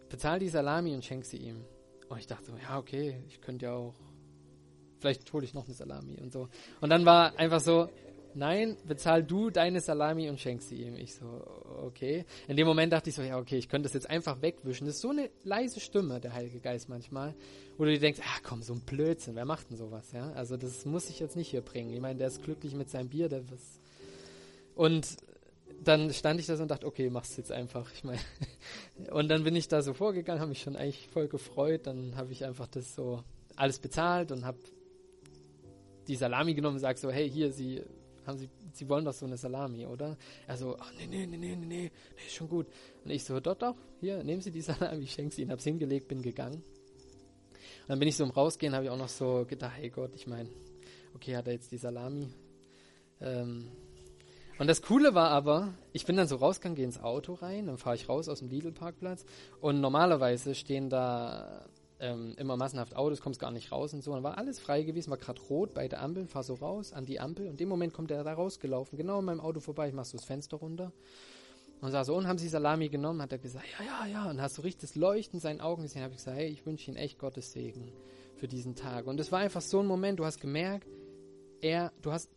bezahl 0.09 0.39
die 0.39 0.49
Salami 0.49 0.93
und 0.93 1.03
schenk 1.03 1.25
sie 1.25 1.37
ihm. 1.37 1.63
Und 2.09 2.19
ich 2.19 2.27
dachte 2.27 2.45
so, 2.45 2.57
ja, 2.57 2.77
okay, 2.77 3.23
ich 3.27 3.41
könnte 3.41 3.65
ja 3.65 3.73
auch, 3.73 3.95
vielleicht 4.99 5.31
hole 5.31 5.45
ich 5.45 5.53
noch 5.53 5.65
eine 5.65 5.73
Salami 5.73 6.19
und 6.21 6.31
so. 6.31 6.49
Und 6.81 6.89
dann 6.89 7.05
war 7.05 7.37
einfach 7.39 7.61
so, 7.61 7.89
nein, 8.35 8.77
bezahl 8.87 9.23
du 9.23 9.49
deine 9.49 9.81
Salami 9.81 10.29
und 10.29 10.39
schenk 10.39 10.61
sie 10.61 10.83
ihm. 10.83 10.95
Ich 10.95 11.15
so, 11.15 11.25
okay. 11.83 12.25
In 12.47 12.57
dem 12.57 12.67
Moment 12.67 12.93
dachte 12.93 13.09
ich 13.09 13.15
so, 13.15 13.21
ja, 13.21 13.37
okay, 13.37 13.57
ich 13.57 13.69
könnte 13.69 13.87
das 13.87 13.93
jetzt 13.93 14.09
einfach 14.09 14.41
wegwischen. 14.41 14.85
Das 14.85 14.95
ist 14.95 15.01
so 15.01 15.09
eine 15.09 15.29
leise 15.43 15.79
Stimme, 15.79 16.19
der 16.19 16.33
Heilige 16.33 16.59
Geist 16.59 16.89
manchmal, 16.89 17.35
wo 17.77 17.85
du 17.85 17.91
dir 17.91 17.99
denkst, 17.99 18.19
ach 18.23 18.41
komm, 18.43 18.61
so 18.61 18.73
ein 18.73 18.81
Blödsinn, 18.81 19.35
wer 19.35 19.45
macht 19.45 19.69
denn 19.69 19.77
sowas, 19.77 20.11
ja? 20.11 20.31
Also 20.33 20.57
das 20.57 20.85
muss 20.85 21.09
ich 21.09 21.19
jetzt 21.19 21.35
nicht 21.35 21.49
hier 21.49 21.61
bringen. 21.61 21.93
Ich 21.93 22.01
meine, 22.01 22.19
der 22.19 22.27
ist 22.27 22.43
glücklich 22.43 22.75
mit 22.75 22.89
seinem 22.89 23.09
Bier, 23.09 23.29
der 23.29 23.49
was. 23.51 23.79
Und 24.75 25.17
dann 25.83 26.13
stand 26.13 26.39
ich 26.39 26.45
da 26.45 26.55
so 26.55 26.63
und 26.63 26.71
dachte, 26.71 26.85
okay, 26.85 27.09
mach's 27.09 27.37
jetzt 27.37 27.51
einfach. 27.51 27.91
Ich 27.93 28.03
meine, 28.03 28.19
und 29.11 29.29
dann 29.29 29.43
bin 29.43 29.55
ich 29.55 29.67
da 29.67 29.81
so 29.81 29.93
vorgegangen, 29.93 30.39
habe 30.39 30.49
mich 30.49 30.61
schon 30.61 30.75
eigentlich 30.75 31.07
voll 31.07 31.27
gefreut. 31.27 31.87
Dann 31.87 32.15
habe 32.15 32.31
ich 32.31 32.45
einfach 32.45 32.67
das 32.67 32.95
so 32.95 33.23
alles 33.55 33.79
bezahlt 33.79 34.31
und 34.31 34.45
habe 34.45 34.59
die 36.07 36.15
Salami 36.15 36.53
genommen 36.53 36.75
und 36.75 36.81
sag 36.81 36.97
so, 36.97 37.11
hey, 37.11 37.29
hier, 37.29 37.51
Sie 37.51 37.83
haben 38.25 38.37
Sie, 38.37 38.49
Sie 38.73 38.87
wollen 38.89 39.05
doch 39.05 39.13
so 39.13 39.25
eine 39.25 39.37
Salami, 39.37 39.85
oder? 39.85 40.17
Er 40.47 40.57
so, 40.57 40.77
ach 40.79 40.91
nee, 40.97 41.07
nee, 41.07 41.25
nee, 41.25 41.37
nee, 41.37 41.55
nee, 41.55 41.65
nee, 41.65 41.91
ist 42.25 42.35
schon 42.35 42.49
gut. 42.49 42.67
Und 43.03 43.11
ich 43.11 43.23
so, 43.23 43.39
doch, 43.39 43.55
doch, 43.55 43.75
hier, 43.99 44.23
nehmen 44.23 44.41
Sie 44.41 44.51
die 44.51 44.61
Salami, 44.61 45.03
ich 45.03 45.11
schenke 45.11 45.35
sie 45.35 45.41
Ihnen, 45.41 45.51
hab's 45.51 45.63
hingelegt, 45.63 46.07
bin 46.07 46.21
gegangen. 46.21 46.63
Und 47.81 47.89
dann 47.89 47.99
bin 47.99 48.07
ich 48.07 48.15
so 48.15 48.23
im 48.23 48.31
Rausgehen, 48.31 48.73
habe 48.73 48.85
ich 48.85 48.89
auch 48.91 48.97
noch 48.97 49.09
so 49.09 49.45
gedacht, 49.47 49.73
hey 49.77 49.89
Gott, 49.89 50.11
ich 50.15 50.27
meine, 50.27 50.49
okay, 51.15 51.35
hat 51.35 51.47
er 51.47 51.53
jetzt 51.53 51.71
die 51.71 51.77
Salami. 51.77 52.29
Ähm, 53.19 53.71
und 54.59 54.67
das 54.67 54.83
Coole 54.83 55.15
war 55.15 55.29
aber, 55.29 55.73
ich 55.91 56.05
bin 56.05 56.17
dann 56.17 56.27
so 56.27 56.35
rausgegangen, 56.35 56.75
gehe 56.75 56.85
ins 56.85 57.01
Auto 57.01 57.33
rein, 57.33 57.65
dann 57.65 57.79
fahre 57.79 57.95
ich 57.95 58.07
raus 58.07 58.29
aus 58.29 58.39
dem 58.39 58.49
Lidl-Parkplatz 58.49 59.25
und 59.59 59.81
normalerweise 59.81 60.53
stehen 60.53 60.89
da 60.89 61.65
ähm, 62.01 62.33
immer 62.37 62.57
massenhaft 62.57 62.95
Autos, 62.95 63.21
kommst 63.21 63.39
gar 63.39 63.51
nicht 63.51 63.71
raus 63.71 63.93
und 63.93 64.03
so. 64.03 64.13
Dann 64.13 64.23
war 64.23 64.37
alles 64.37 64.59
frei 64.59 64.83
gewesen, 64.83 65.11
war 65.11 65.17
gerade 65.17 65.41
rot 65.43 65.73
bei 65.73 65.87
der 65.87 66.01
Ampel, 66.01 66.27
fahr 66.27 66.43
so 66.43 66.55
raus 66.55 66.91
an 66.91 67.05
die 67.05 67.19
Ampel 67.19 67.45
und 67.45 67.51
in 67.51 67.57
dem 67.57 67.69
Moment 67.69 67.93
kommt 67.93 68.11
er 68.11 68.23
da 68.23 68.33
rausgelaufen, 68.33 68.97
genau 68.97 69.19
in 69.19 69.25
meinem 69.25 69.39
Auto 69.39 69.59
vorbei, 69.59 69.87
ich 69.87 69.93
mach 69.93 70.05
so 70.05 70.17
das 70.17 70.25
Fenster 70.25 70.57
runter 70.57 70.91
und 71.81 71.91
sag 71.91 72.05
so, 72.05 72.15
und 72.15 72.27
haben 72.27 72.37
Sie 72.37 72.47
Salami 72.47 72.89
genommen? 72.89 73.23
Hat 73.23 73.31
er 73.31 73.39
gesagt, 73.39 73.65
ja, 73.79 73.85
ja, 73.85 74.05
ja. 74.05 74.29
Und 74.29 74.39
hast 74.39 74.55
so 74.55 74.61
richtig 74.61 74.89
das 74.89 74.95
Leuchten 74.95 75.37
in 75.37 75.41
seinen 75.41 75.61
Augen 75.61 75.81
gesehen. 75.81 76.03
Habe 76.03 76.13
ich 76.13 76.19
gesagt, 76.19 76.37
hey, 76.37 76.47
ich 76.47 76.63
wünsche 76.65 76.91
Ihnen 76.91 76.97
echt 76.97 77.17
Gottes 77.17 77.53
Segen 77.53 77.91
für 78.35 78.47
diesen 78.47 78.75
Tag. 78.75 79.07
Und 79.07 79.19
es 79.19 79.31
war 79.31 79.39
einfach 79.39 79.61
so 79.61 79.79
ein 79.79 79.87
Moment, 79.87 80.19
du 80.19 80.25
hast 80.25 80.39
gemerkt, 80.39 80.87
er, 81.59 81.91
du 82.03 82.11
hast 82.11 82.29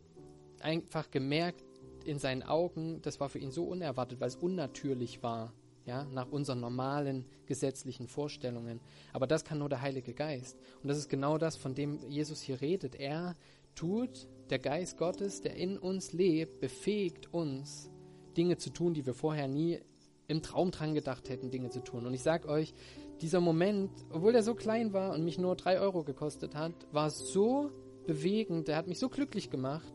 einfach 0.61 1.11
gemerkt, 1.11 1.63
in 2.05 2.19
seinen 2.19 2.43
Augen, 2.43 3.01
das 3.01 3.19
war 3.19 3.29
für 3.29 3.39
ihn 3.39 3.51
so 3.51 3.65
unerwartet, 3.65 4.19
weil 4.19 4.27
es 4.27 4.35
unnatürlich 4.35 5.23
war, 5.23 5.53
ja, 5.85 6.03
nach 6.05 6.29
unseren 6.31 6.59
normalen 6.59 7.25
gesetzlichen 7.45 8.07
Vorstellungen. 8.07 8.79
Aber 9.13 9.27
das 9.27 9.45
kann 9.45 9.59
nur 9.59 9.69
der 9.69 9.81
Heilige 9.81 10.13
Geist. 10.13 10.57
Und 10.81 10.89
das 10.89 10.97
ist 10.97 11.09
genau 11.09 11.37
das, 11.37 11.55
von 11.55 11.75
dem 11.75 11.99
Jesus 12.09 12.41
hier 12.41 12.61
redet. 12.61 12.95
Er 12.95 13.35
tut, 13.75 14.27
der 14.49 14.59
Geist 14.59 14.97
Gottes, 14.97 15.41
der 15.41 15.55
in 15.55 15.77
uns 15.77 16.13
lebt, 16.13 16.59
befähigt 16.59 17.33
uns, 17.33 17.89
Dinge 18.35 18.57
zu 18.57 18.69
tun, 18.69 18.93
die 18.93 19.05
wir 19.05 19.13
vorher 19.13 19.47
nie 19.47 19.79
im 20.27 20.41
Traum 20.41 20.71
dran 20.71 20.93
gedacht 20.93 21.29
hätten, 21.29 21.51
Dinge 21.51 21.69
zu 21.69 21.81
tun. 21.81 22.05
Und 22.05 22.13
ich 22.13 22.23
sag 22.23 22.47
euch, 22.47 22.73
dieser 23.21 23.39
Moment, 23.39 23.91
obwohl 24.11 24.33
der 24.33 24.43
so 24.43 24.55
klein 24.55 24.91
war 24.91 25.13
und 25.13 25.23
mich 25.23 25.37
nur 25.37 25.55
drei 25.55 25.79
Euro 25.79 26.03
gekostet 26.03 26.55
hat, 26.55 26.73
war 26.91 27.09
so 27.09 27.71
bewegend, 28.05 28.67
der 28.67 28.75
hat 28.75 28.87
mich 28.87 28.99
so 28.99 29.09
glücklich 29.09 29.49
gemacht, 29.49 29.93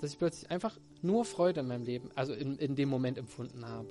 dass 0.00 0.12
ich 0.12 0.18
plötzlich 0.18 0.50
einfach 0.50 0.78
nur 1.02 1.24
Freude 1.24 1.60
in 1.60 1.68
meinem 1.68 1.84
Leben, 1.84 2.10
also 2.14 2.32
in, 2.32 2.56
in 2.58 2.74
dem 2.74 2.88
Moment 2.88 3.18
empfunden 3.18 3.66
habe. 3.66 3.88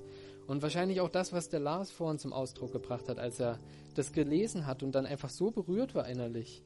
Und 0.47 0.61
wahrscheinlich 0.61 1.01
auch 1.01 1.09
das, 1.09 1.33
was 1.33 1.49
der 1.49 1.59
Lars 1.59 1.91
vorhin 1.91 2.19
zum 2.19 2.33
Ausdruck 2.33 2.71
gebracht 2.71 3.09
hat, 3.09 3.17
als 3.17 3.39
er 3.39 3.59
das 3.95 4.11
gelesen 4.11 4.67
hat 4.67 4.83
und 4.83 4.93
dann 4.93 5.05
einfach 5.05 5.29
so 5.29 5.51
berührt 5.51 5.95
war 5.95 6.07
innerlich. 6.07 6.63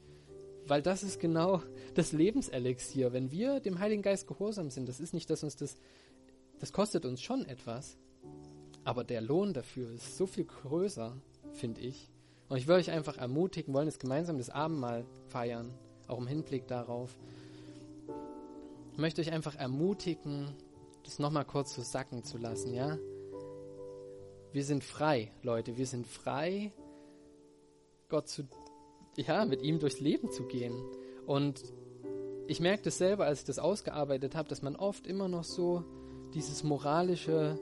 Weil 0.67 0.81
das 0.81 1.03
ist 1.03 1.19
genau 1.19 1.61
das 1.95 2.11
Lebenselixier. 2.11 3.13
Wenn 3.13 3.31
wir 3.31 3.59
dem 3.59 3.79
Heiligen 3.79 4.01
Geist 4.01 4.27
gehorsam 4.27 4.69
sind, 4.69 4.89
das 4.89 4.99
ist 4.99 5.13
nicht, 5.13 5.29
dass 5.29 5.43
uns 5.43 5.55
das, 5.55 5.77
das 6.59 6.73
kostet 6.73 7.05
uns 7.05 7.21
schon 7.21 7.45
etwas. 7.45 7.97
Aber 8.83 9.03
der 9.03 9.21
Lohn 9.21 9.53
dafür 9.53 9.91
ist 9.91 10.17
so 10.17 10.25
viel 10.25 10.45
größer, 10.45 11.15
finde 11.53 11.81
ich. 11.81 12.09
Und 12.49 12.57
ich 12.57 12.67
will 12.67 12.75
euch 12.75 12.91
einfach 12.91 13.17
ermutigen, 13.17 13.73
wollen 13.73 13.87
es 13.87 13.99
gemeinsam 13.99 14.37
das 14.37 14.49
Abendmahl 14.49 15.05
feiern, 15.27 15.71
auch 16.07 16.17
im 16.17 16.27
Hinblick 16.27 16.67
darauf, 16.67 17.15
möchte 18.97 19.21
euch 19.21 19.31
einfach 19.31 19.55
ermutigen, 19.55 20.53
das 21.03 21.19
nochmal 21.19 21.45
kurz 21.45 21.75
so 21.75 21.81
sacken 21.81 22.23
zu 22.23 22.37
lassen, 22.37 22.73
ja? 22.73 22.97
Wir 24.51 24.63
sind 24.63 24.83
frei, 24.83 25.31
Leute, 25.43 25.77
wir 25.77 25.85
sind 25.85 26.07
frei, 26.07 26.71
Gott 28.09 28.27
zu, 28.27 28.43
ja, 29.15 29.45
mit 29.45 29.61
ihm 29.61 29.79
durchs 29.79 29.99
Leben 29.99 30.31
zu 30.31 30.43
gehen. 30.43 30.73
Und 31.27 31.61
ich 32.47 32.59
merke 32.59 32.83
das 32.83 32.97
selber, 32.97 33.25
als 33.25 33.41
ich 33.41 33.45
das 33.45 33.59
ausgearbeitet 33.59 34.33
habe, 34.35 34.49
dass 34.49 34.63
man 34.63 34.75
oft 34.75 35.05
immer 35.05 35.27
noch 35.27 35.43
so 35.43 35.83
dieses 36.33 36.63
moralische 36.63 37.59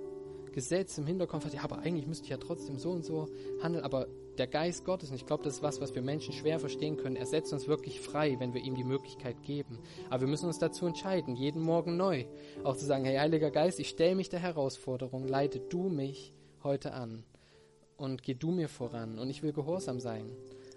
Gesetz 0.54 0.98
im 0.98 1.06
Hinterkopf 1.06 1.46
hat, 1.46 1.54
ja, 1.54 1.62
aber 1.62 1.80
eigentlich 1.80 2.08
müsste 2.08 2.24
ich 2.24 2.30
ja 2.30 2.38
trotzdem 2.38 2.80
so 2.80 2.92
und 2.92 3.04
so 3.04 3.28
handeln, 3.62 3.84
aber 3.84 4.08
der 4.38 4.48
Geist 4.48 4.86
Gottes, 4.86 5.10
und 5.10 5.16
ich 5.18 5.26
glaube, 5.26 5.44
das 5.44 5.56
ist 5.56 5.64
was, 5.64 5.82
was 5.82 5.94
wir 5.94 6.02
Menschen 6.02 6.34
schwer 6.34 6.58
verstehen 6.60 6.96
können, 6.96 7.18
er 7.18 7.26
setzt 7.26 7.52
uns 7.52 7.68
wirklich 7.68 8.00
frei, 8.00 8.38
wenn 8.40 8.54
wir 8.54 8.62
ihm 8.62 8.76
die 8.76 8.84
Möglichkeit 8.84 9.44
geben. 9.44 9.80
Aber 10.10 10.22
wir 10.22 10.28
müssen 10.28 10.46
uns 10.46 10.58
dazu 10.58 10.86
entscheiden, 10.86 11.36
jeden 11.36 11.62
Morgen 11.62 11.98
neu, 11.98 12.26
auch 12.64 12.78
zu 12.78 12.86
sagen, 12.86 13.04
hey 13.04 13.18
Heiliger 13.18 13.52
Geist, 13.52 13.80
ich 13.80 13.90
stelle 13.90 14.16
mich 14.16 14.30
der 14.30 14.40
Herausforderung, 14.40 15.28
leite 15.28 15.60
du 15.60 15.90
mich 15.90 16.34
heute 16.68 16.94
an 16.94 17.24
und 17.98 18.22
geh 18.22 18.36
du 18.36 18.52
mir 18.52 18.70
voran 18.70 19.18
und 19.18 19.30
ich 19.30 19.42
will 19.42 19.54
gehorsam 19.54 20.00
sein. 20.00 20.30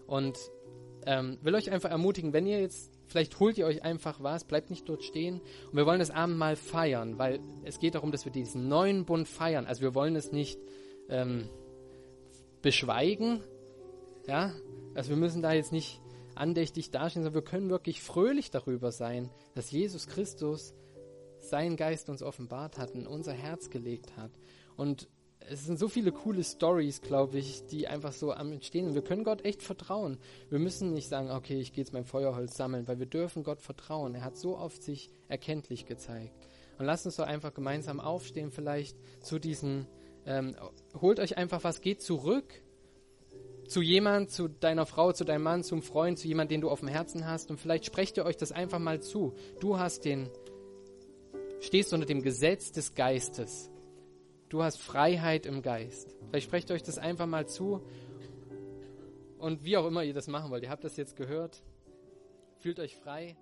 Und 0.07 0.39
ähm, 1.07 1.39
will 1.43 1.55
euch 1.55 1.71
einfach 1.71 1.91
ermutigen, 1.91 2.33
wenn 2.33 2.47
ihr 2.47 2.61
jetzt, 2.61 2.93
vielleicht 3.07 3.39
holt 3.41 3.59
ihr 3.59 3.67
euch 3.67 3.83
einfach 3.83 4.23
was, 4.23 4.45
bleibt 4.45 4.71
nicht 4.71 4.89
dort 4.89 5.03
stehen 5.05 5.41
und 5.71 5.77
wir 5.77 5.87
wollen 5.87 5.99
das 5.99 6.11
Abendmahl 6.11 6.57
feiern, 6.57 7.19
weil 7.19 7.41
es 7.65 7.79
geht 7.79 7.95
darum, 7.95 8.13
dass 8.13 8.25
wir 8.25 8.33
diesen 8.33 8.69
neuen 8.69 9.05
Bund 9.05 9.29
feiern. 9.29 9.67
Also 9.67 9.83
wir 9.83 9.95
wollen 9.95 10.17
es 10.17 10.33
nicht 10.33 10.59
ähm, 11.09 11.49
beschweigen, 12.63 13.43
ja, 14.27 14.53
also 14.95 15.11
wir 15.11 15.17
müssen 15.17 15.43
da 15.43 15.53
jetzt 15.53 15.73
nicht 15.73 16.01
andächtig 16.35 16.91
dastehen, 16.91 17.23
sondern 17.25 17.43
wir 17.43 17.49
können 17.49 17.71
wirklich 17.71 18.03
fröhlich 18.03 18.51
darüber 18.51 18.93
sein, 18.93 19.31
dass 19.55 19.71
Jesus 19.71 20.07
Christus 20.07 20.75
seinen 21.39 21.77
Geist 21.77 22.09
uns 22.09 22.23
offenbart 22.23 22.79
hat, 22.79 22.91
in 22.91 23.07
unser 23.07 23.33
Herz 23.33 23.71
gelegt 23.71 24.17
hat. 24.17 24.31
Und 24.77 25.09
es 25.51 25.67
sind 25.67 25.79
so 25.79 25.89
viele 25.89 26.13
coole 26.13 26.45
Stories, 26.45 27.01
glaube 27.03 27.39
ich, 27.39 27.67
die 27.67 27.89
einfach 27.89 28.13
so 28.13 28.33
am 28.33 28.53
Entstehen 28.53 28.85
sind. 28.85 28.95
Wir 28.95 29.03
können 29.03 29.25
Gott 29.25 29.45
echt 29.45 29.63
vertrauen. 29.63 30.19
Wir 30.49 30.61
müssen 30.61 30.93
nicht 30.93 31.09
sagen, 31.09 31.31
okay, 31.31 31.61
ich 31.61 31.73
gehe 31.73 31.83
jetzt 31.83 31.93
mein 31.93 32.05
Feuerholz 32.05 32.57
sammeln, 32.57 32.87
weil 32.87 33.01
wir 33.01 33.07
dürfen 33.07 33.43
Gott 33.43 33.61
vertrauen. 33.61 34.15
Er 34.15 34.23
hat 34.23 34.37
so 34.37 34.57
oft 34.57 34.83
sich 34.83 35.11
erkenntlich 35.29 35.87
gezeigt. 35.87 36.33
Und 36.79 36.87
lasst 36.87 37.05
uns 37.05 37.17
doch 37.17 37.27
einfach 37.27 37.53
gemeinsam 37.53 37.99
aufstehen, 37.99 38.53
vielleicht 38.53 38.97
zu 39.21 39.41
diesen, 39.41 39.87
ähm, 40.25 40.55
holt 41.01 41.19
euch 41.19 41.37
einfach 41.37 41.65
was, 41.65 41.81
geht 41.81 42.01
zurück 42.01 42.63
zu 43.67 43.83
jemand, 43.83 44.31
zu 44.31 44.49
deiner 44.49 44.87
Frau, 44.87 45.13
zu 45.13 45.25
deinem 45.25 45.43
Mann, 45.43 45.65
zum 45.65 45.83
Freund, 45.83 46.19
zu 46.19 46.29
jemand, 46.29 46.51
den 46.51 46.61
du 46.61 46.71
auf 46.71 46.81
dem 46.81 46.89
Herzen 46.89 47.27
hast 47.27 47.51
und 47.51 47.59
vielleicht 47.59 47.87
sprecht 47.87 48.17
ihr 48.17 48.25
euch 48.25 48.37
das 48.37 48.53
einfach 48.53 48.79
mal 48.79 49.01
zu. 49.01 49.35
Du 49.61 49.79
hast 49.79 50.05
den, 50.05 50.29
stehst 51.61 51.93
unter 51.93 52.07
dem 52.07 52.23
Gesetz 52.23 52.73
des 52.73 52.95
Geistes. 52.95 53.70
Du 54.51 54.65
hast 54.65 54.83
Freiheit 54.83 55.47
im 55.47 55.63
Geist. 55.63 56.17
Vielleicht 56.29 56.47
sprecht 56.47 56.71
euch 56.73 56.83
das 56.83 56.99
einfach 56.99 57.27
mal 57.27 57.47
zu 57.47 57.87
und 59.39 59.65
wie 59.65 59.77
auch 59.77 59.87
immer 59.87 60.03
ihr 60.03 60.13
das 60.13 60.27
machen 60.27 60.51
wollt. 60.51 60.65
Ihr 60.65 60.71
habt 60.71 60.83
das 60.83 60.97
jetzt 60.97 61.15
gehört. 61.15 61.63
Fühlt 62.59 62.81
euch 62.81 62.97
frei. 62.97 63.37